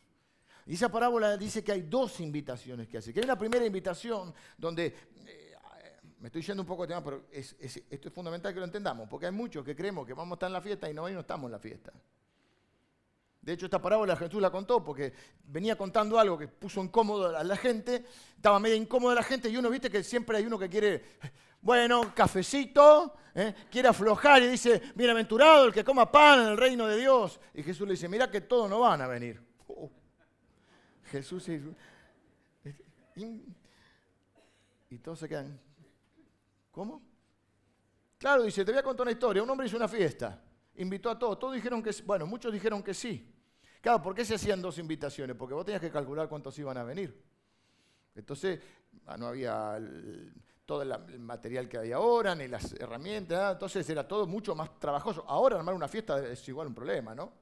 Y 0.65 0.75
esa 0.75 0.89
parábola 0.89 1.35
dice 1.35 1.63
que 1.63 1.71
hay 1.71 1.81
dos 1.81 2.19
invitaciones 2.19 2.87
que 2.87 2.97
hace. 2.97 3.13
Que 3.13 3.19
hay 3.19 3.25
una 3.25 3.37
primera 3.37 3.65
invitación 3.65 4.33
donde, 4.57 4.95
eh, 5.25 5.57
me 6.19 6.27
estoy 6.27 6.41
yendo 6.41 6.61
un 6.61 6.67
poco 6.67 6.83
de 6.83 6.89
tema, 6.89 7.03
pero 7.03 7.25
esto 7.31 8.07
es 8.07 8.13
fundamental 8.13 8.53
que 8.53 8.59
lo 8.59 8.65
entendamos, 8.65 9.09
porque 9.09 9.25
hay 9.25 9.31
muchos 9.31 9.65
que 9.65 9.75
creemos 9.75 10.05
que 10.05 10.13
vamos 10.13 10.33
a 10.33 10.35
estar 10.35 10.47
en 10.47 10.53
la 10.53 10.61
fiesta 10.61 10.89
y 10.89 10.93
no, 10.93 11.09
y 11.09 11.13
no 11.13 11.21
estamos 11.21 11.47
en 11.47 11.51
la 11.51 11.59
fiesta. 11.59 11.91
De 13.43 13.51
hecho, 13.51 13.65
esta 13.65 13.81
parábola 13.81 14.15
Jesús 14.15 14.41
la 14.41 14.49
contó 14.49 14.81
porque 14.81 15.11
venía 15.43 15.75
contando 15.75 16.17
algo 16.17 16.37
que 16.37 16.47
puso 16.47 16.81
incómodo 16.81 17.37
a 17.37 17.43
la 17.43 17.57
gente, 17.57 18.05
estaba 18.37 18.57
medio 18.57 18.77
incómodo 18.77 19.13
la 19.13 19.21
gente 19.21 19.49
y 19.49 19.57
uno, 19.57 19.69
viste 19.69 19.89
que 19.89 20.01
siempre 20.01 20.37
hay 20.37 20.45
uno 20.45 20.57
que 20.57 20.69
quiere, 20.69 21.03
bueno, 21.61 22.15
cafecito, 22.15 23.17
¿eh? 23.35 23.53
quiere 23.69 23.89
aflojar 23.89 24.41
y 24.43 24.47
dice, 24.47 24.81
bienaventurado 24.95 25.65
el 25.65 25.73
que 25.73 25.83
coma 25.83 26.09
pan 26.09 26.39
en 26.39 26.47
el 26.47 26.57
reino 26.57 26.87
de 26.87 26.95
Dios. 26.95 27.37
Y 27.53 27.63
Jesús 27.63 27.85
le 27.85 27.95
dice, 27.95 28.07
mira 28.07 28.31
que 28.31 28.39
todos 28.39 28.69
no 28.69 28.79
van 28.79 29.01
a 29.01 29.07
venir. 29.07 29.41
Oh. 29.67 29.91
Jesús 31.11 31.49
y, 31.49 31.61
y 34.89 34.97
todos 34.99 35.19
se 35.19 35.27
quedan, 35.27 35.59
¿cómo? 36.71 37.01
Claro, 38.17 38.43
dice, 38.43 38.63
te 38.63 38.71
voy 38.71 38.79
a 38.79 38.83
contar 38.83 39.03
una 39.03 39.11
historia. 39.11 39.43
Un 39.43 39.49
hombre 39.49 39.67
hizo 39.67 39.75
una 39.75 39.89
fiesta, 39.89 40.41
invitó 40.75 41.09
a 41.09 41.19
todos, 41.19 41.37
todos 41.37 41.55
dijeron 41.55 41.83
que, 41.83 41.91
bueno, 42.05 42.25
muchos 42.25 42.53
dijeron 42.53 42.81
que 42.81 42.93
sí. 42.93 43.32
Claro, 43.83 44.01
¿por 44.01 44.15
qué 44.15 44.23
se 44.23 44.35
hacían 44.35 44.61
dos 44.61 44.77
invitaciones? 44.77 45.35
Porque 45.35 45.53
vos 45.53 45.65
tenías 45.65 45.81
que 45.81 45.91
calcular 45.91 46.29
cuántos 46.29 46.57
iban 46.57 46.77
a 46.77 46.83
venir. 46.83 47.13
Entonces, 48.15 48.57
ah, 49.07 49.17
no 49.17 49.27
había 49.27 49.77
todo 50.65 50.83
el 50.83 51.19
material 51.19 51.67
que 51.67 51.79
hay 51.79 51.91
ahora, 51.91 52.33
ni 52.33 52.47
las 52.47 52.71
herramientas, 52.79 53.51
entonces 53.51 53.89
era 53.89 54.07
todo 54.07 54.25
mucho 54.25 54.55
más 54.55 54.79
trabajoso. 54.79 55.25
Ahora 55.27 55.57
armar 55.57 55.75
una 55.75 55.89
fiesta 55.89 56.25
es 56.25 56.47
igual 56.47 56.67
un 56.67 56.73
problema, 56.73 57.13
¿no? 57.13 57.33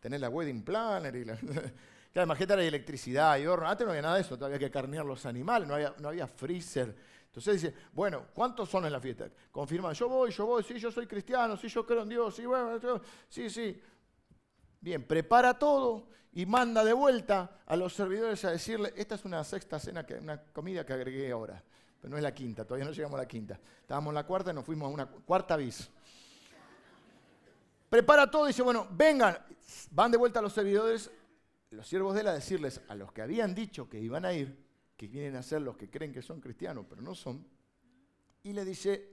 Tener 0.00 0.20
la 0.20 0.30
wedding 0.30 0.62
planner 0.64 1.14
y 1.14 1.24
la... 1.26 1.38
Claro, 2.14 2.24
imagínate 2.24 2.56
la 2.56 2.64
electricidad 2.64 3.36
y 3.36 3.46
horno. 3.46 3.68
Antes 3.68 3.84
no 3.84 3.90
había 3.90 4.00
nada 4.00 4.14
de 4.14 4.22
eso, 4.22 4.38
había 4.42 4.58
que 4.58 4.70
carnear 4.70 5.04
los 5.04 5.26
animales, 5.26 5.68
no 5.68 5.74
había, 5.74 5.94
no 5.98 6.08
había 6.08 6.26
freezer. 6.26 6.96
Entonces 7.26 7.60
dice, 7.60 7.74
bueno, 7.92 8.28
¿cuántos 8.32 8.70
son 8.70 8.86
en 8.86 8.92
la 8.92 9.00
fiesta? 9.00 9.28
Confirman, 9.52 9.92
yo 9.92 10.08
voy, 10.08 10.30
yo 10.30 10.46
voy, 10.46 10.62
sí, 10.62 10.78
yo 10.78 10.90
soy 10.90 11.06
cristiano, 11.06 11.58
sí, 11.58 11.68
yo 11.68 11.84
creo 11.84 12.04
en 12.04 12.08
Dios, 12.08 12.34
sí, 12.34 12.46
bueno, 12.46 12.80
sí, 13.28 13.50
sí. 13.50 13.78
Bien, 14.80 15.02
prepara 15.02 15.58
todo 15.58 16.08
y 16.32 16.46
manda 16.46 16.84
de 16.84 16.92
vuelta 16.92 17.62
a 17.66 17.76
los 17.76 17.92
servidores 17.92 18.44
a 18.44 18.50
decirle, 18.50 18.92
esta 18.96 19.16
es 19.16 19.24
una 19.24 19.42
sexta 19.42 19.78
cena, 19.78 20.06
una 20.20 20.40
comida 20.40 20.86
que 20.86 20.92
agregué 20.92 21.32
ahora, 21.32 21.62
pero 22.00 22.10
no 22.10 22.16
es 22.16 22.22
la 22.22 22.32
quinta, 22.32 22.64
todavía 22.64 22.84
no 22.84 22.92
llegamos 22.92 23.18
a 23.18 23.22
la 23.22 23.28
quinta. 23.28 23.58
Estábamos 23.80 24.12
en 24.12 24.14
la 24.14 24.26
cuarta 24.26 24.50
y 24.52 24.54
nos 24.54 24.64
fuimos 24.64 24.86
a 24.86 24.94
una 24.94 25.06
cuarta 25.06 25.56
bis. 25.56 25.90
Prepara 27.90 28.30
todo 28.30 28.44
y 28.44 28.48
dice, 28.48 28.62
bueno, 28.62 28.86
vengan, 28.90 29.36
van 29.90 30.12
de 30.12 30.18
vuelta 30.18 30.38
a 30.38 30.42
los 30.42 30.52
servidores, 30.52 31.10
los 31.70 31.88
siervos 31.88 32.14
de 32.14 32.20
él 32.20 32.28
a 32.28 32.34
decirles 32.34 32.80
a 32.88 32.94
los 32.94 33.12
que 33.12 33.22
habían 33.22 33.54
dicho 33.54 33.88
que 33.88 33.98
iban 33.98 34.24
a 34.24 34.32
ir, 34.32 34.64
que 34.96 35.08
vienen 35.08 35.36
a 35.36 35.42
ser 35.42 35.62
los 35.62 35.76
que 35.76 35.90
creen 35.90 36.12
que 36.12 36.22
son 36.22 36.40
cristianos, 36.40 36.86
pero 36.88 37.02
no 37.02 37.14
son, 37.14 37.44
y 38.44 38.52
le 38.52 38.64
dice, 38.64 39.08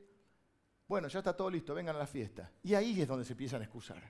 bueno, 0.88 1.08
ya 1.08 1.20
está 1.20 1.36
todo 1.36 1.50
listo, 1.50 1.74
vengan 1.74 1.96
a 1.96 2.00
la 2.00 2.08
fiesta. 2.08 2.52
Y 2.64 2.76
ahí 2.76 3.02
es 3.02 3.08
donde 3.08 3.26
se 3.26 3.34
empiezan 3.34 3.62
a 3.62 3.64
excusar 3.64 4.04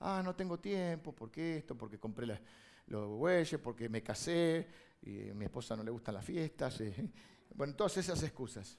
ah, 0.00 0.22
no 0.24 0.34
tengo 0.34 0.58
tiempo, 0.58 1.14
porque 1.14 1.58
esto, 1.58 1.76
porque 1.76 1.98
compré 1.98 2.40
los 2.86 3.08
bueyes, 3.08 3.60
porque 3.60 3.88
me 3.88 4.02
casé, 4.02 4.66
y 5.02 5.30
a 5.30 5.34
mi 5.34 5.44
esposa 5.44 5.76
no 5.76 5.82
le 5.82 5.90
gustan 5.90 6.14
las 6.14 6.24
fiestas. 6.24 6.80
Eh. 6.88 7.10
Bueno, 7.54 7.74
todas 7.74 7.96
esas 7.96 8.22
excusas. 8.22 8.78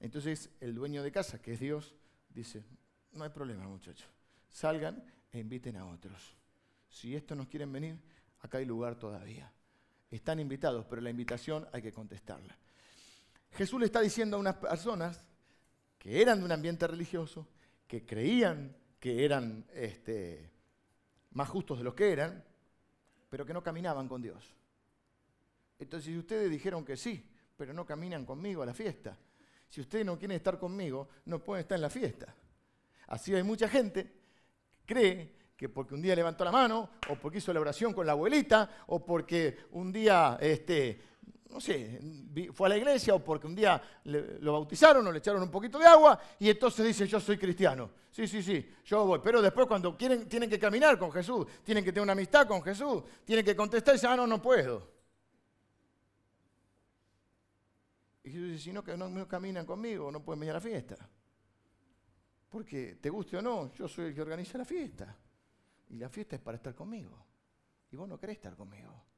Entonces 0.00 0.50
el 0.60 0.74
dueño 0.74 1.02
de 1.02 1.12
casa, 1.12 1.40
que 1.40 1.52
es 1.52 1.60
Dios, 1.60 1.94
dice, 2.28 2.64
no 3.12 3.24
hay 3.24 3.30
problema 3.30 3.66
muchachos, 3.66 4.08
salgan 4.50 5.02
e 5.32 5.38
inviten 5.38 5.76
a 5.76 5.86
otros. 5.86 6.36
Si 6.88 7.14
estos 7.14 7.38
no 7.38 7.48
quieren 7.48 7.72
venir, 7.72 7.96
acá 8.40 8.58
hay 8.58 8.66
lugar 8.66 8.96
todavía. 8.96 9.50
Están 10.10 10.40
invitados, 10.40 10.84
pero 10.90 11.00
la 11.00 11.10
invitación 11.10 11.66
hay 11.72 11.80
que 11.80 11.92
contestarla. 11.92 12.58
Jesús 13.52 13.80
le 13.80 13.86
está 13.86 14.00
diciendo 14.00 14.36
a 14.36 14.40
unas 14.40 14.56
personas 14.56 15.24
que 15.98 16.20
eran 16.20 16.40
de 16.40 16.44
un 16.44 16.52
ambiente 16.52 16.86
religioso, 16.86 17.48
que 17.86 18.04
creían 18.04 18.76
que 19.04 19.22
eran 19.22 19.66
este, 19.74 20.48
más 21.32 21.50
justos 21.50 21.76
de 21.76 21.84
los 21.84 21.92
que 21.92 22.10
eran, 22.10 22.42
pero 23.28 23.44
que 23.44 23.52
no 23.52 23.62
caminaban 23.62 24.08
con 24.08 24.22
Dios. 24.22 24.54
Entonces, 25.78 26.10
si 26.10 26.16
ustedes 26.16 26.50
dijeron 26.50 26.86
que 26.86 26.96
sí, 26.96 27.22
pero 27.54 27.74
no 27.74 27.84
caminan 27.84 28.24
conmigo 28.24 28.62
a 28.62 28.66
la 28.66 28.72
fiesta, 28.72 29.14
si 29.68 29.82
ustedes 29.82 30.06
no 30.06 30.18
quieren 30.18 30.36
estar 30.36 30.58
conmigo, 30.58 31.10
no 31.26 31.38
pueden 31.38 31.60
estar 31.60 31.76
en 31.76 31.82
la 31.82 31.90
fiesta. 31.90 32.34
Así 33.08 33.34
hay 33.34 33.42
mucha 33.42 33.68
gente 33.68 34.10
que 34.86 34.94
cree 34.94 35.32
que 35.54 35.68
porque 35.68 35.92
un 35.92 36.00
día 36.00 36.16
levantó 36.16 36.42
la 36.42 36.52
mano, 36.52 36.88
o 37.10 37.16
porque 37.16 37.36
hizo 37.36 37.52
la 37.52 37.60
oración 37.60 37.92
con 37.92 38.06
la 38.06 38.12
abuelita, 38.12 38.86
o 38.86 39.04
porque 39.04 39.66
un 39.72 39.92
día 39.92 40.38
este, 40.40 41.02
no 41.54 41.60
sé, 41.60 42.00
fue 42.52 42.66
a 42.66 42.70
la 42.70 42.76
iglesia 42.76 43.14
o 43.14 43.22
porque 43.22 43.46
un 43.46 43.54
día 43.54 43.80
lo 44.02 44.54
bautizaron 44.54 45.06
o 45.06 45.12
le 45.12 45.18
echaron 45.18 45.40
un 45.40 45.52
poquito 45.52 45.78
de 45.78 45.86
agua 45.86 46.20
y 46.40 46.50
entonces 46.50 46.84
dice 46.84 47.06
yo 47.06 47.20
soy 47.20 47.38
cristiano. 47.38 47.92
Sí, 48.10 48.26
sí, 48.26 48.42
sí, 48.42 48.74
yo 48.84 49.06
voy. 49.06 49.20
Pero 49.22 49.40
después 49.40 49.68
cuando 49.68 49.96
quieren, 49.96 50.28
tienen 50.28 50.50
que 50.50 50.58
caminar 50.58 50.98
con 50.98 51.12
Jesús, 51.12 51.46
tienen 51.62 51.84
que 51.84 51.92
tener 51.92 52.02
una 52.02 52.12
amistad 52.12 52.48
con 52.48 52.60
Jesús, 52.60 53.04
tienen 53.24 53.44
que 53.44 53.54
contestar 53.54 53.94
y 53.94 53.98
dicen, 53.98 54.10
ah, 54.10 54.16
no, 54.16 54.26
no 54.26 54.42
puedo. 54.42 54.90
Y 58.24 58.32
Jesús 58.32 58.48
dice, 58.48 58.64
si 58.64 58.72
no, 58.72 58.82
que 58.82 58.96
no 58.96 59.28
caminan 59.28 59.64
conmigo, 59.64 60.10
no 60.10 60.24
pueden 60.24 60.40
venir 60.40 60.50
a 60.50 60.54
la 60.54 60.60
fiesta. 60.60 61.08
Porque 62.48 62.96
te 63.00 63.10
guste 63.10 63.36
o 63.36 63.42
no, 63.42 63.72
yo 63.74 63.86
soy 63.86 64.06
el 64.06 64.14
que 64.14 64.22
organiza 64.22 64.58
la 64.58 64.64
fiesta. 64.64 65.16
Y 65.90 65.98
la 65.98 66.08
fiesta 66.08 66.34
es 66.34 66.42
para 66.42 66.56
estar 66.56 66.74
conmigo. 66.74 67.24
Y 67.92 67.96
vos 67.96 68.08
no 68.08 68.18
querés 68.18 68.38
estar 68.38 68.56
conmigo. 68.56 69.13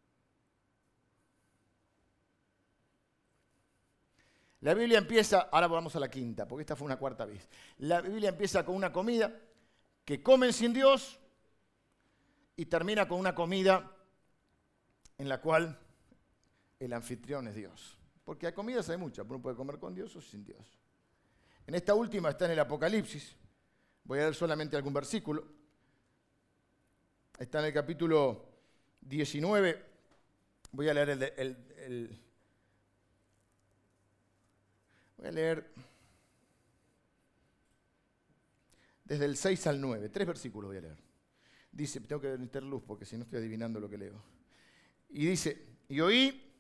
La 4.60 4.74
Biblia 4.74 4.98
empieza, 4.98 5.48
ahora 5.52 5.66
vamos 5.66 5.94
a 5.96 6.00
la 6.00 6.08
quinta, 6.08 6.46
porque 6.48 6.62
esta 6.62 6.76
fue 6.76 6.86
una 6.86 6.96
cuarta 6.96 7.24
vez. 7.24 7.48
La 7.78 8.00
Biblia 8.00 8.30
empieza 8.30 8.64
con 8.64 8.74
una 8.74 8.92
comida 8.92 9.34
que 10.04 10.22
comen 10.22 10.52
sin 10.52 10.72
Dios 10.72 11.18
y 12.56 12.66
termina 12.66 13.06
con 13.06 13.20
una 13.20 13.34
comida 13.34 13.92
en 15.18 15.28
la 15.28 15.40
cual 15.40 15.78
el 16.80 16.92
anfitrión 16.92 17.48
es 17.48 17.54
Dios. 17.54 17.98
Porque 18.24 18.46
hay 18.46 18.52
comidas 18.52 18.88
hay 18.88 18.96
muchas, 18.96 19.26
uno 19.26 19.40
puede 19.40 19.56
comer 19.56 19.78
con 19.78 19.94
Dios 19.94 20.14
o 20.16 20.20
sin 20.20 20.44
Dios. 20.44 20.78
En 21.66 21.74
esta 21.74 21.94
última 21.94 22.30
está 22.30 22.46
en 22.46 22.52
el 22.52 22.60
Apocalipsis. 22.60 23.36
Voy 24.04 24.18
a 24.18 24.22
leer 24.22 24.34
solamente 24.34 24.76
algún 24.76 24.92
versículo. 24.92 25.44
Está 27.38 27.58
en 27.58 27.66
el 27.66 27.72
capítulo 27.72 28.44
19. 29.00 29.84
Voy 30.72 30.88
a 30.88 30.94
leer 30.94 31.10
el, 31.36 32.20
Voy 35.26 35.32
a 35.32 35.32
leer 35.32 35.72
desde 39.04 39.24
el 39.24 39.36
6 39.36 39.66
al 39.66 39.80
9. 39.80 40.08
Tres 40.08 40.24
versículos 40.24 40.68
voy 40.68 40.76
a 40.76 40.82
leer. 40.82 40.98
Dice, 41.72 41.98
tengo 42.02 42.22
que 42.22 42.38
meter 42.38 42.62
luz 42.62 42.84
porque 42.86 43.04
si 43.04 43.16
no 43.16 43.24
estoy 43.24 43.40
adivinando 43.40 43.80
lo 43.80 43.90
que 43.90 43.98
leo. 43.98 44.22
Y 45.08 45.26
dice, 45.26 45.66
y 45.88 45.98
oí 45.98 46.54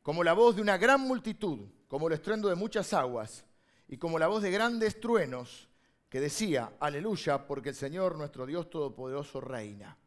como 0.00 0.24
la 0.24 0.32
voz 0.32 0.56
de 0.56 0.62
una 0.62 0.78
gran 0.78 1.02
multitud, 1.02 1.68
como 1.86 2.08
el 2.08 2.14
estruendo 2.14 2.48
de 2.48 2.54
muchas 2.54 2.94
aguas, 2.94 3.44
y 3.88 3.98
como 3.98 4.18
la 4.18 4.26
voz 4.26 4.42
de 4.42 4.50
grandes 4.52 4.98
truenos, 5.00 5.68
que 6.08 6.18
decía, 6.18 6.72
aleluya, 6.80 7.46
porque 7.46 7.68
el 7.68 7.74
Señor 7.74 8.16
nuestro 8.16 8.46
Dios 8.46 8.70
Todopoderoso 8.70 9.38
reina. 9.42 9.98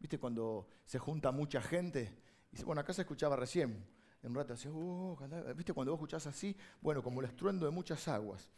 ¿Viste 0.00 0.18
cuando 0.18 0.66
se 0.84 0.98
junta 0.98 1.30
mucha 1.30 1.62
gente? 1.62 2.18
Y 2.50 2.60
bueno, 2.64 2.80
acá 2.80 2.92
se 2.92 3.02
escuchaba 3.02 3.36
recién. 3.36 3.93
En 4.24 4.30
un 4.30 4.36
rato 4.36 4.54
oh, 4.72 5.18
¿viste 5.54 5.74
cuando 5.74 5.92
vos 5.92 5.98
escuchás 5.98 6.26
así? 6.26 6.56
Bueno, 6.80 7.02
como 7.02 7.20
el 7.20 7.26
estruendo 7.26 7.66
de 7.66 7.72
muchas 7.72 8.08
aguas. 8.08 8.48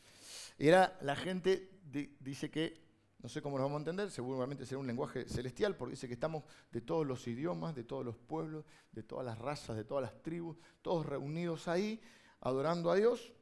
Era 0.57 0.96
la 1.02 1.16
gente, 1.16 1.81
dice 2.20 2.50
que 2.50 2.87
no 3.18 3.29
sé 3.29 3.42
cómo 3.42 3.59
lo 3.59 3.64
vamos 3.64 3.79
a 3.79 3.81
entender, 3.81 4.11
seguramente 4.12 4.64
será 4.64 4.79
un 4.79 4.87
lenguaje 4.87 5.29
celestial, 5.29 5.74
porque 5.74 5.92
dice 5.94 6.07
que 6.07 6.14
estamos 6.14 6.44
de 6.70 6.83
todos 6.83 7.05
los 7.05 7.26
idiomas, 7.26 7.74
de 7.74 7.83
todos 7.83 8.05
los 8.05 8.16
pueblos, 8.16 8.64
de 8.92 9.02
todas 9.02 9.26
las 9.26 9.38
razas, 9.38 9.76
de 9.76 9.83
todas 9.83 10.02
las 10.02 10.22
tribus, 10.22 10.57
todos 10.83 11.05
reunidos 11.05 11.66
ahí, 11.66 12.00
adorando 12.42 12.92
a 12.92 12.94
Dios 12.94 13.33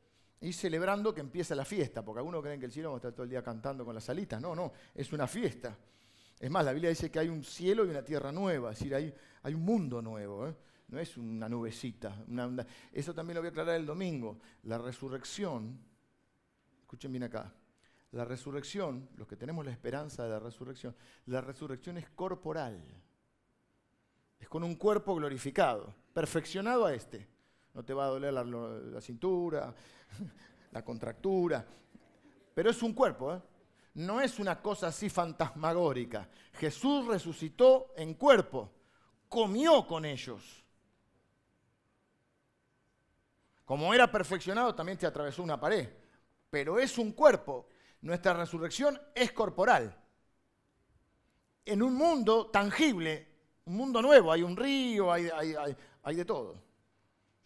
y 0.40 0.54
celebrando 0.54 1.12
que 1.12 1.20
empieza 1.20 1.54
la 1.54 1.66
fiesta, 1.66 2.02
porque 2.02 2.20
algunos 2.20 2.42
creen 2.42 2.58
que 2.58 2.66
el 2.66 2.72
cielo 2.72 2.90
va 2.90 2.96
a 2.96 2.98
estar 2.98 3.12
todo 3.12 3.24
el 3.24 3.30
día 3.30 3.42
cantando 3.42 3.84
con 3.84 3.94
las 3.94 4.08
alitas. 4.08 4.40
No, 4.40 4.54
no, 4.54 4.72
es 4.94 5.12
una 5.12 5.26
fiesta. 5.26 5.76
Es 6.40 6.50
más, 6.50 6.64
la 6.64 6.72
Biblia 6.72 6.88
dice 6.88 7.10
que 7.10 7.18
hay 7.18 7.28
un 7.28 7.44
cielo 7.44 7.84
y 7.84 7.90
una 7.90 8.02
tierra 8.02 8.32
nueva, 8.32 8.72
es 8.72 8.78
decir, 8.78 8.94
hay, 8.94 9.14
hay 9.42 9.52
un 9.52 9.62
mundo 9.62 10.00
nuevo. 10.00 10.48
¿eh? 10.48 10.54
No 10.94 11.00
es 11.00 11.16
una 11.16 11.48
nubecita. 11.48 12.24
eso 12.92 13.12
también 13.12 13.34
lo 13.34 13.40
voy 13.40 13.48
a 13.48 13.50
aclarar 13.50 13.74
el 13.74 13.84
domingo. 13.84 14.38
La 14.62 14.78
resurrección, 14.78 15.76
escuchen 16.82 17.10
bien 17.10 17.24
acá, 17.24 17.52
la 18.12 18.24
resurrección, 18.24 19.08
los 19.16 19.26
que 19.26 19.34
tenemos 19.34 19.64
la 19.64 19.72
esperanza 19.72 20.22
de 20.22 20.30
la 20.30 20.38
resurrección, 20.38 20.94
la 21.26 21.40
resurrección 21.40 21.98
es 21.98 22.08
corporal. 22.10 22.80
Es 24.38 24.48
con 24.48 24.62
un 24.62 24.76
cuerpo 24.76 25.16
glorificado, 25.16 25.92
perfeccionado 26.12 26.86
a 26.86 26.94
este. 26.94 27.26
No 27.74 27.84
te 27.84 27.92
va 27.92 28.04
a 28.04 28.10
doler 28.10 28.32
la, 28.32 29.00
cintura, 29.00 29.74
la 30.70 30.84
contractura, 30.84 31.66
pero 32.54 32.70
es 32.70 32.80
un 32.84 32.92
cuerpo, 32.92 33.34
¿eh? 33.34 33.42
no 33.94 34.20
es 34.20 34.38
una 34.38 34.62
cosa 34.62 34.86
así 34.86 35.10
fantasmagórica. 35.10 36.28
Jesús 36.52 37.04
resucitó 37.08 37.92
en 37.96 38.14
cuerpo, 38.14 38.70
comió 39.28 39.88
con 39.88 40.04
ellos. 40.04 40.63
Como 43.64 43.94
era 43.94 44.10
perfeccionado, 44.10 44.74
también 44.74 44.98
te 44.98 45.06
atravesó 45.06 45.42
una 45.42 45.58
pared, 45.58 45.88
pero 46.50 46.78
es 46.78 46.98
un 46.98 47.12
cuerpo 47.12 47.68
nuestra 48.04 48.34
resurrección 48.34 49.00
es 49.14 49.32
corporal. 49.32 49.98
En 51.64 51.82
un 51.82 51.94
mundo 51.94 52.48
tangible, 52.48 53.26
un 53.64 53.76
mundo 53.76 54.02
nuevo, 54.02 54.30
hay 54.30 54.42
un 54.42 54.54
río, 54.54 55.10
hay, 55.10 56.14
de 56.14 56.24
todo. 56.26 56.62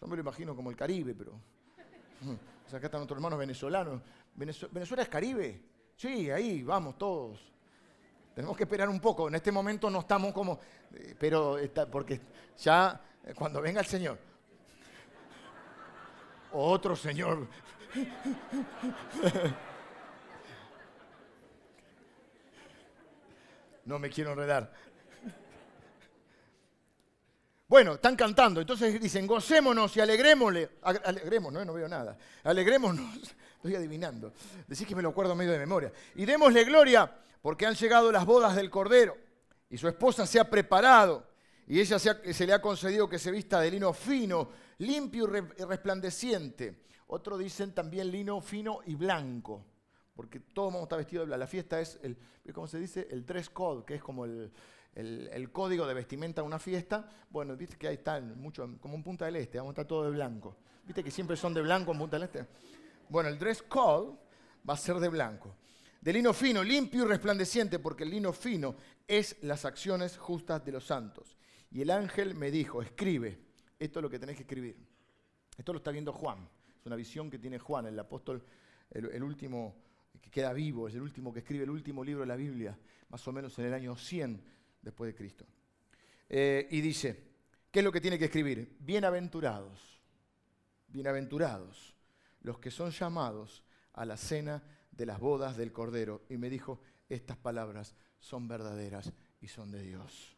Yo 0.01 0.07
me 0.09 0.17
lo 0.17 0.23
imagino 0.23 0.57
como 0.57 0.71
el 0.71 0.77
Caribe, 0.77 1.15
pero... 1.15 1.41
acá 2.73 2.87
están 2.87 3.03
otros 3.03 3.17
hermanos 3.17 3.39
venezolanos. 3.39 4.03
¿Venezuela 4.35 5.05
es 5.05 5.09
Caribe? 5.09 5.63
Sí, 5.95 6.29
ahí, 6.29 6.65
vamos 6.65 6.99
todos. 6.99 7.39
Tenemos 8.35 8.57
que 8.57 8.65
esperar 8.65 8.89
un 8.89 9.01
poco. 9.01 9.29
En 9.29 9.37
este 9.37 9.53
momento 9.53 9.89
no 9.89 10.01
estamos 10.01 10.33
como... 10.33 10.59
Eh, 10.93 11.15
pero 11.17 11.57
porque 11.91 12.21
ya 12.59 13.01
eh, 13.25 13.33
cuando 13.33 13.61
venga 13.61 13.81
el 13.81 13.87
Señor. 13.87 14.19
Otro 16.53 16.97
Señor. 16.97 17.47
No 23.85 23.99
me 23.99 24.11
quiero 24.11 24.33
enredar. 24.33 24.71
Bueno, 27.69 27.95
están 27.95 28.17
cantando, 28.17 28.61
entonces 28.61 28.99
dicen, 28.99 29.27
gocémonos 29.27 29.95
y 29.97 30.01
alegrémosle. 30.01 30.71
Alegrémonos, 30.83 31.67
no 31.67 31.75
veo 31.75 31.89
nada. 31.89 32.17
Alegrémonos, 32.45 33.35
estoy 33.57 33.75
adivinando. 33.75 34.33
Decís 34.67 34.87
que 34.87 34.97
me 34.97 35.03
lo 35.03 35.11
acuerdo 35.11 35.35
medio 35.35 35.53
de 35.53 35.59
memoria. 35.59 35.93
Y 36.15 36.25
démosle 36.25 36.65
gloria 36.65 37.13
porque 37.43 37.67
han 37.67 37.75
llegado 37.75 38.11
las 38.11 38.25
bodas 38.25 38.57
del 38.57 38.71
Cordero 38.71 39.17
y 39.69 39.77
su 39.77 39.87
esposa 39.87 40.27
se 40.27 40.41
ha 40.41 40.49
preparado 40.49 41.27
y 41.69 41.81
ella 41.81 41.99
se, 41.99 42.47
le 42.47 42.53
ha 42.53 42.61
concedido 42.61 43.09
que 43.09 43.19
se 43.19 43.31
vista 43.31 43.61
de 43.61 43.71
lino 43.71 43.93
fino, 43.93 44.51
limpio 44.79 45.29
y 45.57 45.65
resplandeciente. 45.65 46.85
Otros 47.09 47.39
dicen 47.39 47.73
también 47.73 48.11
lino 48.11 48.41
fino 48.41 48.81
y 48.87 48.95
blanco 48.95 49.65
porque 50.19 50.41
todo 50.41 50.67
el 50.67 50.73
mundo 50.73 50.87
está 50.87 50.97
vestido 50.97 51.21
de 51.21 51.27
blanco. 51.27 51.39
La 51.39 51.47
fiesta 51.47 51.81
es, 51.81 51.97
el, 52.03 52.19
¿cómo 52.53 52.67
se 52.67 52.81
dice? 52.81 53.07
El 53.09 53.25
dress 53.25 53.51
code, 53.51 53.85
que 53.85 53.95
es 53.95 54.03
como 54.03 54.25
el, 54.25 54.51
código 55.53 55.87
de 55.87 55.95
vestimenta 55.95 56.43
de 56.43 56.47
una 56.49 56.59
fiesta. 56.59 57.09
Bueno, 57.31 57.57
viste 57.57 57.77
que 57.77 57.87
ahí 57.87 57.95
están, 57.95 58.37
mucho, 58.37 58.69
como 58.81 58.97
en 58.97 59.05
Punta 59.05 59.27
del 59.27 59.37
Este, 59.37 59.59
vamos 59.59 59.71
a 59.71 59.75
estar 59.75 59.87
todo 59.87 60.03
de 60.03 60.11
blanco. 60.11 60.57
Viste 60.85 61.05
que 61.05 61.13
siempre 61.13 61.37
son 61.37 61.55
de 61.55 61.63
blanco 61.63 61.93
en 61.93 61.99
Punta 61.99 62.17
del 62.17 62.25
Este. 62.25 62.45
Bueno, 63.09 63.29
el 63.29 63.39
dress 63.39 63.63
code 63.63 64.19
va 64.69 64.75
a 64.75 64.77
ser 64.77 64.97
de 64.97 65.09
blanco. 65.09 65.55
De 66.01 66.13
lino 66.13 66.35
fino, 66.35 66.65
limpio 66.65 67.05
y 67.05 67.07
resplandeciente, 67.07 67.79
porque 67.79 68.03
el 68.03 68.11
lino 68.11 68.33
fino 68.33 68.75
es 69.07 69.37
las 69.43 69.65
acciones 69.65 70.19
justas 70.19 70.65
de 70.65 70.73
los 70.73 70.85
santos. 70.85 71.38
Y 71.71 71.83
el 71.83 71.91
ángel 71.91 72.35
me 72.35 72.51
dijo, 72.51 72.83
escribe, 72.83 73.39
esto 73.79 73.99
es 73.99 74.03
lo 74.03 74.11
que 74.11 74.19
tenés 74.19 74.37
que 74.37 74.43
escribir. 74.43 74.77
Esto 75.57 75.73
lo 75.73 75.79
está 75.79 75.91
viendo 75.91 76.13
Juan, 76.13 76.49
es 76.79 76.87
una 76.87 76.97
visión 76.97 77.31
que 77.31 77.39
tiene 77.39 77.59
Juan, 77.59 77.87
el 77.87 77.99
apóstol, 77.99 78.45
el 78.91 79.23
último 79.23 79.77
que 80.21 80.31
queda 80.31 80.53
vivo, 80.53 80.89
es 80.89 80.95
el 80.95 81.03
último 81.03 81.33
que 81.33 81.41
escribe 81.41 81.65
el 81.65 81.71
último 81.71 82.05
libro 82.05 82.23
de 82.23 82.27
la 82.27 82.37
Biblia, 82.37 82.79
más 83.09 83.27
o 83.27 83.33
menos 83.33 83.59
en 83.59 83.67
el 83.67 83.75
año 83.75 83.97
100 83.97 84.43
después 84.83 85.13
de 85.13 85.15
Cristo. 85.17 85.47
Eh, 86.29 86.69
y 86.71 86.81
dice, 86.81 87.25
¿qué 87.71 87.81
es 87.81 87.85
lo 87.85 87.93
que 87.93 88.01
tiene 88.01 88.19
que 88.19 88.27
escribir? 88.27 88.77
Bienaventurados, 88.81 90.01
bienaventurados 90.89 91.95
los 92.43 92.59
que 92.59 92.71
son 92.71 92.91
llamados 92.91 93.65
a 93.95 94.05
la 94.05 94.17
cena 94.17 94.63
de 94.91 95.07
las 95.07 95.19
bodas 95.19 95.57
del 95.57 95.73
Cordero. 95.73 96.23
Y 96.29 96.37
me 96.37 96.51
dijo, 96.51 96.81
estas 97.09 97.37
palabras 97.37 97.95
son 98.21 98.49
verdaderas 98.49 99.13
y 99.41 99.49
son 99.49 99.71
de 99.71 99.83
Dios. 99.83 100.38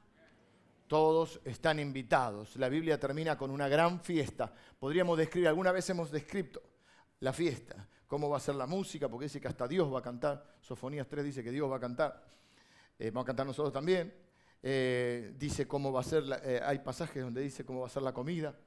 Todos 0.91 1.41
están 1.45 1.79
invitados. 1.79 2.57
La 2.57 2.69
Biblia 2.69 2.99
termina 2.99 3.39
con 3.39 3.53
una 3.53 3.69
gran 3.69 4.01
fiesta. 4.01 4.53
Podríamos 4.77 5.17
describir, 5.17 5.47
alguna 5.47 5.71
vez 5.71 5.89
hemos 5.89 6.11
descrito 6.11 6.61
la 7.21 7.33
fiesta, 7.33 7.87
cómo 8.09 8.29
va 8.29 8.39
a 8.39 8.41
ser 8.41 8.57
la 8.57 8.67
música, 8.67 9.09
porque 9.09 9.27
dice 9.27 9.41
que 9.41 9.47
hasta 9.47 9.69
Dios 9.69 9.95
va 9.95 10.01
a 10.01 10.03
cantar. 10.03 10.45
Sofonías 10.61 11.07
3 11.07 11.25
dice 11.27 11.45
que 11.45 11.53
Dios 11.53 11.71
va 11.71 11.77
a 11.77 11.79
cantar. 11.79 12.27
Eh, 12.99 13.13
vamos 13.13 13.23
a 13.23 13.27
cantar 13.29 13.47
nosotros 13.47 13.73
también. 13.73 14.13
Eh, 14.65 15.33
dice 15.39 15.69
cómo 15.69 15.93
va 15.93 16.01
a 16.01 16.03
ser, 16.03 16.25
eh, 16.43 16.61
hay 16.65 16.81
pasajes 16.81 17.23
donde 17.23 17.41
dice 17.43 17.65
cómo 17.65 17.83
va 17.83 17.87
a 17.87 17.91
ser 17.91 18.03
la 18.03 18.13
comida. 18.13 18.59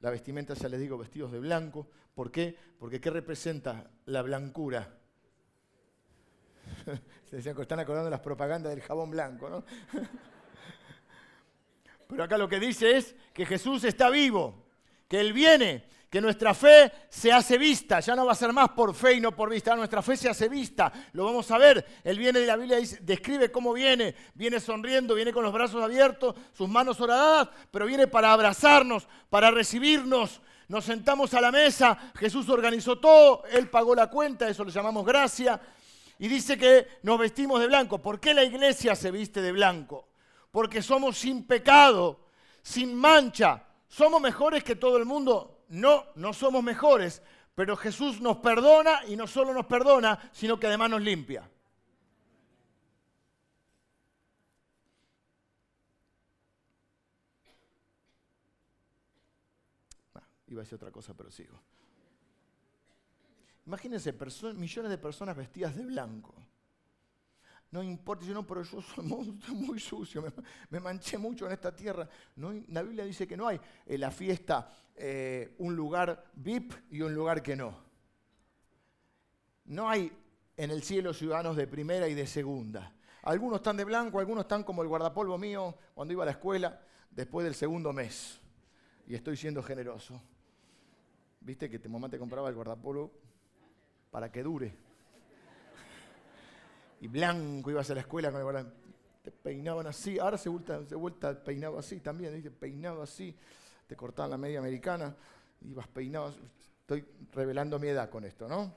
La 0.00 0.08
vestimenta, 0.08 0.54
ya 0.54 0.70
les 0.70 0.80
digo, 0.80 0.96
vestidos 0.96 1.32
de 1.32 1.38
blanco. 1.38 1.86
¿Por 2.14 2.30
qué? 2.30 2.56
Porque 2.78 2.98
¿qué 2.98 3.10
representa 3.10 3.90
la 4.06 4.22
blancura? 4.22 4.96
Se 7.28 7.36
decían 7.36 7.54
que 7.54 7.60
están 7.60 7.80
acordando 7.80 8.08
las 8.08 8.20
propagandas 8.20 8.70
del 8.70 8.80
jabón 8.80 9.10
blanco, 9.10 9.50
¿no? 9.50 9.64
Pero 12.08 12.24
acá 12.24 12.36
lo 12.36 12.48
que 12.48 12.58
dice 12.58 12.96
es 12.96 13.14
que 13.32 13.46
Jesús 13.46 13.84
está 13.84 14.10
vivo 14.10 14.68
que 15.08 15.18
Él 15.18 15.32
viene, 15.32 15.84
que 16.10 16.20
nuestra 16.20 16.54
fe 16.54 16.92
se 17.08 17.32
hace 17.32 17.58
vista, 17.58 18.00
ya 18.00 18.14
no 18.14 18.26
va 18.26 18.32
a 18.32 18.36
ser 18.36 18.52
más 18.52 18.70
por 18.70 18.94
fe 18.94 19.14
y 19.14 19.20
no 19.20 19.34
por 19.34 19.50
vista, 19.50 19.74
nuestra 19.74 20.02
fe 20.02 20.16
se 20.16 20.28
hace 20.28 20.48
vista, 20.48 20.92
lo 21.12 21.24
vamos 21.24 21.50
a 21.50 21.58
ver, 21.58 21.84
Él 22.04 22.18
viene 22.18 22.40
de 22.40 22.46
la 22.46 22.56
Biblia, 22.56 22.78
describe 23.00 23.50
cómo 23.50 23.72
viene, 23.72 24.14
viene 24.34 24.60
sonriendo, 24.60 25.14
viene 25.14 25.32
con 25.32 25.42
los 25.42 25.52
brazos 25.52 25.82
abiertos, 25.82 26.34
sus 26.52 26.68
manos 26.68 27.00
horadadas, 27.00 27.48
pero 27.70 27.86
viene 27.86 28.06
para 28.06 28.32
abrazarnos, 28.32 29.08
para 29.28 29.50
recibirnos, 29.50 30.40
nos 30.68 30.84
sentamos 30.84 31.32
a 31.34 31.40
la 31.40 31.50
mesa, 31.50 32.12
Jesús 32.16 32.48
organizó 32.48 32.98
todo, 32.98 33.42
Él 33.50 33.68
pagó 33.68 33.94
la 33.94 34.08
cuenta, 34.08 34.48
eso 34.48 34.64
lo 34.64 34.70
llamamos 34.70 35.04
gracia, 35.04 35.60
y 36.18 36.28
dice 36.28 36.58
que 36.58 36.86
nos 37.02 37.18
vestimos 37.18 37.60
de 37.60 37.68
blanco. 37.68 37.98
¿Por 38.02 38.18
qué 38.18 38.34
la 38.34 38.42
iglesia 38.42 38.96
se 38.96 39.10
viste 39.10 39.40
de 39.40 39.52
blanco? 39.52 40.07
Porque 40.50 40.82
somos 40.82 41.18
sin 41.18 41.46
pecado, 41.46 42.26
sin 42.62 42.94
mancha. 42.94 43.64
¿Somos 43.88 44.20
mejores 44.20 44.64
que 44.64 44.76
todo 44.76 44.96
el 44.96 45.04
mundo? 45.04 45.64
No, 45.68 46.06
no 46.14 46.32
somos 46.32 46.62
mejores, 46.62 47.22
pero 47.54 47.76
Jesús 47.76 48.20
nos 48.20 48.38
perdona 48.38 49.04
y 49.06 49.16
no 49.16 49.26
solo 49.26 49.52
nos 49.52 49.66
perdona, 49.66 50.30
sino 50.32 50.58
que 50.58 50.66
además 50.66 50.90
nos 50.90 51.02
limpia. 51.02 51.50
Ah, 60.14 60.22
iba 60.46 60.60
a 60.60 60.64
decir 60.64 60.76
otra 60.76 60.90
cosa, 60.90 61.14
pero 61.14 61.30
sigo. 61.30 61.60
Imagínense 63.66 64.14
millones 64.54 64.90
de 64.90 64.96
personas 64.96 65.36
vestidas 65.36 65.76
de 65.76 65.84
blanco. 65.84 66.34
No 67.70 67.82
importa, 67.82 68.24
yo 68.24 68.32
no, 68.32 68.46
pero 68.46 68.62
yo 68.62 68.80
soy 68.80 69.04
muy, 69.54 69.78
sucio, 69.78 70.24
me, 70.70 70.80
manché 70.80 71.18
mucho 71.18 71.46
en 71.46 71.52
esta 71.52 71.74
tierra. 71.74 72.08
No, 72.36 72.52
la 72.68 72.82
Biblia 72.82 73.04
dice 73.04 73.26
que 73.26 73.36
no 73.36 73.46
hay 73.46 73.60
en 73.84 74.00
la 74.00 74.10
fiesta 74.10 74.70
eh, 74.94 75.54
un 75.58 75.76
lugar 75.76 76.24
VIP 76.34 76.72
y 76.90 77.02
un 77.02 77.14
lugar 77.14 77.42
que 77.42 77.56
no. 77.56 77.76
No 79.66 79.88
hay 79.88 80.10
en 80.56 80.70
el 80.70 80.82
cielo 80.82 81.12
ciudadanos 81.12 81.56
de 81.56 81.66
primera 81.66 82.08
y 82.08 82.14
de 82.14 82.26
segunda. 82.26 82.94
Algunos 83.22 83.58
están 83.58 83.76
de 83.76 83.84
blanco, 83.84 84.18
algunos 84.18 84.44
están 84.44 84.64
como 84.64 84.82
el 84.82 84.88
guardapolvo 84.88 85.36
mío 85.36 85.76
cuando 85.94 86.12
iba 86.12 86.22
a 86.22 86.26
la 86.26 86.32
escuela 86.32 86.80
después 87.10 87.44
del 87.44 87.54
segundo 87.54 87.92
mes. 87.92 88.40
Y 89.06 89.14
estoy 89.14 89.36
siendo 89.36 89.62
generoso. 89.62 90.20
¿Viste 91.40 91.68
que 91.68 91.78
tu 91.78 91.90
mamá 91.90 92.08
te 92.08 92.18
compraba 92.18 92.48
el 92.48 92.54
guardapolvo 92.54 93.12
para 94.10 94.32
que 94.32 94.42
dure? 94.42 94.87
Y 97.00 97.08
blanco 97.08 97.70
ibas 97.70 97.90
a 97.90 97.94
la 97.94 98.00
escuela 98.00 98.30
con 98.30 98.72
te 99.22 99.30
peinaban 99.30 99.86
así, 99.86 100.18
ahora 100.18 100.38
se 100.38 100.48
vuelta, 100.48 100.84
se 100.86 100.94
vuelta 100.94 101.42
peinado 101.42 101.78
así 101.78 102.00
también, 102.00 102.32
¿viste? 102.34 102.50
peinado 102.50 103.02
así, 103.02 103.36
te 103.86 103.96
cortaban 103.96 104.30
la 104.30 104.38
media 104.38 104.58
americana, 104.58 105.14
ibas 105.62 105.86
peinado, 105.88 106.34
estoy 106.80 107.04
revelando 107.32 107.78
mi 107.78 107.88
edad 107.88 108.08
con 108.08 108.24
esto, 108.24 108.48
¿no? 108.48 108.72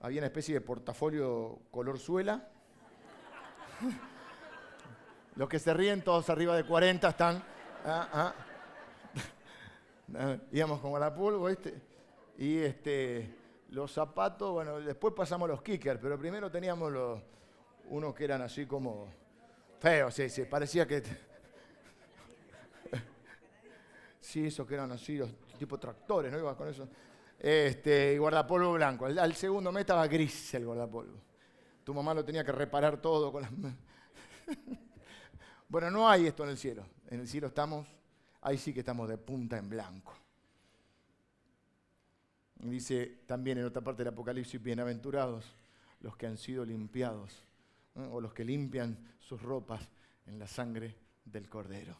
Había 0.00 0.20
una 0.20 0.26
especie 0.26 0.54
de 0.54 0.60
portafolio 0.60 1.58
color 1.70 1.98
suela. 1.98 2.48
Los 5.36 5.48
que 5.48 5.58
se 5.58 5.72
ríen, 5.72 6.02
todos 6.02 6.28
arriba 6.30 6.54
de 6.54 6.64
40 6.64 7.08
están. 7.08 7.42
Ah, 7.84 8.08
ah. 8.12 8.34
Íbamos 10.52 10.80
con 10.80 10.98
la 11.00 11.14
polvo, 11.14 11.46
¿viste? 11.46 11.80
Y 12.38 12.58
este 12.58 13.45
los 13.70 13.92
zapatos, 13.92 14.52
bueno, 14.52 14.80
después 14.80 15.14
pasamos 15.14 15.48
los 15.48 15.62
kickers, 15.62 16.00
pero 16.00 16.18
primero 16.18 16.50
teníamos 16.50 16.92
los, 16.92 17.20
unos 17.88 18.14
que 18.14 18.24
eran 18.24 18.42
así 18.42 18.66
como 18.66 19.08
feos, 19.78 20.14
sí, 20.14 20.42
parecía 20.48 20.86
que... 20.86 21.02
sí, 24.20 24.46
esos 24.46 24.66
que 24.66 24.74
eran 24.74 24.92
así, 24.92 25.18
los 25.18 25.30
tipo 25.58 25.78
tractores, 25.78 26.32
¿no? 26.32 26.38
Ibas 26.38 26.56
con 26.56 26.68
eso. 26.68 26.88
Este, 27.38 28.14
y 28.14 28.18
guardapolvo 28.18 28.74
blanco. 28.74 29.06
Al, 29.06 29.34
segundo 29.34 29.72
mes 29.72 29.82
estaba 29.82 30.06
gris 30.06 30.54
el 30.54 30.64
guardapolvo. 30.64 31.20
Tu 31.84 31.94
mamá 31.94 32.14
lo 32.14 32.24
tenía 32.24 32.44
que 32.44 32.52
reparar 32.52 33.00
todo 33.00 33.30
con 33.30 33.42
las... 33.42 33.50
bueno, 35.68 35.90
no 35.90 36.08
hay 36.08 36.26
esto 36.26 36.44
en 36.44 36.50
el 36.50 36.58
cielo. 36.58 36.86
En 37.08 37.20
el 37.20 37.28
cielo 37.28 37.48
estamos, 37.48 37.86
ahí 38.40 38.58
sí 38.58 38.72
que 38.72 38.80
estamos 38.80 39.08
de 39.08 39.18
punta 39.18 39.58
en 39.58 39.68
blanco. 39.68 40.14
Dice 42.70 43.20
también 43.26 43.58
en 43.58 43.64
otra 43.64 43.82
parte 43.82 44.02
del 44.02 44.12
Apocalipsis, 44.12 44.60
bienaventurados 44.60 45.44
los 46.00 46.16
que 46.16 46.26
han 46.26 46.36
sido 46.36 46.64
limpiados, 46.64 47.44
o 48.10 48.20
los 48.20 48.34
que 48.34 48.44
limpian 48.44 48.98
sus 49.20 49.40
ropas 49.40 49.88
en 50.26 50.38
la 50.38 50.46
sangre 50.46 50.96
del 51.24 51.48
Cordero. 51.48 51.96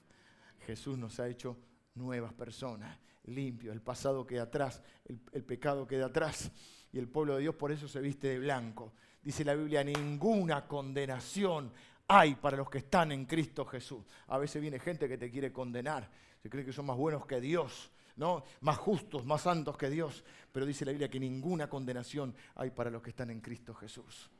Jesús 0.67 0.99
nos 0.99 1.21
ha 1.21 1.29
hecho 1.29 1.57
nuevas 1.95 2.33
personas, 2.33 2.99
limpios, 3.27 3.75
el 3.75 3.81
pasado 3.81 4.27
queda 4.27 4.43
atrás, 4.45 4.83
el, 5.05 5.21
el 5.33 5.45
pecado 5.45 5.87
queda 5.87 6.07
atrás, 6.07 6.51
y 6.93 6.99
el 6.99 7.09
pueblo 7.09 7.37
de 7.37 7.43
Dios 7.43 7.55
por 7.55 7.71
eso 7.71 7.87
se 7.87 8.01
viste 8.01 8.29
de 8.29 8.39
blanco. 8.41 8.93
Dice 9.23 9.45
la 9.45 9.55
Biblia, 9.55 9.85
ninguna 9.85 10.67
condenación 10.67 11.73
hay 12.09 12.35
para 12.35 12.57
los 12.57 12.69
que 12.69 12.79
están 12.79 13.13
en 13.13 13.25
Cristo 13.25 13.65
Jesús. 13.65 14.05
A 14.27 14.39
veces 14.39 14.61
viene 14.61 14.79
gente 14.79 15.09
que 15.09 15.17
te 15.17 15.31
quiere 15.31 15.53
condenar, 15.53 16.11
se 16.43 16.51
cree 16.51 16.65
que 16.65 16.73
son 16.73 16.87
más 16.87 16.97
buenos 16.97 17.25
que 17.25 17.41
Dios 17.41 17.91
¿no? 18.17 18.45
más 18.61 18.79
justos, 18.79 19.25
más 19.25 19.43
santos 19.43 19.77
que 19.77 19.89
Dios. 19.91 20.25
Pero 20.53 20.67
dice 20.67 20.85
la 20.85 20.93
Biblia 20.93 21.09
que 21.09 21.21
ninguna 21.21 21.69
condenación 21.69 22.35
hay 22.55 22.71
para 22.71 22.91
los 22.91 23.03
que 23.03 23.11
están 23.11 23.31
en 23.31 23.41
Cristo 23.41 23.75
Jesús. 23.75 24.31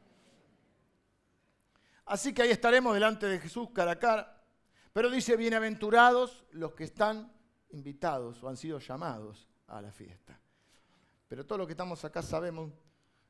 Así 2.07 2.33
que 2.33 2.43
ahí 2.43 2.51
estaremos 2.51 2.95
delante 2.95 3.27
de 3.27 3.39
Jesús 3.39 3.71
cara 3.73 3.93
a 3.93 3.99
cara. 3.99 4.43
Pero 4.93 5.11
dice, 5.11 5.37
bienaventurados 5.37 6.45
los 6.53 6.73
que 6.73 6.85
están 6.85 7.33
invitados 7.71 8.43
o 8.43 8.49
han 8.49 8.57
sido 8.57 8.79
llamados 8.79 9.49
a 9.67 9.83
la 9.83 9.93
fiesta. 9.93 10.41
Pero 11.29 11.45
todos 11.45 11.59
los 11.59 11.67
que 11.67 11.73
estamos 11.73 12.05
acá 12.05 12.23
sabemos 12.23 12.73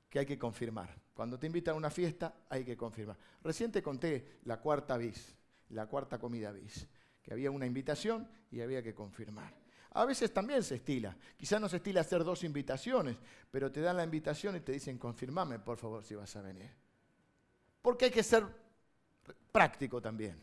que 0.09 0.21
hay 0.21 0.27
que 0.27 0.39
confirmar. 0.39 0.95
Cuando 1.15 1.39
te 1.39 1.47
invitan 1.47 1.75
a 1.75 1.79
una 1.79 1.91
fiesta 1.91 2.35
hay 2.51 2.65
que 2.65 2.77
confirmar. 2.77 3.17
Recién 3.43 3.73
te 3.73 3.83
conté 3.83 4.39
la 4.45 4.61
cuarta 4.61 4.97
bis, 4.97 5.35
la 5.71 5.87
cuarta 5.87 6.19
comida 6.19 6.53
bis, 6.53 6.87
que 7.23 7.33
había 7.33 7.51
una 7.51 7.67
invitación 7.67 8.29
y 8.51 8.61
había 8.61 8.83
que 8.83 8.95
confirmar. 8.95 9.66
A 9.97 10.05
veces 10.05 10.31
también 10.31 10.63
se 10.63 10.75
estila. 10.75 11.17
Quizás 11.39 11.59
no 11.59 11.71
se 11.71 11.77
estila 11.77 12.03
hacer 12.03 12.23
dos 12.23 12.45
invitaciones, 12.45 13.17
pero 13.51 13.73
te 13.73 13.81
dan 13.81 13.97
la 13.97 14.05
invitación 14.05 14.55
y 14.55 14.61
te 14.61 14.73
dicen, 14.73 14.99
confirmame 14.99 15.59
por 15.59 15.79
favor 15.79 16.05
si 16.05 16.15
vas 16.15 16.37
a 16.37 16.43
venir. 16.43 16.71
Porque 17.81 18.05
hay 18.05 18.11
que 18.11 18.23
ser 18.23 18.45
práctico 19.51 19.99
también. 20.03 20.39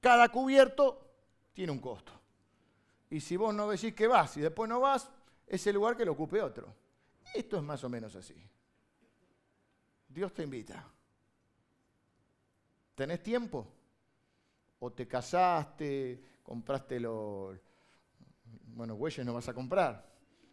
Cada 0.00 0.28
cubierto 0.28 1.14
tiene 1.52 1.72
un 1.72 1.80
costo. 1.80 2.12
Y 3.10 3.18
si 3.18 3.36
vos 3.36 3.52
no 3.52 3.68
decís 3.68 3.92
que 3.92 4.06
vas 4.06 4.36
y 4.36 4.40
después 4.40 4.68
no 4.68 4.78
vas, 4.78 5.10
es 5.44 5.66
el 5.66 5.74
lugar 5.74 5.96
que 5.96 6.04
lo 6.04 6.12
ocupe 6.12 6.40
otro. 6.40 6.72
Esto 7.34 7.56
es 7.56 7.62
más 7.64 7.82
o 7.82 7.88
menos 7.88 8.14
así. 8.14 8.36
Dios 10.06 10.32
te 10.32 10.44
invita. 10.44 10.88
¿Tenés 12.94 13.20
tiempo? 13.20 13.66
¿O 14.78 14.92
te 14.92 15.08
casaste, 15.08 16.22
compraste 16.44 17.00
los 17.00 17.71
bueno, 18.74 18.96
bueyes 18.96 19.24
no 19.24 19.34
vas 19.34 19.48
a 19.48 19.54
comprar. 19.54 20.04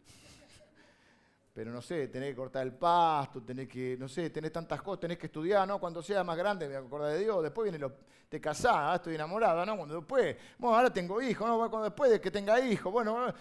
Pero 1.53 1.71
no 1.71 1.81
sé, 1.81 2.07
tenés 2.07 2.29
que 2.29 2.35
cortar 2.35 2.65
el 2.65 2.73
pasto, 2.73 3.41
tenés 3.43 3.67
que, 3.67 3.97
no 3.97 4.07
sé, 4.07 4.29
tenés 4.29 4.51
tantas 4.51 4.81
cosas, 4.81 5.01
tenés 5.01 5.17
que 5.17 5.27
estudiar, 5.27 5.67
¿no? 5.67 5.79
Cuando 5.79 6.01
sea 6.01 6.23
más 6.23 6.37
grande 6.37 6.67
me 6.67 6.75
acordar 6.75 7.13
de 7.13 7.19
Dios, 7.19 7.43
después 7.43 7.63
viene 7.63 7.79
lo, 7.79 7.93
te 8.27 8.39
casás, 8.39 8.75
ah, 8.75 8.95
estoy 8.95 9.15
enamorada, 9.15 9.65
¿no? 9.65 9.77
Cuando 9.77 9.95
después, 9.95 10.35
bueno, 10.57 10.77
ahora 10.77 10.91
tengo 10.91 11.21
hijos, 11.21 11.47
¿no? 11.47 11.57
Cuando 11.57 11.83
después 11.83 12.11
de 12.11 12.21
que 12.21 12.31
tenga 12.31 12.59
hijos, 12.59 12.91
bueno, 12.91 13.33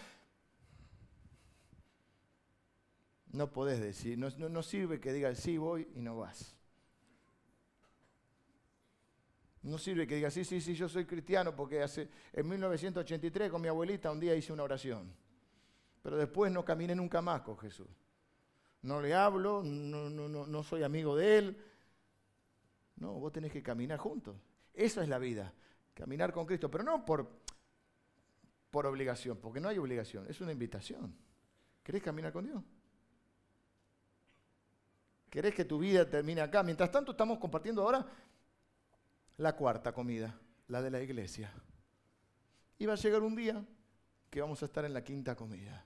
no 3.33 3.53
podés 3.53 3.81
decir, 3.81 4.18
no, 4.18 4.31
no 4.31 4.62
sirve 4.62 5.01
que 5.01 5.12
digas 5.12 5.38
sí 5.38 5.59
voy 5.59 5.88
y 5.94 6.01
no 6.01 6.16
vas. 6.18 6.58
No 9.62 9.79
sirve 9.79 10.07
que 10.07 10.14
diga, 10.16 10.31
sí, 10.31 10.44
sí, 10.44 10.61
sí, 10.61 10.75
yo 10.75 10.88
soy 10.88 11.05
cristiano 11.05 11.55
porque 11.55 11.83
hace, 11.83 12.09
en 12.33 12.49
1983 12.49 13.51
con 13.51 13.61
mi 13.61 13.68
abuelita 13.68 14.11
un 14.11 14.21
día 14.21 14.35
hice 14.35 14.53
una 14.53 14.62
oración. 14.62 15.12
Pero 16.03 16.16
después 16.16 16.53
no 16.53 16.64
caminé 16.64 16.94
nunca 16.94 17.21
más 17.21 17.42
con 17.42 17.59
Jesús. 17.59 17.88
No 18.83 19.01
le 19.01 19.14
hablo, 19.14 19.62
no, 19.64 20.09
no, 20.09 20.29
no, 20.29 20.47
no 20.47 20.62
soy 20.62 20.85
amigo 20.85 21.16
de 21.16 21.38
Él. 21.38 21.64
No, 22.97 23.14
vos 23.14 23.33
tenés 23.33 23.53
que 23.53 23.62
caminar 23.62 23.99
juntos. 23.99 24.37
Esa 24.73 25.02
es 25.02 25.09
la 25.09 25.19
vida, 25.19 25.52
caminar 25.94 26.33
con 26.33 26.46
Cristo, 26.46 26.71
pero 26.71 26.85
no 26.85 27.04
por, 27.04 27.29
por 28.71 28.87
obligación, 28.87 29.38
porque 29.38 29.61
no 29.61 29.69
hay 29.69 29.79
obligación, 29.79 30.27
es 30.29 30.40
una 30.40 30.52
invitación. 30.52 31.17
¿Querés 31.83 32.02
caminar 32.02 32.33
con 32.33 32.44
Dios? 32.44 32.63
¿Querés 35.29 35.54
que 35.54 35.65
tu 35.65 35.79
vida 35.79 36.09
termine 36.09 36.40
acá? 36.40 36.63
Mientras 36.63 36.90
tanto 36.90 37.11
estamos 37.13 37.38
compartiendo 37.38 37.83
ahora 37.83 38.06
la 39.39 39.55
cuarta 39.57 39.93
comida, 39.93 40.39
la 40.67 40.83
de 40.83 40.91
la 40.91 41.01
iglesia. 41.01 41.53
Y 42.79 42.87
va 42.87 42.93
a 42.95 42.97
llegar 42.97 43.23
un 43.23 43.35
día 43.35 43.65
que 44.31 44.41
vamos 44.41 44.63
a 44.63 44.67
estar 44.67 44.85
en 44.85 44.93
la 44.93 45.03
quinta 45.03 45.35
comida, 45.35 45.85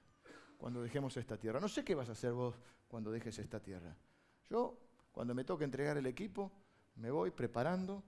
cuando 0.59 0.83
dejemos 0.83 1.17
esta 1.17 1.39
tierra. 1.39 1.61
No 1.61 1.69
sé 1.69 1.85
qué 1.85 1.95
vas 1.95 2.09
a 2.09 2.13
hacer 2.13 2.33
vos 2.33 2.55
cuando 2.89 3.11
dejes 3.11 3.39
esta 3.39 3.61
tierra. 3.61 3.97
Yo, 4.51 4.79
cuando 5.13 5.35
me 5.35 5.45
toque 5.45 5.65
entregar 5.65 5.97
el 5.97 6.07
equipo, 6.07 6.51
me 6.97 7.11
voy 7.11 7.31
preparando. 7.31 8.03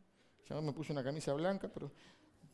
Ya 0.49 0.61
me 0.61 0.73
puse 0.73 0.93
una 0.93 1.05
camisa 1.05 1.33
blanca, 1.35 1.69
pero 1.73 1.91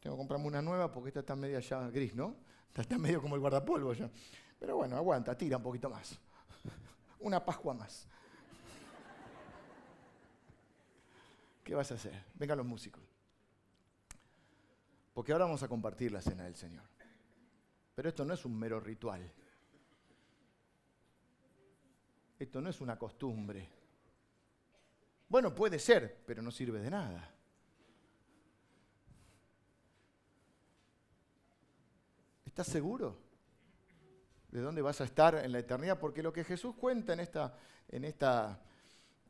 tengo 0.00 0.16
que 0.16 0.20
comprarme 0.20 0.46
una 0.46 0.62
nueva 0.62 0.90
porque 0.90 1.08
esta 1.08 1.20
está 1.20 1.36
media 1.36 1.60
ya 1.60 1.88
gris, 1.90 2.14
¿no? 2.14 2.36
Está 2.74 2.98
medio 2.98 3.20
como 3.20 3.34
el 3.34 3.40
guardapolvo 3.40 3.92
ya. 3.92 4.10
Pero 4.58 4.76
bueno, 4.76 4.96
aguanta, 4.96 5.36
tira 5.36 5.56
un 5.56 5.62
poquito 5.62 5.88
más. 5.90 6.18
Una 7.20 7.44
Pascua 7.44 7.74
más. 7.74 8.06
¿Qué 11.70 11.76
vas 11.76 11.92
a 11.92 11.94
hacer? 11.94 12.24
Vengan 12.34 12.58
los 12.58 12.66
músicos. 12.66 13.00
Porque 15.14 15.30
ahora 15.30 15.44
vamos 15.44 15.62
a 15.62 15.68
compartir 15.68 16.10
la 16.10 16.20
cena 16.20 16.42
del 16.42 16.56
Señor. 16.56 16.82
Pero 17.94 18.08
esto 18.08 18.24
no 18.24 18.34
es 18.34 18.44
un 18.44 18.58
mero 18.58 18.80
ritual. 18.80 19.32
Esto 22.40 22.60
no 22.60 22.70
es 22.70 22.80
una 22.80 22.98
costumbre. 22.98 23.68
Bueno, 25.28 25.54
puede 25.54 25.78
ser, 25.78 26.24
pero 26.26 26.42
no 26.42 26.50
sirve 26.50 26.80
de 26.80 26.90
nada. 26.90 27.32
¿Estás 32.46 32.66
seguro 32.66 33.16
de 34.48 34.60
dónde 34.60 34.82
vas 34.82 35.00
a 35.00 35.04
estar 35.04 35.36
en 35.36 35.52
la 35.52 35.60
eternidad? 35.60 36.00
Porque 36.00 36.20
lo 36.20 36.32
que 36.32 36.42
Jesús 36.42 36.74
cuenta 36.74 37.12
en 37.12 37.20
esta, 37.20 37.56
en 37.86 38.04
esta, 38.04 38.60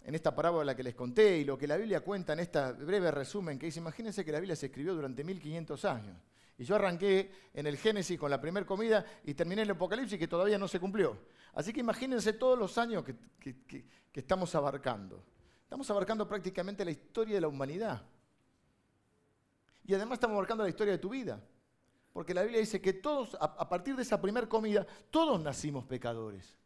en 0.04 0.14
esta 0.14 0.34
parábola 0.34 0.74
que 0.74 0.82
les 0.82 0.94
conté 0.94 1.38
y 1.38 1.44
lo 1.44 1.58
que 1.58 1.66
la 1.66 1.76
Biblia 1.76 2.00
cuenta 2.00 2.32
en 2.32 2.40
este 2.40 2.72
breve 2.72 3.10
resumen 3.10 3.58
que 3.58 3.66
dice, 3.66 3.80
imagínense 3.80 4.24
que 4.24 4.32
la 4.32 4.40
Biblia 4.40 4.56
se 4.56 4.66
escribió 4.66 4.94
durante 4.94 5.22
1500 5.24 5.84
años. 5.84 6.16
Y 6.56 6.64
yo 6.64 6.74
arranqué 6.74 7.30
en 7.54 7.66
el 7.66 7.76
Génesis 7.76 8.18
con 8.18 8.30
la 8.30 8.40
primera 8.40 8.66
comida 8.66 9.04
y 9.24 9.34
terminé 9.34 9.62
en 9.62 9.68
el 9.68 9.76
Apocalipsis 9.76 10.18
que 10.18 10.28
todavía 10.28 10.58
no 10.58 10.68
se 10.68 10.78
cumplió. 10.78 11.18
Así 11.54 11.72
que 11.72 11.80
imagínense 11.80 12.34
todos 12.34 12.58
los 12.58 12.76
años 12.78 13.04
que, 13.04 13.14
que 13.64 14.20
estamos 14.20 14.54
abarcando. 14.54 15.24
Estamos 15.62 15.90
abarcando 15.90 16.26
prácticamente 16.28 16.84
la 16.84 16.90
historia 16.90 17.36
de 17.36 17.40
la 17.40 17.48
humanidad. 17.48 18.02
Y 19.84 19.94
además 19.94 20.16
estamos 20.16 20.34
abarcando 20.34 20.64
la 20.64 20.70
historia 20.70 20.92
de 20.92 20.98
tu 20.98 21.08
vida. 21.08 21.42
Porque 22.12 22.34
la 22.34 22.42
Biblia 22.42 22.60
dice 22.60 22.80
que 22.80 22.92
todos, 22.92 23.36
a 23.40 23.68
partir 23.68 23.96
de 23.96 24.02
esa 24.02 24.20
primera 24.20 24.48
comida, 24.48 24.86
todos 25.10 25.40
nacimos 25.40 25.84
pecadores. 25.84 26.59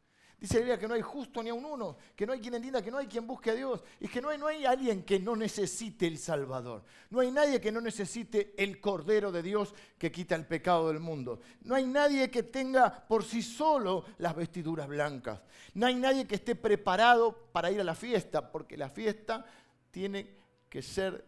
Dice 0.44 0.56
la 0.56 0.60
Biblia 0.60 0.78
que 0.78 0.86
no 0.86 0.92
hay 0.92 1.00
justo 1.00 1.42
ni 1.42 1.48
a 1.48 1.54
un 1.54 1.64
uno, 1.64 1.96
que 2.14 2.26
no 2.26 2.34
hay 2.34 2.38
quien 2.38 2.52
entienda, 2.52 2.82
que 2.82 2.90
no 2.90 2.98
hay 2.98 3.06
quien 3.06 3.26
busque 3.26 3.52
a 3.52 3.54
Dios, 3.54 3.82
y 3.98 4.08
que 4.08 4.20
no 4.20 4.28
hay, 4.28 4.36
no 4.36 4.46
hay 4.46 4.66
alguien 4.66 5.02
que 5.02 5.18
no 5.18 5.34
necesite 5.34 6.06
el 6.06 6.18
Salvador. 6.18 6.82
No 7.08 7.20
hay 7.20 7.30
nadie 7.30 7.62
que 7.62 7.72
no 7.72 7.80
necesite 7.80 8.52
el 8.58 8.78
Cordero 8.78 9.32
de 9.32 9.42
Dios 9.42 9.74
que 9.96 10.12
quita 10.12 10.34
el 10.34 10.44
pecado 10.44 10.88
del 10.88 11.00
mundo. 11.00 11.40
No 11.62 11.74
hay 11.74 11.86
nadie 11.86 12.30
que 12.30 12.42
tenga 12.42 13.06
por 13.08 13.24
sí 13.24 13.40
solo 13.40 14.04
las 14.18 14.36
vestiduras 14.36 14.86
blancas. 14.86 15.40
No 15.72 15.86
hay 15.86 15.94
nadie 15.94 16.26
que 16.26 16.34
esté 16.34 16.54
preparado 16.54 17.48
para 17.50 17.70
ir 17.70 17.80
a 17.80 17.84
la 17.84 17.94
fiesta, 17.94 18.52
porque 18.52 18.76
la 18.76 18.90
fiesta 18.90 19.46
tiene 19.90 20.36
que 20.68 20.82
ser, 20.82 21.24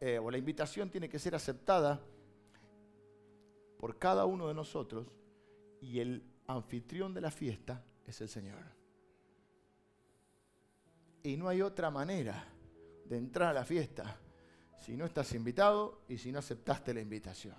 eh, 0.00 0.18
o 0.18 0.30
la 0.30 0.38
invitación 0.38 0.88
tiene 0.88 1.10
que 1.10 1.18
ser 1.18 1.34
aceptada 1.34 2.00
por 3.78 3.98
cada 3.98 4.24
uno 4.24 4.48
de 4.48 4.54
nosotros 4.54 5.06
y 5.82 5.98
el 5.98 6.24
anfitrión 6.46 7.12
de 7.12 7.20
la 7.20 7.30
fiesta 7.30 7.84
es 8.06 8.20
el 8.20 8.28
Señor. 8.28 8.62
Y 11.22 11.36
no 11.36 11.48
hay 11.48 11.62
otra 11.62 11.90
manera 11.90 12.44
de 13.04 13.16
entrar 13.16 13.50
a 13.50 13.52
la 13.52 13.64
fiesta 13.64 14.18
si 14.80 14.96
no 14.96 15.04
estás 15.04 15.32
invitado 15.34 16.02
y 16.08 16.18
si 16.18 16.32
no 16.32 16.40
aceptaste 16.40 16.92
la 16.92 17.00
invitación. 17.00 17.54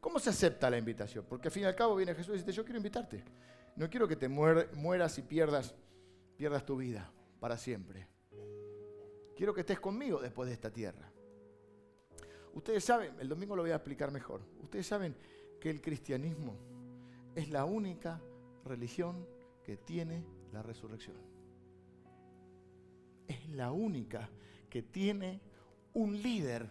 ¿Cómo 0.00 0.18
se 0.18 0.30
acepta 0.30 0.68
la 0.68 0.78
invitación? 0.78 1.24
Porque 1.28 1.48
al 1.48 1.52
fin 1.52 1.62
y 1.64 1.66
al 1.66 1.74
cabo 1.76 1.96
viene 1.96 2.14
Jesús 2.14 2.34
y 2.34 2.38
dice, 2.38 2.52
yo 2.52 2.64
quiero 2.64 2.78
invitarte. 2.78 3.22
No 3.76 3.88
quiero 3.88 4.08
que 4.08 4.16
te 4.16 4.28
mueras 4.28 5.18
y 5.18 5.22
pierdas, 5.22 5.74
pierdas 6.36 6.64
tu 6.64 6.76
vida 6.76 7.10
para 7.38 7.56
siempre. 7.56 8.08
Quiero 9.36 9.52
que 9.52 9.60
estés 9.60 9.78
conmigo 9.78 10.20
después 10.20 10.48
de 10.48 10.54
esta 10.54 10.70
tierra. 10.70 11.12
Ustedes 12.54 12.84
saben, 12.84 13.14
el 13.20 13.28
domingo 13.28 13.54
lo 13.54 13.62
voy 13.62 13.70
a 13.70 13.76
explicar 13.76 14.10
mejor. 14.10 14.40
Ustedes 14.62 14.86
saben 14.86 15.14
que 15.60 15.68
el 15.70 15.80
cristianismo 15.80 16.56
es 17.34 17.50
la 17.50 17.66
única 17.66 18.20
religión 18.64 19.28
que 19.66 19.76
tiene 19.78 20.24
la 20.52 20.62
resurrección. 20.62 21.16
Es 23.26 23.48
la 23.48 23.72
única 23.72 24.30
que 24.70 24.84
tiene 24.84 25.40
un 25.94 26.22
líder. 26.22 26.70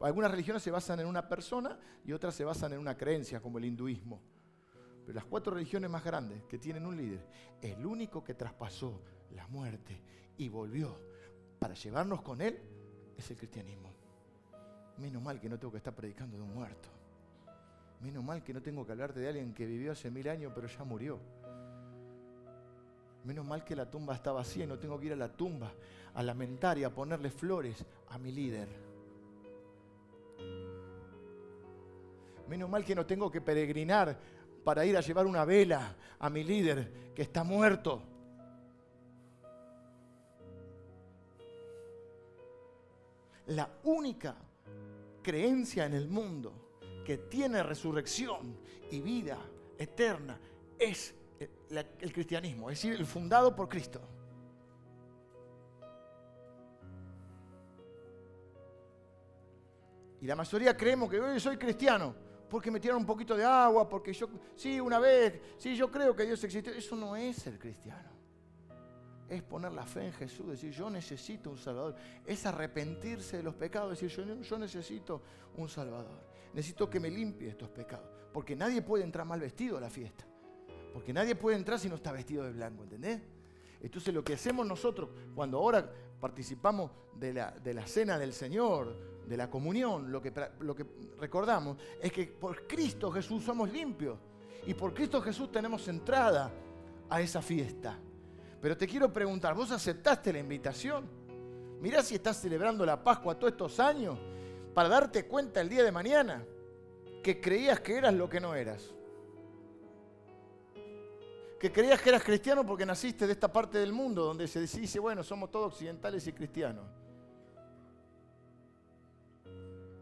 Algunas 0.00 0.30
religiones 0.30 0.62
se 0.62 0.70
basan 0.70 1.00
en 1.00 1.08
una 1.08 1.28
persona 1.28 1.76
y 2.04 2.12
otras 2.12 2.36
se 2.36 2.44
basan 2.44 2.74
en 2.74 2.78
una 2.78 2.96
creencia, 2.96 3.40
como 3.40 3.58
el 3.58 3.64
hinduismo. 3.64 4.22
Pero 5.04 5.16
las 5.16 5.24
cuatro 5.24 5.52
religiones 5.52 5.90
más 5.90 6.04
grandes 6.04 6.44
que 6.44 6.58
tienen 6.58 6.86
un 6.86 6.96
líder, 6.96 7.26
el 7.60 7.84
único 7.84 8.22
que 8.22 8.34
traspasó 8.34 9.02
la 9.34 9.48
muerte 9.48 10.00
y 10.36 10.48
volvió 10.48 10.96
para 11.58 11.74
llevarnos 11.74 12.22
con 12.22 12.40
él, 12.40 12.56
es 13.16 13.28
el 13.32 13.36
cristianismo. 13.36 13.92
Menos 14.98 15.20
mal 15.20 15.40
que 15.40 15.48
no 15.48 15.58
tengo 15.58 15.72
que 15.72 15.78
estar 15.78 15.92
predicando 15.96 16.36
de 16.36 16.44
un 16.44 16.54
muerto. 16.54 16.88
Menos 18.00 18.22
mal 18.22 18.44
que 18.44 18.54
no 18.54 18.62
tengo 18.62 18.86
que 18.86 18.92
hablarte 18.92 19.18
de 19.18 19.26
alguien 19.26 19.52
que 19.52 19.66
vivió 19.66 19.90
hace 19.90 20.08
mil 20.08 20.28
años 20.28 20.52
pero 20.54 20.68
ya 20.68 20.84
murió. 20.84 21.18
Menos 23.28 23.44
mal 23.44 23.62
que 23.62 23.76
la 23.76 23.84
tumba 23.84 24.14
está 24.14 24.32
vacía 24.32 24.64
y 24.64 24.66
no 24.66 24.78
tengo 24.78 24.98
que 24.98 25.04
ir 25.04 25.12
a 25.12 25.16
la 25.16 25.28
tumba 25.28 25.70
a 26.14 26.22
lamentar 26.22 26.78
y 26.78 26.84
a 26.84 26.88
ponerle 26.88 27.28
flores 27.28 27.84
a 28.08 28.16
mi 28.16 28.32
líder. 28.32 28.66
Menos 32.48 32.70
mal 32.70 32.86
que 32.86 32.94
no 32.94 33.04
tengo 33.04 33.30
que 33.30 33.42
peregrinar 33.42 34.18
para 34.64 34.86
ir 34.86 34.96
a 34.96 35.02
llevar 35.02 35.26
una 35.26 35.44
vela 35.44 35.94
a 36.18 36.30
mi 36.30 36.42
líder 36.42 37.12
que 37.14 37.20
está 37.20 37.44
muerto. 37.44 38.02
La 43.48 43.68
única 43.84 44.36
creencia 45.22 45.84
en 45.84 45.92
el 45.92 46.08
mundo 46.08 46.80
que 47.04 47.18
tiene 47.18 47.62
resurrección 47.62 48.56
y 48.90 49.02
vida 49.02 49.38
eterna 49.76 50.40
es 50.78 51.14
el, 51.40 52.12
cristianismo, 52.12 52.70
es 52.70 52.78
decir, 52.78 52.98
el 52.98 53.06
fundado 53.06 53.54
por 53.54 53.68
Cristo. 53.68 54.00
Y 60.20 60.26
la 60.26 60.34
mayoría 60.34 60.76
creemos 60.76 61.08
que 61.08 61.16
yo 61.16 61.40
soy 61.40 61.56
cristiano 61.56 62.14
porque 62.48 62.70
me 62.70 62.80
tiraron 62.80 63.02
un 63.02 63.06
poquito 63.06 63.36
de 63.36 63.44
agua, 63.44 63.88
porque 63.88 64.12
yo, 64.12 64.28
sí, 64.56 64.80
una 64.80 64.98
vez, 64.98 65.40
sí, 65.58 65.76
yo 65.76 65.90
creo 65.90 66.16
que 66.16 66.24
Dios 66.24 66.42
existe. 66.42 66.76
Eso 66.76 66.96
no 66.96 67.14
es 67.14 67.36
ser 67.36 67.58
cristiano. 67.58 68.08
Es 69.28 69.42
poner 69.42 69.72
la 69.72 69.84
fe 69.84 70.06
en 70.06 70.12
Jesús, 70.14 70.48
decir, 70.48 70.72
yo 70.72 70.88
necesito 70.88 71.50
un 71.50 71.58
Salvador. 71.58 71.94
Es 72.24 72.46
arrepentirse 72.46 73.36
de 73.36 73.42
los 73.42 73.54
pecados, 73.54 74.00
decir, 74.00 74.08
yo, 74.08 74.40
yo 74.40 74.58
necesito 74.58 75.22
un 75.56 75.68
Salvador 75.68 76.28
necesito 76.52 76.88
que 76.88 77.00
me 77.00 77.10
limpie 77.10 77.48
estos 77.48 77.68
pecados. 77.68 78.08
Porque 78.32 78.54
nadie 78.54 78.82
puede 78.82 79.04
entrar 79.04 79.26
mal 79.26 79.40
vestido 79.40 79.78
a 79.78 79.80
la 79.80 79.90
fiesta. 79.90 80.24
Porque 80.92 81.12
nadie 81.12 81.34
puede 81.34 81.56
entrar 81.56 81.78
si 81.78 81.88
no 81.88 81.96
está 81.96 82.12
vestido 82.12 82.44
de 82.44 82.52
blanco, 82.52 82.82
¿entendés? 82.82 83.20
Entonces 83.80 84.12
lo 84.12 84.24
que 84.24 84.34
hacemos 84.34 84.66
nosotros 84.66 85.10
cuando 85.34 85.58
ahora 85.58 85.90
participamos 86.20 86.90
de 87.14 87.32
la, 87.32 87.50
de 87.52 87.74
la 87.74 87.86
cena 87.86 88.18
del 88.18 88.32
Señor, 88.32 88.96
de 89.26 89.36
la 89.36 89.50
comunión, 89.50 90.10
lo 90.10 90.20
que, 90.20 90.32
lo 90.60 90.74
que 90.74 90.86
recordamos 91.18 91.76
es 92.00 92.10
que 92.10 92.26
por 92.26 92.66
Cristo 92.66 93.10
Jesús 93.10 93.44
somos 93.44 93.70
limpios. 93.70 94.18
Y 94.66 94.74
por 94.74 94.92
Cristo 94.92 95.20
Jesús 95.20 95.52
tenemos 95.52 95.86
entrada 95.88 96.50
a 97.08 97.20
esa 97.20 97.40
fiesta. 97.40 97.98
Pero 98.60 98.76
te 98.76 98.86
quiero 98.86 99.12
preguntar, 99.12 99.54
¿vos 99.54 99.70
aceptaste 99.70 100.32
la 100.32 100.40
invitación? 100.40 101.06
Mirá 101.80 102.02
si 102.02 102.16
estás 102.16 102.40
celebrando 102.40 102.84
la 102.84 103.02
Pascua 103.02 103.38
todos 103.38 103.52
estos 103.52 103.78
años 103.78 104.18
para 104.74 104.88
darte 104.88 105.26
cuenta 105.26 105.60
el 105.60 105.68
día 105.68 105.84
de 105.84 105.92
mañana 105.92 106.44
que 107.22 107.40
creías 107.40 107.80
que 107.80 107.96
eras 107.96 108.14
lo 108.14 108.28
que 108.28 108.40
no 108.40 108.54
eras. 108.54 108.94
Que 111.58 111.72
creías 111.72 112.00
que 112.00 112.10
eras 112.10 112.22
cristiano 112.22 112.64
porque 112.64 112.86
naciste 112.86 113.26
de 113.26 113.32
esta 113.32 113.52
parte 113.52 113.78
del 113.78 113.92
mundo 113.92 114.24
donde 114.24 114.46
se 114.46 114.60
dice, 114.60 114.98
bueno, 115.00 115.24
somos 115.24 115.50
todos 115.50 115.72
occidentales 115.72 116.26
y 116.26 116.32
cristianos. 116.32 116.86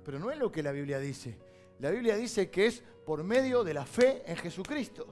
Pero 0.04 0.18
no 0.18 0.30
es 0.30 0.38
lo 0.38 0.52
que 0.52 0.62
la 0.62 0.72
Biblia 0.72 0.98
dice. 0.98 1.38
La 1.78 1.90
Biblia 1.90 2.16
dice 2.16 2.50
que 2.50 2.66
es 2.66 2.82
por 3.04 3.24
medio 3.24 3.64
de 3.64 3.74
la 3.74 3.86
fe 3.86 4.22
en 4.26 4.36
Jesucristo. 4.36 5.06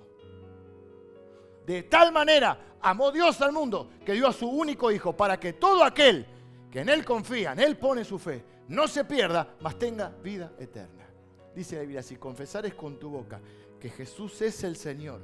De 1.67 1.85
tal 1.85 2.13
manera 2.13 2.77
amó 2.81 3.11
Dios 3.11 3.41
al 3.41 3.53
mundo 3.53 3.91
que 4.05 4.13
dio 4.13 4.29
a 4.29 4.33
su 4.33 4.47
único 4.47 4.93
Hijo 4.93 5.17
para 5.17 5.41
que 5.41 5.55
todo 5.55 5.83
aquel 5.83 6.27
que 6.71 6.81
en 6.81 6.91
Él 6.91 7.05
confía, 7.05 7.53
en 7.53 7.61
Él 7.61 7.79
pone 7.79 8.05
su 8.05 8.19
fe, 8.19 8.45
no 8.69 8.87
se 8.87 9.05
pierda, 9.05 9.57
mas 9.61 9.79
tenga 9.79 10.11
vida 10.11 10.53
eterna. 10.59 11.07
Dice 11.55 11.77
la 11.77 11.83
Biblia, 11.83 12.03
si 12.03 12.17
confesares 12.17 12.75
con 12.75 12.99
tu 12.99 13.09
boca 13.09 13.41
que 13.81 13.89
Jesús 13.89 14.43
es 14.43 14.63
el 14.65 14.77
Señor 14.77 15.21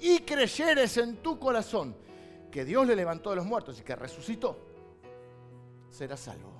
y 0.00 0.20
creyeres 0.20 0.96
en 0.96 1.16
tu 1.18 1.38
corazón 1.38 1.96
que 2.50 2.64
Dios 2.64 2.86
le 2.86 2.96
levantó 2.96 3.30
de 3.30 3.36
los 3.36 3.46
muertos 3.46 3.80
y 3.80 3.82
que 3.82 3.96
resucitó, 3.96 4.58
serás 5.90 6.20
salvo. 6.20 6.58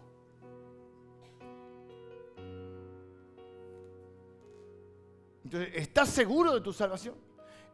Entonces, 5.45 5.70
¿estás 5.76 6.11
seguro 6.11 6.53
de 6.55 6.61
tu 6.61 6.72
salvación? 6.72 7.14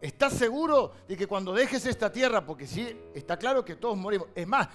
¿Estás 0.00 0.34
seguro 0.34 0.92
de 1.08 1.16
que 1.16 1.26
cuando 1.26 1.52
dejes 1.52 1.86
esta 1.86 2.12
tierra, 2.12 2.44
porque 2.44 2.66
sí, 2.66 2.96
está 3.14 3.36
claro 3.36 3.64
que 3.64 3.76
todos 3.76 3.96
morimos, 3.96 4.28
es 4.34 4.46
más, 4.46 4.68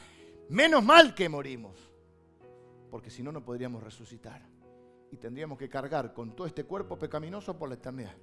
menos 0.50 0.84
mal 0.84 1.14
que 1.14 1.30
morimos, 1.30 1.78
porque 2.90 3.10
si 3.10 3.22
no, 3.24 3.32
no 3.32 3.44
podríamos 3.44 3.84
resucitar. 3.84 4.42
Y 5.12 5.18
tendríamos 5.18 5.58
que 5.58 5.70
cargar 5.70 6.14
con 6.14 6.36
todo 6.36 6.46
este 6.46 6.66
cuerpo 6.66 6.98
pecaminoso 6.98 7.58
por 7.58 7.70
la 7.70 7.76
eternidad. 7.76 8.16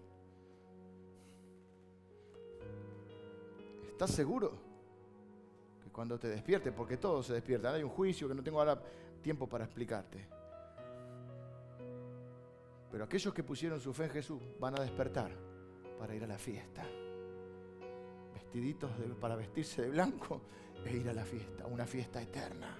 ¿Estás 3.97 4.11
seguro? 4.11 4.53
Que 5.83 5.89
cuando 5.89 6.19
te 6.19 6.29
despiertes, 6.29 6.71
porque 6.71 6.99
todo 6.99 7.23
se 7.23 7.33
despierta, 7.33 7.73
hay 7.73 7.83
un 7.83 7.89
juicio 7.89 8.29
que 8.29 8.35
no 8.35 8.43
tengo 8.43 8.59
ahora 8.59 8.79
tiempo 9.23 9.49
para 9.49 9.65
explicarte. 9.65 10.29
Pero 12.91 13.05
aquellos 13.05 13.33
que 13.33 13.43
pusieron 13.43 13.81
su 13.81 13.95
fe 13.95 14.05
en 14.05 14.11
Jesús 14.11 14.39
van 14.61 14.79
a 14.79 14.83
despertar 14.83 15.31
para 15.99 16.15
ir 16.15 16.23
a 16.25 16.27
la 16.27 16.37
fiesta. 16.37 16.87
Vestiditos 18.35 18.91
para 19.19 19.35
vestirse 19.35 19.81
de 19.81 19.89
blanco 19.89 20.43
e 20.85 20.95
ir 20.95 21.09
a 21.09 21.15
la 21.15 21.25
fiesta, 21.25 21.65
una 21.67 21.87
fiesta 21.87 22.21
eterna. 22.21 22.77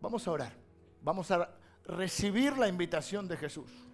Vamos 0.00 0.26
a 0.26 0.30
orar. 0.30 0.56
Vamos 1.02 1.30
a 1.32 1.54
recibir 1.84 2.56
la 2.56 2.66
invitación 2.66 3.28
de 3.28 3.36
Jesús. 3.36 3.85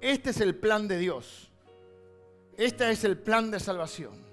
Este 0.00 0.30
es 0.30 0.40
el 0.40 0.56
plan 0.56 0.88
de 0.88 0.98
Dios. 0.98 1.50
Este 2.56 2.90
es 2.90 3.04
el 3.04 3.18
plan 3.18 3.50
de 3.50 3.60
salvación. 3.60 4.24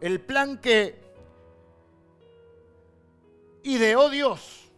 El 0.00 0.20
plan 0.20 0.60
que 0.60 1.02
ideó 3.62 4.10
Dios 4.10 4.70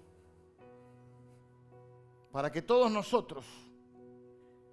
para 2.31 2.53
que 2.53 2.63
todos 2.63 2.91
nosotros 2.91 3.45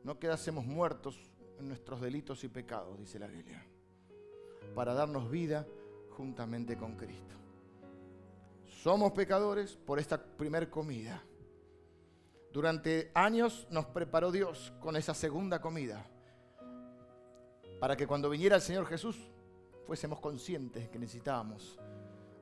no 0.03 0.19
quedásemos 0.19 0.65
muertos 0.65 1.17
en 1.59 1.69
nuestros 1.69 2.01
delitos 2.01 2.43
y 2.43 2.49
pecados, 2.49 2.97
dice 2.99 3.17
la 3.17 3.27
Biblia, 3.27 3.65
para 4.75 4.93
darnos 4.93 5.31
vida 5.31 5.65
juntamente 6.11 6.77
con 6.77 6.95
Cristo. 6.95 7.35
Somos 8.81 9.13
pecadores 9.13 9.77
por 9.77 9.97
esta 9.97 10.21
primer 10.21 10.69
comida. 10.69 11.23
Durante 12.53 13.09
años 13.15 13.65
nos 13.71 13.87
preparó 13.87 14.31
Dios 14.31 14.71
con 14.79 14.95
esa 14.95 15.15
segunda 15.15 15.59
comida 15.59 16.05
para 17.79 17.97
que 17.97 18.05
cuando 18.05 18.29
viniera 18.29 18.55
el 18.55 18.61
Señor 18.61 18.85
Jesús 18.85 19.17
fuésemos 19.87 20.19
conscientes 20.19 20.87
que 20.87 20.99
necesitábamos 20.99 21.79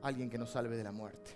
alguien 0.02 0.28
que 0.28 0.36
nos 0.36 0.50
salve 0.50 0.76
de 0.76 0.84
la 0.84 0.92
muerte. 0.92 1.30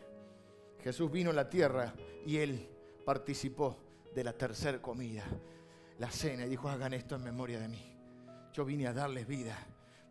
Jesús 0.82 1.10
vino 1.10 1.30
a 1.30 1.32
la 1.32 1.48
tierra 1.48 1.94
y 2.26 2.36
Él 2.36 2.68
participó 3.02 3.78
de 4.14 4.22
la 4.22 4.34
tercera 4.34 4.80
comida, 4.82 5.24
la 5.98 6.10
cena, 6.10 6.44
y 6.44 6.50
dijo, 6.50 6.68
hagan 6.68 6.92
esto 6.92 7.16
en 7.16 7.24
memoria 7.24 7.58
de 7.58 7.68
mí. 7.68 7.96
Yo 8.52 8.66
vine 8.66 8.86
a 8.86 8.92
darles 8.92 9.26
vida, 9.26 9.56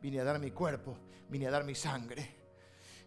vine 0.02 0.20
a 0.20 0.24
dar 0.24 0.40
mi 0.40 0.50
cuerpo, 0.50 0.98
vine 1.30 1.48
a 1.48 1.52
dar 1.52 1.64
mi 1.66 1.76
sangre. 1.76 2.36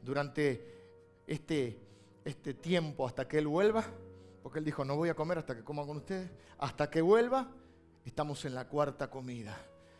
Durante 0.02 1.22
este, 1.26 1.80
este 2.24 2.54
tiempo 2.54 3.08
hasta 3.08 3.26
que 3.26 3.38
Él 3.38 3.48
vuelva, 3.48 3.84
porque 4.42 4.58
Él 4.58 4.64
dijo, 4.64 4.84
no 4.84 4.96
voy 4.96 5.08
a 5.08 5.14
comer 5.14 5.38
hasta 5.38 5.56
que 5.56 5.64
coma 5.64 5.84
con 5.86 5.98
ustedes, 5.98 6.30
hasta 6.58 6.90
que 6.90 7.00
vuelva, 7.00 7.50
estamos 8.04 8.44
en 8.44 8.54
la 8.54 8.66
cuarta 8.68 9.10
comida, 9.10 9.56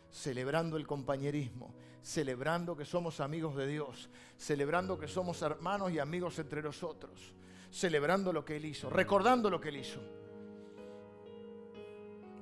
celebrando 0.09 0.77
el 0.77 0.87
compañerismo, 0.87 1.73
celebrando 2.01 2.75
que 2.75 2.85
somos 2.85 3.19
amigos 3.19 3.55
de 3.55 3.67
Dios, 3.67 4.09
celebrando 4.37 4.97
que 4.97 5.07
somos 5.07 5.41
hermanos 5.41 5.91
y 5.91 5.99
amigos 5.99 6.39
entre 6.39 6.61
nosotros, 6.61 7.33
celebrando 7.69 8.33
lo 8.33 8.43
que 8.43 8.57
Él 8.57 8.65
hizo, 8.65 8.89
recordando 8.89 9.49
lo 9.49 9.59
que 9.59 9.69
Él 9.69 9.77
hizo 9.77 10.01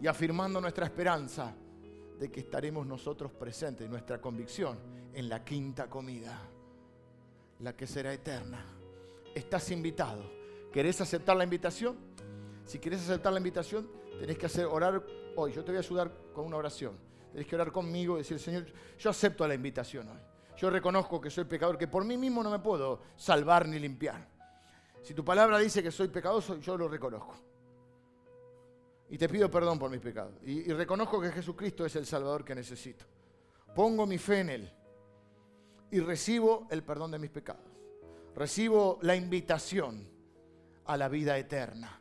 y 0.01 0.07
afirmando 0.07 0.61
nuestra 0.61 0.85
esperanza 0.85 1.55
de 2.19 2.31
que 2.31 2.41
estaremos 2.41 2.85
nosotros 2.85 3.31
presentes, 3.31 3.89
nuestra 3.89 4.19
convicción, 4.21 4.77
en 5.13 5.29
la 5.29 5.43
quinta 5.43 5.89
comida, 5.89 6.39
la 7.59 7.75
que 7.75 7.87
será 7.87 8.13
eterna. 8.13 8.63
Estás 9.33 9.71
invitado. 9.71 10.37
¿Querés 10.72 10.99
aceptar 11.01 11.36
la 11.36 11.43
invitación? 11.43 11.97
Si 12.65 12.80
querés 12.80 13.01
aceptar 13.01 13.32
la 13.32 13.39
invitación, 13.39 13.89
tenés 14.20 14.38
que 14.38 14.45
hacer 14.45 14.65
orar 14.65 15.03
hoy. 15.36 15.53
Yo 15.53 15.63
te 15.63 15.72
voy 15.72 15.78
a 15.78 15.80
ayudar 15.80 16.11
con 16.34 16.45
una 16.45 16.57
oración. 16.57 16.97
Tenés 17.32 17.47
que 17.47 17.55
orar 17.55 17.72
conmigo 17.72 18.15
y 18.15 18.20
decir, 18.20 18.39
Señor, 18.39 18.65
yo 18.97 19.09
acepto 19.09 19.47
la 19.47 19.53
invitación 19.53 20.09
hoy. 20.09 20.20
Yo 20.57 20.70
reconozco 20.70 21.22
que 21.22 21.30
soy 21.30 21.45
pecador, 21.45 21.78
que 21.78 21.88
por 21.88 22.03
mí 22.03 22.18
mismo 22.18 22.43
no 22.43 22.49
me 22.49 22.59
puedo 22.59 23.01
salvar 23.15 23.68
ni 23.68 23.80
limpiar. 23.80 24.28
Si 25.01 25.13
tu 25.13 25.24
palabra 25.24 25.59
dice 25.59 25.82
que 25.82 25.91
soy 25.91 26.07
pecador, 26.09 26.43
yo 26.59 26.78
lo 26.78 26.88
reconozco. 26.88 27.36
Y 29.09 29.18
te 29.18 29.30
pido 29.30 29.49
perdón 29.49 29.80
por 29.80 29.89
mis 29.89 30.01
pecados. 30.01 30.34
Y, 30.43 30.70
y 30.70 30.74
reconozco 30.74 31.22
que 31.22 31.32
Jesucristo 31.32 31.86
es 31.86 31.95
el 31.95 32.05
Salvador 32.05 32.43
que 32.43 32.55
necesito. 32.55 33.05
Pongo 33.74 34.05
mi 34.05 34.18
fe 34.18 34.39
en 34.41 34.49
Él. 34.49 34.74
Y 35.91 35.99
recibo 36.01 36.68
el 36.70 36.84
perdón 36.84 37.11
de 37.11 37.20
mis 37.20 37.30
pecados. 37.30 37.63
Recibo 38.36 38.99
la 39.03 39.15
invitación 39.15 40.16
a 40.88 40.97
la 40.97 41.09
vida 41.09 41.38
eterna. 41.38 41.99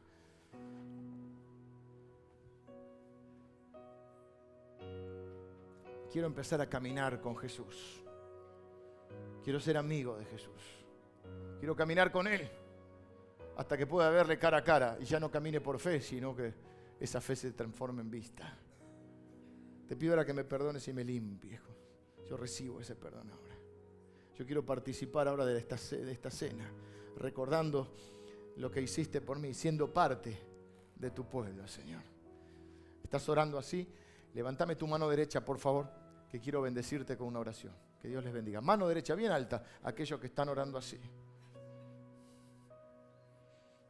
Quiero 6.11 6.29
empezar 6.29 6.61
a 6.61 6.69
caminar 6.69 7.21
con 7.21 7.37
Jesús. 7.37 8.01
Quiero 9.43 9.61
ser 9.61 9.77
amigo 9.77 10.17
de 10.17 10.25
Jesús. 10.25 10.63
Quiero 11.59 11.77
caminar 11.77 12.11
con 12.11 12.27
Él 12.27 12.49
hasta 13.57 13.77
que 13.77 13.87
pueda 13.87 14.09
verle 14.11 14.39
cara 14.39 14.59
a 14.59 14.65
cara 14.65 14.97
y 15.01 15.05
ya 15.05 15.19
no 15.19 15.31
camine 15.31 15.61
por 15.61 15.79
fe, 15.79 16.01
sino 16.01 16.35
que 16.35 16.55
esa 17.01 17.21
fe 17.21 17.37
se 17.37 17.53
transforme 17.53 18.03
en 18.03 18.11
vista. 18.11 18.57
Te 19.89 19.97
pido 19.97 20.13
ahora 20.13 20.25
que 20.25 20.33
me 20.33 20.45
perdones 20.45 20.87
y 20.89 20.93
me 20.93 21.05
limpies. 21.05 21.61
Yo 22.29 22.37
recibo 22.37 22.81
ese 22.81 22.97
perdón 22.97 23.31
ahora. 23.31 23.55
Yo 24.37 24.45
quiero 24.45 24.65
participar 24.65 25.29
ahora 25.29 25.45
de 25.45 25.59
esta, 25.59 25.77
de 25.97 26.13
esta 26.13 26.31
cena, 26.31 26.71
recordando 27.19 27.89
lo 28.57 28.71
que 28.71 28.81
hiciste 28.81 29.21
por 29.21 29.39
mí, 29.39 29.55
siendo 29.55 29.93
parte 29.93 30.39
de 30.97 31.11
tu 31.11 31.25
pueblo, 31.25 31.67
Señor. 31.69 32.03
¿Estás 33.03 33.29
orando 33.29 33.59
así? 33.59 33.89
Levántame 34.35 34.77
tu 34.77 34.87
mano 34.87 35.09
derecha, 35.09 35.45
por 35.45 35.59
favor, 35.59 35.89
que 36.31 36.41
quiero 36.41 36.63
bendecirte 36.63 37.17
con 37.17 37.29
una 37.29 37.41
oración. 37.41 37.73
Que 38.01 38.09
Dios 38.09 38.25
les 38.25 38.33
bendiga. 38.33 38.61
Mano 38.61 38.89
derecha 38.89 39.15
bien 39.15 39.33
alta, 39.33 39.63
aquellos 39.83 40.21
que 40.21 40.27
están 40.27 40.49
orando 40.49 40.79
así. 40.79 40.99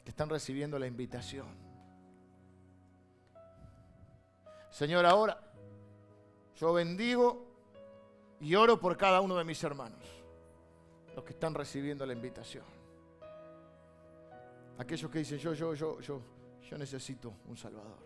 Que 0.05 0.11
están 0.11 0.29
recibiendo 0.29 0.79
la 0.79 0.87
invitación. 0.87 1.47
Señor, 4.71 5.07
ahora 5.07 5.41
yo 6.57 6.73
bendigo 6.73 7.47
y 8.41 8.55
oro 8.55 8.79
por 8.79 8.97
cada 8.97 9.21
uno 9.21 9.37
de 9.37 9.45
mis 9.45 9.63
hermanos, 9.65 10.05
los 11.15 11.25
que 11.25 11.33
están 11.33 11.55
recibiendo 11.55 12.05
la 12.05 12.13
invitación. 12.13 12.76
Aquellos 14.79 15.11
que 15.11 15.21
dicen, 15.21 15.39
yo, 15.39 15.55
yo, 15.55 15.75
yo, 15.75 16.01
yo, 16.01 16.21
yo 16.63 16.79
necesito 16.79 17.35
un 17.47 17.57
Salvador. 17.57 17.99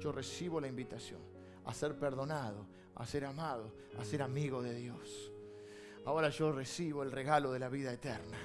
Yo 0.00 0.10
recibo 0.10 0.60
la 0.60 0.66
invitación 0.66 1.20
a 1.64 1.72
ser 1.72 1.96
perdonado, 1.96 2.66
a 2.96 3.06
ser 3.06 3.24
amado, 3.24 3.72
a 3.98 4.04
ser 4.04 4.22
amigo 4.22 4.62
de 4.62 4.74
Dios. 4.74 5.32
Ahora 6.04 6.28
yo 6.30 6.50
recibo 6.50 7.02
el 7.04 7.12
regalo 7.12 7.52
de 7.52 7.58
la 7.60 7.68
vida 7.68 7.92
eterna. 7.92 8.38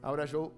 Ahora 0.00 0.24
yo, 0.24 0.52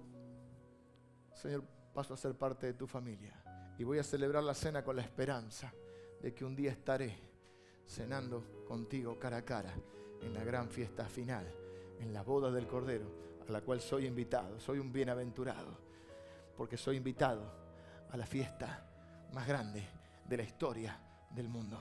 Señor, 1.35 1.65
paso 1.93 2.15
a 2.15 2.17
ser 2.17 2.35
parte 2.35 2.67
de 2.67 2.75
tu 2.75 2.87
familia 2.87 3.43
y 3.79 3.85
voy 3.85 3.99
a 3.99 4.05
celebrar 4.05 4.45
la 4.45 4.55
cena 4.55 4.85
con 4.85 4.97
la 4.97 5.03
esperanza 5.03 5.73
de 6.23 6.33
que 6.33 6.45
un 6.45 6.55
día 6.55 6.71
estaré 6.71 7.19
cenando 7.85 8.65
contigo 8.67 9.19
cara 9.19 9.39
a 9.39 9.45
cara 9.45 9.75
en 10.23 10.33
la 10.33 10.45
gran 10.45 10.71
fiesta 10.71 11.05
final 11.05 11.64
en 12.01 12.13
la 12.13 12.23
boda 12.23 12.51
del 12.51 12.67
Cordero, 12.67 13.07
a 13.49 13.53
la 13.53 13.61
cual 13.61 13.81
soy 13.81 14.07
invitado. 14.07 14.59
Soy 14.61 14.79
un 14.79 14.93
bienaventurado, 14.93 15.79
porque 16.57 16.77
soy 16.77 16.97
invitado 16.97 17.43
a 18.11 18.17
la 18.17 18.27
fiesta 18.27 18.87
más 19.33 19.47
grande 19.47 19.85
de 20.29 20.37
la 20.37 20.43
historia 20.43 20.99
del 21.31 21.49
mundo. 21.49 21.79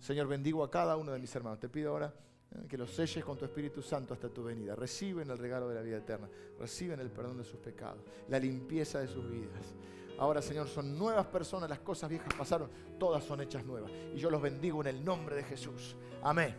Señor, 0.00 0.28
bendigo 0.28 0.62
a 0.62 0.70
cada 0.70 0.96
uno 0.96 1.12
de 1.12 1.18
mis 1.18 1.34
hermanos. 1.34 1.58
Te 1.58 1.68
pido 1.68 1.90
ahora 1.90 2.14
eh, 2.54 2.66
que 2.68 2.78
los 2.78 2.90
selles 2.90 3.24
con 3.24 3.36
tu 3.36 3.44
Espíritu 3.44 3.82
Santo 3.82 4.14
hasta 4.14 4.28
tu 4.28 4.44
venida. 4.44 4.76
Reciben 4.76 5.28
el 5.30 5.38
regalo 5.38 5.68
de 5.68 5.74
la 5.74 5.82
vida 5.82 5.98
eterna. 5.98 6.28
Reciben 6.58 7.00
el 7.00 7.10
perdón 7.10 7.38
de 7.38 7.44
sus 7.44 7.58
pecados, 7.58 8.02
la 8.28 8.38
limpieza 8.38 9.00
de 9.00 9.08
sus 9.08 9.28
vidas. 9.30 9.74
Ahora, 10.18 10.42
Señor, 10.42 10.66
son 10.66 10.98
nuevas 10.98 11.26
personas, 11.26 11.70
las 11.70 11.78
cosas 11.78 12.10
viejas 12.10 12.32
pasaron, 12.34 12.68
todas 12.98 13.22
son 13.22 13.40
hechas 13.40 13.64
nuevas. 13.64 13.92
Y 14.14 14.18
yo 14.18 14.30
los 14.30 14.42
bendigo 14.42 14.80
en 14.80 14.88
el 14.88 15.04
nombre 15.04 15.36
de 15.36 15.44
Jesús. 15.44 15.96
Amén. 16.22 16.54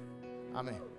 Amén. 0.53 0.98